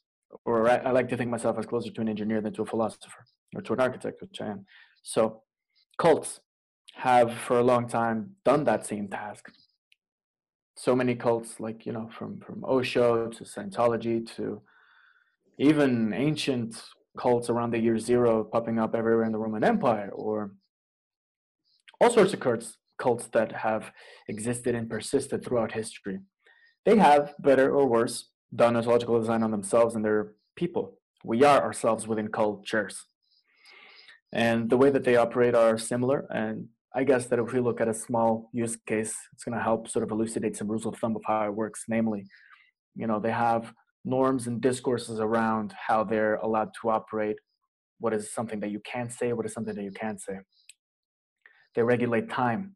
or 0.45 0.71
I, 0.71 0.77
I 0.77 0.91
like 0.93 1.09
to 1.09 1.17
think 1.17 1.31
myself 1.31 1.59
as 1.59 1.67
closer 1.67 1.91
to 1.91 2.01
an 2.01 2.09
engineer 2.09 2.41
than 2.41 2.53
to 2.55 2.63
a 2.63 2.67
philosopher 2.67 3.25
or 3.57 3.63
to 3.63 3.73
an 3.73 3.81
architect, 3.81 4.21
which 4.21 4.41
I 4.41 4.47
am. 4.47 4.67
So 5.03 5.43
cults 5.99 6.41
have 6.95 7.33
for 7.33 7.59
a 7.59 7.63
long 7.65 7.89
time 7.89 8.37
done 8.45 8.65
that 8.65 8.87
same 8.87 9.09
task. 9.09 9.51
So 10.77 10.95
many 10.95 11.15
cults, 11.15 11.61
like 11.61 11.87
you 11.87 11.93
know, 11.93 12.11
from 12.17 12.41
from 12.41 12.65
Osho 12.65 13.29
to 13.29 13.45
Scientology 13.45 14.27
to 14.37 14.63
even 15.59 16.13
ancient 16.13 16.83
cults 17.19 17.49
around 17.49 17.73
the 17.73 17.79
year 17.79 17.99
zero 17.99 18.43
popping 18.43 18.79
up 18.79 18.95
everywhere 18.95 19.25
in 19.25 19.33
the 19.33 19.39
Roman 19.39 19.63
Empire, 19.63 20.11
or 20.13 20.55
all 22.01 22.11
sorts 22.11 22.35
of 22.35 22.41
cults, 22.41 22.77
cults 22.99 23.29
that 23.33 23.53
have 23.53 23.93
existed 24.29 24.75
and 24.75 24.91
persisted 24.91 25.45
throughout 25.45 25.73
history. 25.73 26.19
They 26.85 26.97
have, 26.99 27.35
better 27.39 27.75
or 27.75 27.87
worse, 27.87 28.31
done 28.55 28.77
ontological 28.77 29.21
design 29.21 29.43
on 29.43 29.53
themselves 29.53 29.95
and 29.95 30.05
their 30.05 30.33
people. 30.57 30.99
We 31.25 31.45
are 31.45 31.63
ourselves 31.63 32.07
within 32.07 32.29
cultures 32.29 33.05
and 34.35 34.69
the 34.69 34.77
way 34.77 34.91
that 34.91 35.05
they 35.05 35.17
operate 35.17 35.55
are 35.55 35.79
similar. 35.79 36.27
And 36.31 36.69
I 36.95 37.05
guess 37.05 37.27
that 37.27 37.39
if 37.39 37.53
we 37.53 37.61
look 37.61 37.81
at 37.81 37.89
a 37.89 37.95
small 37.95 38.51
use 38.53 38.77
case, 38.87 39.15
it's 39.33 39.45
going 39.45 39.57
to 39.57 39.63
help 39.63 39.89
sort 39.89 40.03
of 40.03 40.11
elucidate 40.11 40.57
some 40.57 40.69
rules 40.69 40.87
of 40.87 40.97
thumb 40.97 41.15
of 41.15 41.23
how 41.25 41.47
it 41.47 41.55
works. 41.55 41.85
Namely, 41.89 42.27
you 42.97 43.07
know, 43.07 43.21
they 43.21 43.31
have 43.31 43.73
norms 44.05 44.49
and 44.49 44.61
discourses 44.61 45.21
around 45.21 45.73
how 45.87 46.03
they're 46.03 46.35
allowed 46.37 46.71
to 46.83 46.91
operate. 46.91 47.37
What 48.01 48.13
is 48.13 48.35
something 48.35 48.59
that 48.61 48.71
you 48.71 48.81
can 48.81 49.09
say? 49.09 49.33
What 49.33 49.47
is 49.47 49.53
something 49.53 49.75
that 49.75 49.85
you 49.85 49.93
can't 49.93 50.21
say? 50.21 50.41
They 51.77 51.83
regulate 51.83 52.29
time. 52.29 52.75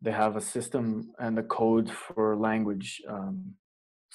They 0.00 0.12
have 0.12 0.36
a 0.36 0.40
system 0.40 1.12
and 1.18 1.38
a 1.38 1.42
code 1.42 1.90
for 1.90 2.36
language. 2.36 3.02
Um, 3.08 3.54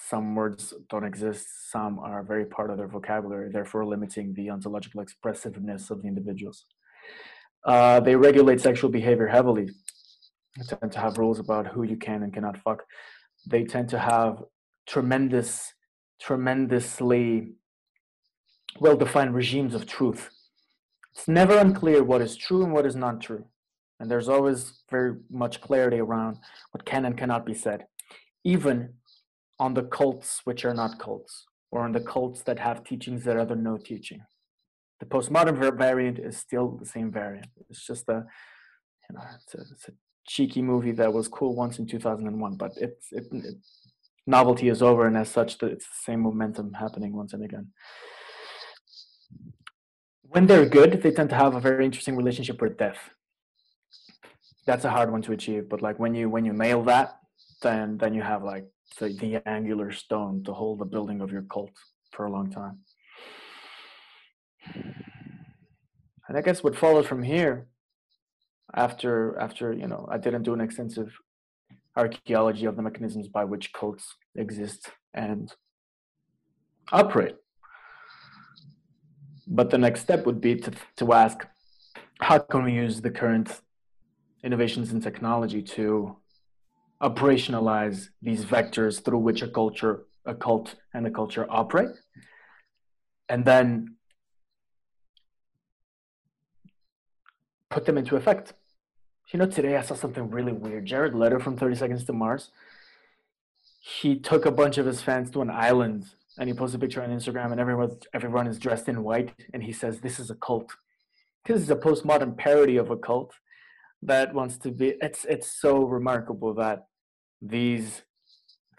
some 0.07 0.35
words 0.35 0.73
don't 0.89 1.03
exist, 1.03 1.71
some 1.71 1.99
are 1.99 2.23
very 2.23 2.45
part 2.45 2.69
of 2.69 2.77
their 2.77 2.87
vocabulary, 2.87 3.49
therefore 3.51 3.85
limiting 3.85 4.33
the 4.33 4.49
ontological 4.49 5.01
expressiveness 5.01 5.89
of 5.89 6.01
the 6.01 6.07
individuals. 6.07 6.65
Uh, 7.65 7.99
they 7.99 8.15
regulate 8.15 8.61
sexual 8.61 8.89
behavior 8.89 9.27
heavily. 9.27 9.69
they 10.57 10.63
tend 10.63 10.91
to 10.91 10.99
have 10.99 11.17
rules 11.17 11.39
about 11.39 11.67
who 11.67 11.83
you 11.83 11.97
can 11.97 12.23
and 12.23 12.33
cannot 12.33 12.57
fuck. 12.63 12.83
They 13.45 13.63
tend 13.63 13.89
to 13.89 13.99
have 13.99 14.43
tremendous, 14.87 15.73
tremendously 16.21 17.53
well 18.79 18.95
defined 18.95 19.35
regimes 19.35 19.73
of 19.73 19.85
truth. 19.85 20.29
It's 21.15 21.27
never 21.27 21.57
unclear 21.57 22.03
what 22.03 22.21
is 22.21 22.35
true 22.37 22.63
and 22.63 22.71
what 22.71 22.85
is 22.85 22.95
not 22.95 23.21
true. 23.21 23.45
And 23.99 24.09
there's 24.09 24.29
always 24.29 24.79
very 24.89 25.15
much 25.29 25.59
clarity 25.59 25.99
around 25.99 26.37
what 26.71 26.85
can 26.85 27.05
and 27.05 27.17
cannot 27.17 27.45
be 27.45 27.53
said, 27.53 27.85
even 28.43 28.93
on 29.59 29.73
the 29.73 29.83
cults 29.83 30.41
which 30.45 30.63
are 30.65 30.73
not 30.73 30.99
cults, 30.99 31.45
or 31.71 31.81
on 31.81 31.91
the 31.91 31.99
cults 31.99 32.41
that 32.43 32.59
have 32.59 32.83
teachings 32.83 33.23
that 33.25 33.37
other 33.37 33.55
no 33.55 33.77
teaching. 33.77 34.21
The 34.99 35.05
postmodern 35.05 35.77
variant 35.77 36.19
is 36.19 36.37
still 36.37 36.77
the 36.77 36.85
same 36.85 37.11
variant. 37.11 37.47
It's 37.69 37.85
just 37.85 38.07
a, 38.09 38.25
you 39.09 39.15
know, 39.15 39.21
it's 39.35 39.55
a, 39.55 39.73
it's 39.73 39.87
a 39.89 39.91
cheeky 40.27 40.61
movie 40.61 40.91
that 40.93 41.13
was 41.13 41.27
cool 41.27 41.55
once 41.55 41.79
in 41.79 41.87
2001, 41.87 42.55
but 42.55 42.71
it's 42.77 43.11
it, 43.11 43.25
it, 43.31 43.55
novelty 44.27 44.69
is 44.69 44.81
over, 44.81 45.07
and 45.07 45.17
as 45.17 45.29
such, 45.29 45.61
it's 45.63 45.87
the 45.87 46.01
same 46.03 46.21
momentum 46.21 46.73
happening 46.73 47.13
once 47.15 47.33
and 47.33 47.43
again. 47.43 47.67
When 50.21 50.45
they're 50.45 50.67
good, 50.67 51.01
they 51.01 51.11
tend 51.11 51.29
to 51.31 51.35
have 51.35 51.55
a 51.55 51.59
very 51.59 51.83
interesting 51.85 52.15
relationship 52.15 52.61
with 52.61 52.77
death. 52.77 52.99
That's 54.67 54.85
a 54.85 54.91
hard 54.91 55.11
one 55.11 55.23
to 55.23 55.31
achieve, 55.31 55.67
but 55.67 55.81
like 55.81 55.97
when 55.97 56.13
you 56.13 56.29
when 56.29 56.45
you 56.45 56.53
nail 56.53 56.83
that, 56.83 57.19
then 57.63 57.97
then 57.97 58.13
you 58.13 58.21
have 58.21 58.43
like 58.43 58.65
the, 58.97 59.09
the 59.09 59.47
angular 59.47 59.91
stone 59.91 60.43
to 60.43 60.53
hold 60.53 60.79
the 60.79 60.85
building 60.85 61.21
of 61.21 61.31
your 61.31 61.43
cult 61.43 61.71
for 62.11 62.25
a 62.25 62.31
long 62.31 62.49
time. 62.49 62.79
And 66.27 66.37
I 66.37 66.41
guess 66.41 66.63
what 66.63 66.75
follows 66.75 67.07
from 67.07 67.23
here 67.23 67.67
after 68.75 69.37
after 69.39 69.73
you 69.73 69.87
know 69.87 70.07
i 70.11 70.17
didn't 70.17 70.43
do 70.43 70.53
an 70.53 70.61
extensive 70.61 71.11
archaeology 71.95 72.65
of 72.65 72.75
the 72.75 72.81
mechanisms 72.81 73.27
by 73.27 73.43
which 73.43 73.73
cults 73.73 74.15
exist 74.35 74.89
and 75.13 75.53
operate 76.91 77.35
but 79.47 79.69
the 79.71 79.77
next 79.77 80.01
step 80.01 80.25
would 80.25 80.39
be 80.39 80.55
to, 80.55 80.71
to 80.95 81.13
ask 81.13 81.47
how 82.21 82.37
can 82.37 82.63
we 82.63 82.73
use 82.73 83.01
the 83.01 83.09
current 83.09 83.61
innovations 84.43 84.91
in 84.91 85.01
technology 85.01 85.61
to 85.61 86.15
operationalize 87.01 88.09
these 88.21 88.45
vectors 88.45 89.03
through 89.03 89.19
which 89.19 89.41
a 89.41 89.47
culture 89.47 90.05
a 90.25 90.35
cult 90.35 90.75
and 90.93 91.07
a 91.07 91.11
culture 91.11 91.47
operate 91.49 91.95
and 93.29 93.45
then 93.45 93.95
put 97.69 97.85
them 97.85 97.97
into 97.97 98.15
effect 98.15 98.53
you 99.31 99.37
know, 99.37 99.45
today 99.45 99.77
I 99.77 99.81
saw 99.81 99.93
something 99.93 100.29
really 100.31 100.51
weird. 100.51 100.85
Jared 100.85 101.13
Leto 101.13 101.39
from 101.39 101.55
30 101.55 101.75
Seconds 101.75 102.03
to 102.05 102.13
Mars, 102.13 102.49
he 103.79 104.17
took 104.17 104.45
a 104.45 104.51
bunch 104.51 104.77
of 104.77 104.87
his 104.87 105.01
fans 105.01 105.29
to 105.31 105.41
an 105.41 105.51
island 105.51 106.05
and 106.37 106.49
he 106.49 106.55
posted 106.55 106.81
a 106.81 106.85
picture 106.85 107.03
on 107.03 107.09
Instagram 107.09 107.51
and 107.51 107.59
everyone, 107.59 107.97
everyone 108.13 108.47
is 108.47 108.57
dressed 108.57 108.89
in 108.89 109.03
white 109.03 109.33
and 109.53 109.63
he 109.63 109.71
says, 109.71 109.99
this 109.99 110.19
is 110.19 110.31
a 110.31 110.35
cult. 110.35 110.71
This 111.45 111.61
is 111.61 111.69
a 111.69 111.75
postmodern 111.75 112.37
parody 112.37 112.77
of 112.77 112.89
a 112.89 112.97
cult 112.97 113.33
that 114.01 114.33
wants 114.33 114.57
to 114.59 114.71
be, 114.71 114.95
it's, 115.01 115.25
it's 115.25 115.51
so 115.51 115.83
remarkable 115.83 116.53
that 116.55 116.87
these 117.41 118.01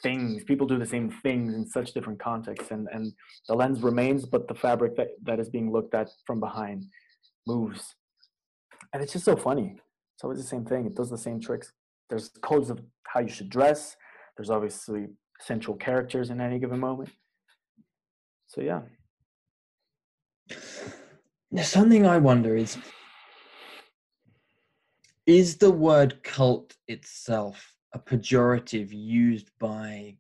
things, 0.03 0.45
people 0.45 0.67
do 0.67 0.79
the 0.79 0.87
same 0.87 1.11
things 1.23 1.55
in 1.55 1.67
such 1.67 1.93
different 1.93 2.19
contexts 2.19 2.71
and, 2.71 2.89
and 2.93 3.13
the 3.49 3.55
lens 3.55 3.83
remains, 3.83 4.25
but 4.25 4.49
the 4.49 4.55
fabric 4.55 4.97
that, 4.97 5.09
that 5.23 5.39
is 5.39 5.49
being 5.49 5.71
looked 5.71 5.95
at 5.95 6.09
from 6.27 6.41
behind 6.41 6.87
moves. 7.47 7.95
And 8.93 9.03
it's 9.03 9.13
just 9.13 9.25
so 9.25 9.37
funny 9.37 9.77
it's 10.21 10.25
always 10.25 10.43
the 10.43 10.47
same 10.47 10.67
thing. 10.67 10.85
It 10.85 10.95
does 10.95 11.09
the 11.09 11.17
same 11.17 11.41
tricks. 11.41 11.73
There's 12.11 12.29
codes 12.43 12.69
of 12.69 12.79
how 13.05 13.21
you 13.21 13.29
should 13.31 13.49
dress. 13.49 13.97
There's 14.37 14.51
obviously 14.51 15.07
central 15.41 15.79
characters 15.79 16.29
in 16.29 16.43
any 16.43 16.59
given 16.59 16.79
moment. 16.79 17.09
So 18.49 18.61
yeah. 18.61 18.83
Something 21.63 22.07
I 22.07 22.19
wonder 22.19 22.55
is 22.55 22.77
is 25.25 25.57
the 25.57 25.71
word 25.71 26.23
cult 26.23 26.75
itself 26.87 27.73
a 27.93 27.99
pejorative 27.99 28.89
used 28.93 29.51
by 29.59 30.17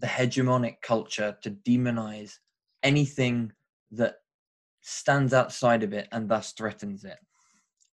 the 0.00 0.06
hegemonic 0.06 0.80
culture 0.82 1.36
to 1.42 1.50
demonize 1.50 2.34
anything 2.82 3.52
that 3.90 4.16
stands 4.80 5.32
outside 5.34 5.82
of 5.82 5.92
it 5.92 6.08
and 6.12 6.28
thus 6.28 6.52
threatens 6.52 7.04
it? 7.04 7.18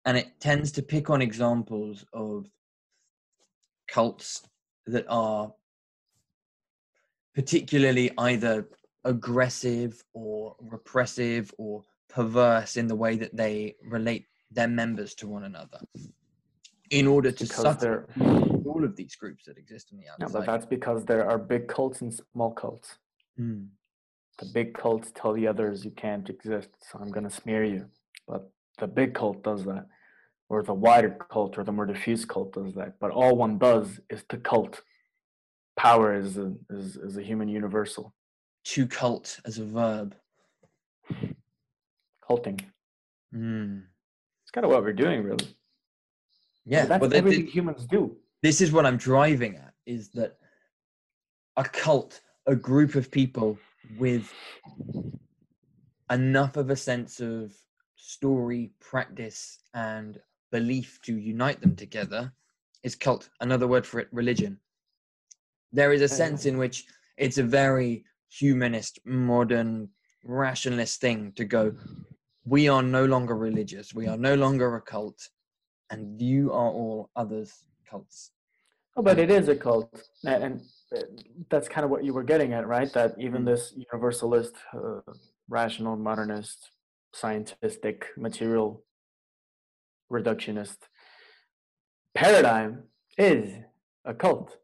and 0.06 0.18
it 0.18 0.40
tends 0.40 0.72
to 0.72 0.84
pick 0.84 1.10
on 1.10 1.22
examples 1.22 2.06
of 2.14 2.46
cults 3.88 4.44
that 4.86 5.06
are 5.10 5.52
particularly 7.34 8.12
either 8.20 8.70
aggressive 9.04 10.04
or 10.14 10.56
repressive 10.62 11.52
or 11.58 11.84
perverse 12.08 12.78
in 12.78 12.88
the 12.88 12.96
way 12.96 13.16
that 13.18 13.36
they 13.36 13.76
relate 13.84 14.26
their 14.52 14.68
members 14.68 15.16
to 15.16 15.28
one 15.28 15.44
another 15.44 15.80
in 16.92 17.08
order 17.08 17.32
to 17.32 17.46
sutter 17.46 18.08
all 18.66 18.84
of 18.84 18.96
these 18.96 19.16
groups 19.16 19.46
that 19.46 19.58
exist 19.58 19.92
in 19.92 19.98
the 19.98 20.08
outside. 20.08 20.28
Yeah, 20.28 20.40
but 20.40 20.46
that's 20.46 20.66
because 20.66 21.06
there 21.06 21.30
are 21.30 21.38
big 21.38 21.68
cults 21.68 22.02
and 22.02 22.14
small 22.14 22.52
cults. 22.52 22.98
Mm. 23.40 23.68
The 24.40 24.46
big 24.54 24.74
cults 24.74 25.12
tell 25.16 25.34
the 25.34 25.48
others 25.48 25.86
you 25.86 25.92
can't 25.92 26.30
exist, 26.30 26.70
so 26.80 27.00
I'm 27.00 27.10
going 27.10 27.24
to 27.24 27.30
smear 27.30 27.64
you. 27.64 27.86
But 28.28 28.50
the 28.80 28.88
big 28.88 29.14
cult 29.14 29.44
does 29.44 29.64
that 29.66 29.88
or 30.50 30.64
the 30.64 30.74
wider 30.74 31.18
cult 31.32 31.58
or 31.58 31.64
the 31.64 31.72
more 31.72 31.86
diffuse 31.86 32.26
cult 32.26 32.54
does 32.54 32.74
that. 32.76 33.00
But 33.00 33.12
all 33.12 33.36
one 33.36 33.58
does 33.58 34.00
is 34.10 34.24
to 34.30 34.38
cult. 34.38 34.82
Power 35.78 36.16
is 36.16 36.38
a, 36.38 36.54
is, 36.70 36.96
is 36.98 37.18
a 37.18 37.24
human 37.24 37.50
universal. 37.50 38.14
To 38.66 38.88
cult 38.88 39.40
as 39.46 39.60
a 39.60 39.66
verb. 39.66 40.16
Culting. 42.26 42.60
Mm. 43.34 43.84
It's 44.44 44.52
kind 44.52 44.66
of 44.66 44.72
what 44.72 44.84
we're 44.84 44.94
doing, 44.94 45.24
really. 45.24 45.56
Yeah, 46.66 46.86
that's 46.86 47.02
well, 47.02 47.14
everything 47.14 47.48
humans 47.48 47.86
do. 47.86 48.18
This 48.42 48.62
is 48.62 48.72
what 48.72 48.86
I'm 48.86 48.98
driving 48.98 49.56
at: 49.56 49.74
is 49.86 50.10
that 50.12 50.38
a 51.58 51.64
cult, 51.64 52.22
a 52.48 52.56
group 52.56 52.96
of 52.96 53.12
people 53.12 53.58
with 53.98 54.32
enough 56.12 56.58
of 56.58 56.70
a 56.70 56.76
sense 56.76 57.20
of 57.20 57.54
story, 57.96 58.72
practice, 58.80 59.60
and 59.74 60.20
belief 60.52 61.00
to 61.04 61.18
unite 61.18 61.62
them 61.62 61.76
together 61.76 62.32
is 62.84 62.96
cult. 62.96 63.30
Another 63.42 63.68
word 63.68 63.86
for 63.86 64.00
it, 64.00 64.08
religion. 64.12 64.60
There 65.72 65.94
is 65.94 66.02
a 66.02 66.08
sense 66.08 66.46
in 66.46 66.58
which 66.58 66.86
it's 67.18 67.38
a 67.38 67.44
very 67.44 68.06
humanist, 68.30 69.00
modern, 69.06 69.90
rationalist 70.24 71.02
thing 71.02 71.32
to 71.36 71.46
go, 71.46 71.74
we 72.46 72.68
are 72.68 72.84
no 72.84 73.06
longer 73.06 73.36
religious, 73.36 73.94
we 73.94 74.08
are 74.08 74.18
no 74.18 74.36
longer 74.36 74.76
a 74.76 74.82
cult, 74.82 75.30
and 75.90 76.22
you 76.22 76.52
are 76.52 76.70
all 76.70 77.10
others 77.16 77.66
cults. 77.90 78.32
Oh, 78.98 79.02
but 79.02 79.20
it 79.20 79.30
is 79.30 79.50
a 79.50 79.56
cult. 79.56 80.04
And 80.24 80.62
uh, 80.96 81.02
that's 81.50 81.68
kind 81.68 81.84
of 81.84 81.92
what 81.92 82.04
you 82.04 82.14
were 82.14 82.24
getting 82.24 82.54
at, 82.54 82.66
right? 82.66 82.92
That 82.94 83.16
even 83.20 83.44
mm. 83.44 83.46
this 83.46 83.74
universalist, 83.76 84.54
uh, 84.74 85.02
rational, 85.50 85.98
modernist, 85.98 86.70
scientific, 87.14 88.08
material 88.18 88.84
reductionist 90.12 90.78
paradigm 92.14 92.84
is 93.18 93.54
a 94.06 94.14
cult. 94.14 94.58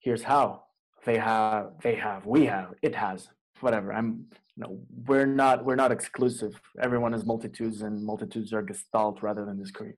Here's 0.00 0.22
how 0.22 0.64
they 1.06 1.16
have, 1.16 1.72
they 1.82 1.94
have, 1.94 2.26
we 2.26 2.44
have, 2.46 2.74
it 2.82 2.94
has, 2.94 3.28
whatever. 3.60 3.92
I'm, 3.92 4.26
you 4.56 4.64
know, 4.64 4.78
we're 5.06 5.26
not, 5.26 5.64
we're 5.64 5.76
not 5.76 5.92
exclusive. 5.92 6.60
Everyone 6.80 7.14
is 7.14 7.24
multitudes, 7.24 7.82
and 7.82 8.04
multitudes 8.04 8.52
are 8.52 8.62
gestalt 8.62 9.22
rather 9.22 9.44
than 9.44 9.58
discrete. 9.58 9.94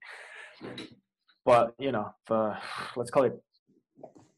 But 1.45 1.73
you 1.79 1.91
know, 1.91 2.13
the, 2.27 2.57
let's 2.95 3.11
call 3.11 3.23
it 3.23 3.41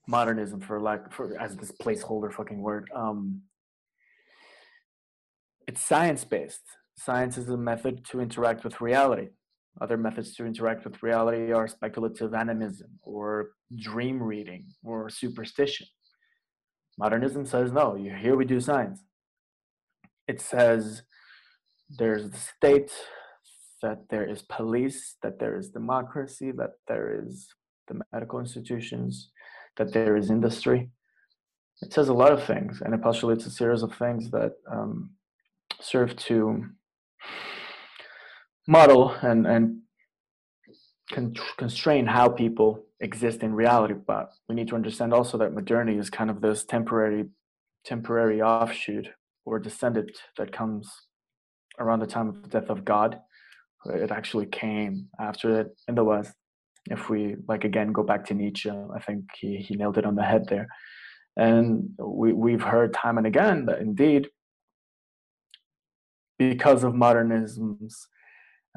modernism 0.08 0.60
for 0.60 0.82
lack 0.82 1.12
for 1.14 1.40
as 1.40 1.56
this 1.56 1.72
placeholder 1.72 2.32
fucking 2.32 2.62
word. 2.62 2.90
Um, 2.96 3.42
it's 5.68 5.82
science 5.82 6.24
based. 6.24 6.62
Science 6.96 7.38
is 7.38 7.50
a 7.50 7.58
method 7.58 8.06
to 8.12 8.20
interact 8.20 8.64
with 8.64 8.82
reality. 8.82 9.30
Other 9.82 9.98
methods 9.98 10.36
to 10.36 10.46
interact 10.46 10.84
with 10.84 11.02
reality 11.02 11.52
are 11.52 11.68
speculative 11.68 12.34
animism 12.34 13.00
or 13.02 13.52
dream 13.76 14.22
reading 14.22 14.68
or 14.84 15.10
superstition. 15.10 15.88
Modernism 17.00 17.46
says 17.46 17.72
no, 17.72 17.96
here 17.96 18.36
we 18.36 18.46
do 18.46 18.60
science. 18.60 19.02
It 20.28 20.40
says 20.40 21.02
there's 21.98 22.30
the 22.30 22.38
state, 22.38 22.92
that 23.84 24.10
there 24.10 24.28
is 24.28 24.42
police, 24.42 25.18
that 25.22 25.40
there 25.40 25.56
is 25.60 25.70
democracy, 25.70 26.52
that 26.52 26.74
there 26.88 27.22
is 27.22 27.50
the 27.88 28.02
medical 28.12 28.40
institutions, 28.40 29.30
that 29.78 29.94
there 29.94 30.18
is 30.18 30.32
industry. 30.32 30.90
It 31.82 31.94
says 31.94 32.10
a 32.10 32.14
lot 32.14 32.32
of 32.32 32.44
things, 32.44 32.82
and 32.82 32.94
it 32.94 33.02
postulates 33.02 33.46
a 33.46 33.52
series 33.52 33.84
of 33.84 33.94
things 33.96 34.32
that 34.32 34.54
um, 34.72 35.12
serve 35.82 36.16
to 36.28 36.66
model 38.68 39.16
and, 39.22 39.46
and 39.46 39.80
con- 41.12 41.36
constrain 41.58 42.06
how 42.06 42.30
people 42.30 42.86
exist 43.00 43.44
in 43.44 43.54
reality. 43.54 43.96
But 43.96 44.32
we 44.48 44.56
need 44.56 44.70
to 44.70 44.76
understand 44.76 45.14
also 45.14 45.38
that 45.40 45.54
modernity 45.54 45.98
is 45.98 46.10
kind 46.10 46.30
of 46.30 46.42
this 46.42 46.64
temporary, 46.64 47.26
temporary 47.84 48.42
offshoot 48.42 49.10
or 49.46 49.60
descendant 49.60 50.12
that 50.38 50.54
comes 50.54 50.90
around 51.80 52.00
the 52.00 52.08
time 52.08 52.30
of 52.30 52.42
the 52.44 52.48
death 52.48 52.70
of 52.70 52.86
God. 52.86 53.20
It 53.86 54.12
actually 54.12 54.46
came 54.48 55.08
after 55.20 55.62
it 55.62 55.68
in 55.88 55.96
the 55.96 56.04
West. 56.04 56.34
If 56.90 57.10
we 57.10 57.36
like 57.48 57.64
again 57.64 57.92
go 57.92 58.04
back 58.04 58.26
to 58.26 58.34
Nietzsche, 58.34 58.70
I 58.70 59.00
think 59.00 59.26
he, 59.40 59.58
he 59.58 59.76
nailed 59.76 59.98
it 59.98 60.06
on 60.06 60.16
the 60.16 60.24
head 60.24 60.48
there. 60.48 60.68
And 61.38 61.90
we, 61.98 62.34
we've 62.34 62.62
heard 62.62 62.94
time 62.94 63.18
and 63.18 63.26
again 63.26 63.66
that 63.66 63.80
indeed, 63.80 64.30
because 66.38 66.84
of 66.84 66.94
modernism's, 66.94 68.08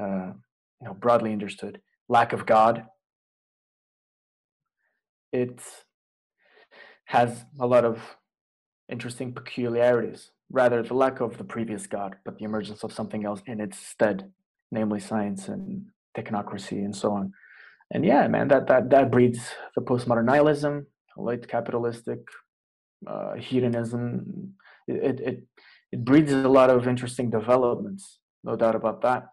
uh, 0.00 0.32
you 0.80 0.86
know, 0.86 0.94
broadly 0.94 1.32
understood 1.32 1.80
lack 2.08 2.32
of 2.32 2.46
God, 2.46 2.84
it 5.32 5.60
has 7.06 7.44
a 7.60 7.66
lot 7.66 7.84
of 7.84 8.16
interesting 8.88 9.32
peculiarities. 9.32 10.30
Rather, 10.50 10.82
the 10.82 10.94
lack 10.94 11.20
of 11.20 11.38
the 11.38 11.44
previous 11.44 11.86
God, 11.86 12.16
but 12.24 12.38
the 12.38 12.44
emergence 12.44 12.84
of 12.84 12.92
something 12.92 13.24
else 13.24 13.42
in 13.46 13.60
its 13.60 13.78
stead, 13.78 14.30
namely 14.70 15.00
science 15.00 15.48
and 15.48 15.86
technocracy 16.16 16.84
and 16.84 16.94
so 16.94 17.12
on. 17.12 17.32
And 17.92 18.04
yeah, 18.04 18.26
man, 18.28 18.48
that 18.48 18.66
that 18.66 18.90
that 18.90 19.10
breeds 19.10 19.40
the 19.76 19.82
postmodern 19.82 20.24
nihilism, 20.24 20.86
late 21.16 21.46
capitalistic 21.46 22.20
uh, 23.06 23.34
hedonism. 23.34 24.54
It, 24.88 25.20
it 25.20 25.44
it 25.92 26.04
breeds 26.04 26.32
a 26.32 26.48
lot 26.48 26.70
of 26.70 26.88
interesting 26.88 27.30
developments, 27.30 28.18
no 28.42 28.56
doubt 28.56 28.74
about 28.74 29.02
that. 29.02 29.28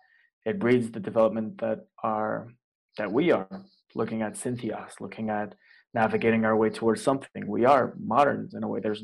It 0.45 0.59
breeds 0.59 0.91
the 0.91 0.99
development 0.99 1.59
that 1.61 1.79
are 2.03 2.49
that 2.97 3.11
we 3.11 3.31
are 3.31 3.63
looking 3.95 4.21
at 4.21 4.37
Cynthias, 4.37 4.99
looking 4.99 5.29
at 5.29 5.55
navigating 5.93 6.45
our 6.45 6.55
way 6.55 6.69
towards 6.69 7.01
something. 7.01 7.47
We 7.47 7.65
are 7.65 7.95
moderns 7.99 8.53
in 8.53 8.63
a 8.63 8.67
way. 8.67 8.79
There's 8.81 9.03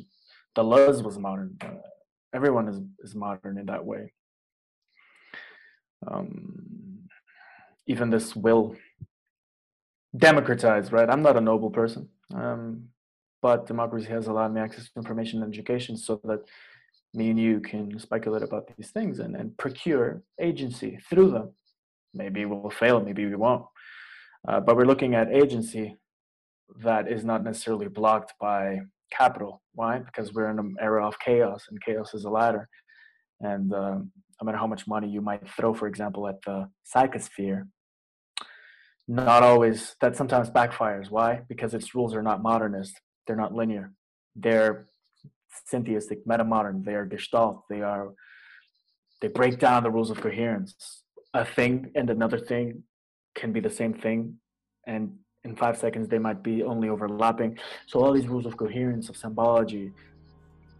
the 0.55 0.63
Deleuze 0.63 1.03
was 1.03 1.17
modern. 1.17 1.57
Uh, 1.61 1.75
everyone 2.33 2.67
is 2.67 2.79
is 3.03 3.15
modern 3.15 3.57
in 3.57 3.65
that 3.67 3.85
way. 3.85 4.13
Um, 6.07 7.07
even 7.87 8.09
this 8.09 8.35
will 8.35 8.75
democratize, 10.15 10.91
right? 10.91 11.09
I'm 11.09 11.21
not 11.21 11.37
a 11.37 11.41
noble 11.41 11.69
person. 11.69 12.09
Um, 12.33 12.89
but 13.41 13.67
democracy 13.67 14.09
has 14.09 14.27
allowed 14.27 14.53
me 14.53 14.61
access 14.61 14.89
to 14.89 14.99
information 14.99 15.41
and 15.41 15.51
education 15.51 15.95
so 15.97 16.19
that 16.25 16.41
me 17.13 17.29
and 17.29 17.39
you 17.39 17.59
can 17.59 17.97
speculate 17.99 18.43
about 18.43 18.69
these 18.75 18.91
things 18.91 19.19
and, 19.19 19.35
and 19.35 19.57
procure 19.57 20.21
agency 20.39 20.99
through 21.09 21.31
them. 21.31 21.51
Maybe 22.13 22.45
we'll 22.45 22.69
fail, 22.69 22.99
maybe 22.99 23.25
we 23.25 23.35
won't. 23.35 23.65
Uh, 24.47 24.59
but 24.59 24.75
we're 24.75 24.85
looking 24.85 25.15
at 25.15 25.31
agency 25.31 25.97
that 26.81 27.11
is 27.11 27.23
not 27.23 27.43
necessarily 27.43 27.87
blocked 27.87 28.33
by 28.39 28.79
capital. 29.11 29.61
Why? 29.73 29.99
Because 29.99 30.33
we're 30.33 30.49
in 30.49 30.59
an 30.59 30.75
era 30.79 31.07
of 31.07 31.17
chaos, 31.19 31.65
and 31.69 31.83
chaos 31.83 32.13
is 32.13 32.25
a 32.25 32.29
ladder. 32.29 32.67
And 33.41 33.73
um, 33.73 34.11
no 34.41 34.45
matter 34.45 34.57
how 34.57 34.67
much 34.67 34.87
money 34.87 35.09
you 35.09 35.21
might 35.21 35.47
throw, 35.49 35.73
for 35.73 35.87
example, 35.87 36.27
at 36.27 36.41
the 36.45 36.69
psychosphere, 36.93 37.67
not 39.07 39.41
always, 39.43 39.95
that 40.01 40.15
sometimes 40.15 40.49
backfires. 40.49 41.09
Why? 41.09 41.41
Because 41.49 41.73
its 41.73 41.95
rules 41.95 42.13
are 42.13 42.21
not 42.21 42.43
modernist. 42.43 42.99
They're 43.25 43.35
not 43.35 43.53
linear. 43.53 43.91
They're 44.35 44.85
syntheistic, 45.65 46.25
metamodern. 46.25 46.83
They 46.85 46.93
are 46.93 47.05
gestalt. 47.05 47.63
They 47.69 47.81
are 47.81 48.13
they 49.21 49.27
break 49.27 49.59
down 49.59 49.83
the 49.83 49.91
rules 49.91 50.09
of 50.09 50.21
coherence. 50.21 51.03
A 51.33 51.45
thing 51.45 51.91
and 51.95 52.09
another 52.09 52.39
thing 52.39 52.83
can 53.35 53.51
be 53.51 53.59
the 53.59 53.69
same 53.69 53.93
thing, 53.93 54.35
and 54.87 55.17
in 55.43 55.55
five 55.55 55.77
seconds 55.77 56.07
they 56.07 56.19
might 56.19 56.41
be 56.43 56.63
only 56.63 56.89
overlapping. 56.89 57.57
So 57.87 57.99
all 57.99 58.13
these 58.13 58.27
rules 58.27 58.45
of 58.45 58.57
coherence 58.57 59.09
of 59.09 59.17
symbology, 59.17 59.91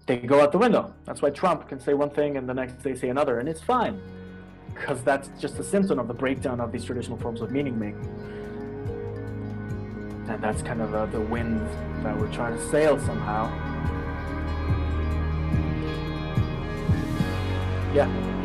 they 0.09 0.17
go 0.17 0.41
out 0.41 0.51
the 0.51 0.57
window. 0.57 0.93
That's 1.05 1.21
why 1.21 1.29
Trump 1.29 1.69
can 1.69 1.79
say 1.79 1.93
one 1.93 2.09
thing 2.09 2.35
and 2.35 2.49
the 2.49 2.53
next 2.53 2.83
day 2.83 2.95
say 2.95 3.09
another, 3.09 3.39
and 3.39 3.47
it's 3.47 3.61
fine, 3.61 4.01
because 4.73 5.03
that's 5.03 5.29
just 5.39 5.59
a 5.59 5.63
symptom 5.63 5.99
of 5.99 6.07
the 6.07 6.13
breakdown 6.13 6.59
of 6.59 6.71
these 6.71 6.83
traditional 6.83 7.17
forms 7.17 7.41
of 7.41 7.51
meaning 7.51 7.77
making 7.77 8.09
and 10.29 10.43
that's 10.43 10.61
kind 10.61 10.79
of 10.79 10.93
uh, 10.93 11.07
the 11.07 11.19
wind 11.19 11.59
that 12.03 12.15
we're 12.15 12.31
trying 12.31 12.55
to 12.55 12.69
sail 12.69 12.99
somehow. 12.99 13.47
Yeah. 17.95 18.38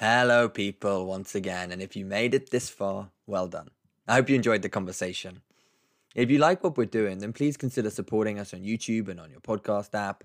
Hello, 0.00 0.48
people, 0.48 1.06
once 1.06 1.34
again. 1.34 1.72
And 1.72 1.82
if 1.82 1.96
you 1.96 2.04
made 2.04 2.34
it 2.34 2.50
this 2.50 2.70
far, 2.70 3.10
well 3.26 3.48
done. 3.48 3.68
I 4.06 4.14
hope 4.14 4.28
you 4.28 4.36
enjoyed 4.36 4.62
the 4.62 4.68
conversation. 4.68 5.42
If 6.14 6.30
you 6.30 6.38
like 6.38 6.62
what 6.62 6.76
we're 6.76 6.86
doing, 6.86 7.18
then 7.18 7.32
please 7.32 7.56
consider 7.56 7.90
supporting 7.90 8.38
us 8.38 8.54
on 8.54 8.60
YouTube 8.60 9.08
and 9.08 9.18
on 9.18 9.30
your 9.30 9.40
podcast 9.40 9.94
app 9.94 10.24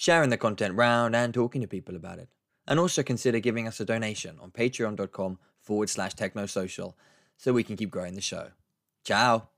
sharing 0.00 0.30
the 0.30 0.38
content 0.38 0.74
round, 0.74 1.14
and 1.14 1.34
talking 1.34 1.60
to 1.60 1.68
people 1.68 1.94
about 1.94 2.18
it. 2.18 2.30
And 2.66 2.80
also 2.80 3.02
consider 3.02 3.38
giving 3.38 3.68
us 3.68 3.80
a 3.80 3.84
donation 3.84 4.38
on 4.40 4.50
patreon.com 4.50 5.38
forward 5.60 5.90
slash 5.90 6.14
technosocial 6.14 6.94
so 7.36 7.52
we 7.52 7.62
can 7.62 7.76
keep 7.76 7.90
growing 7.90 8.14
the 8.14 8.22
show. 8.22 8.52
Ciao. 9.04 9.48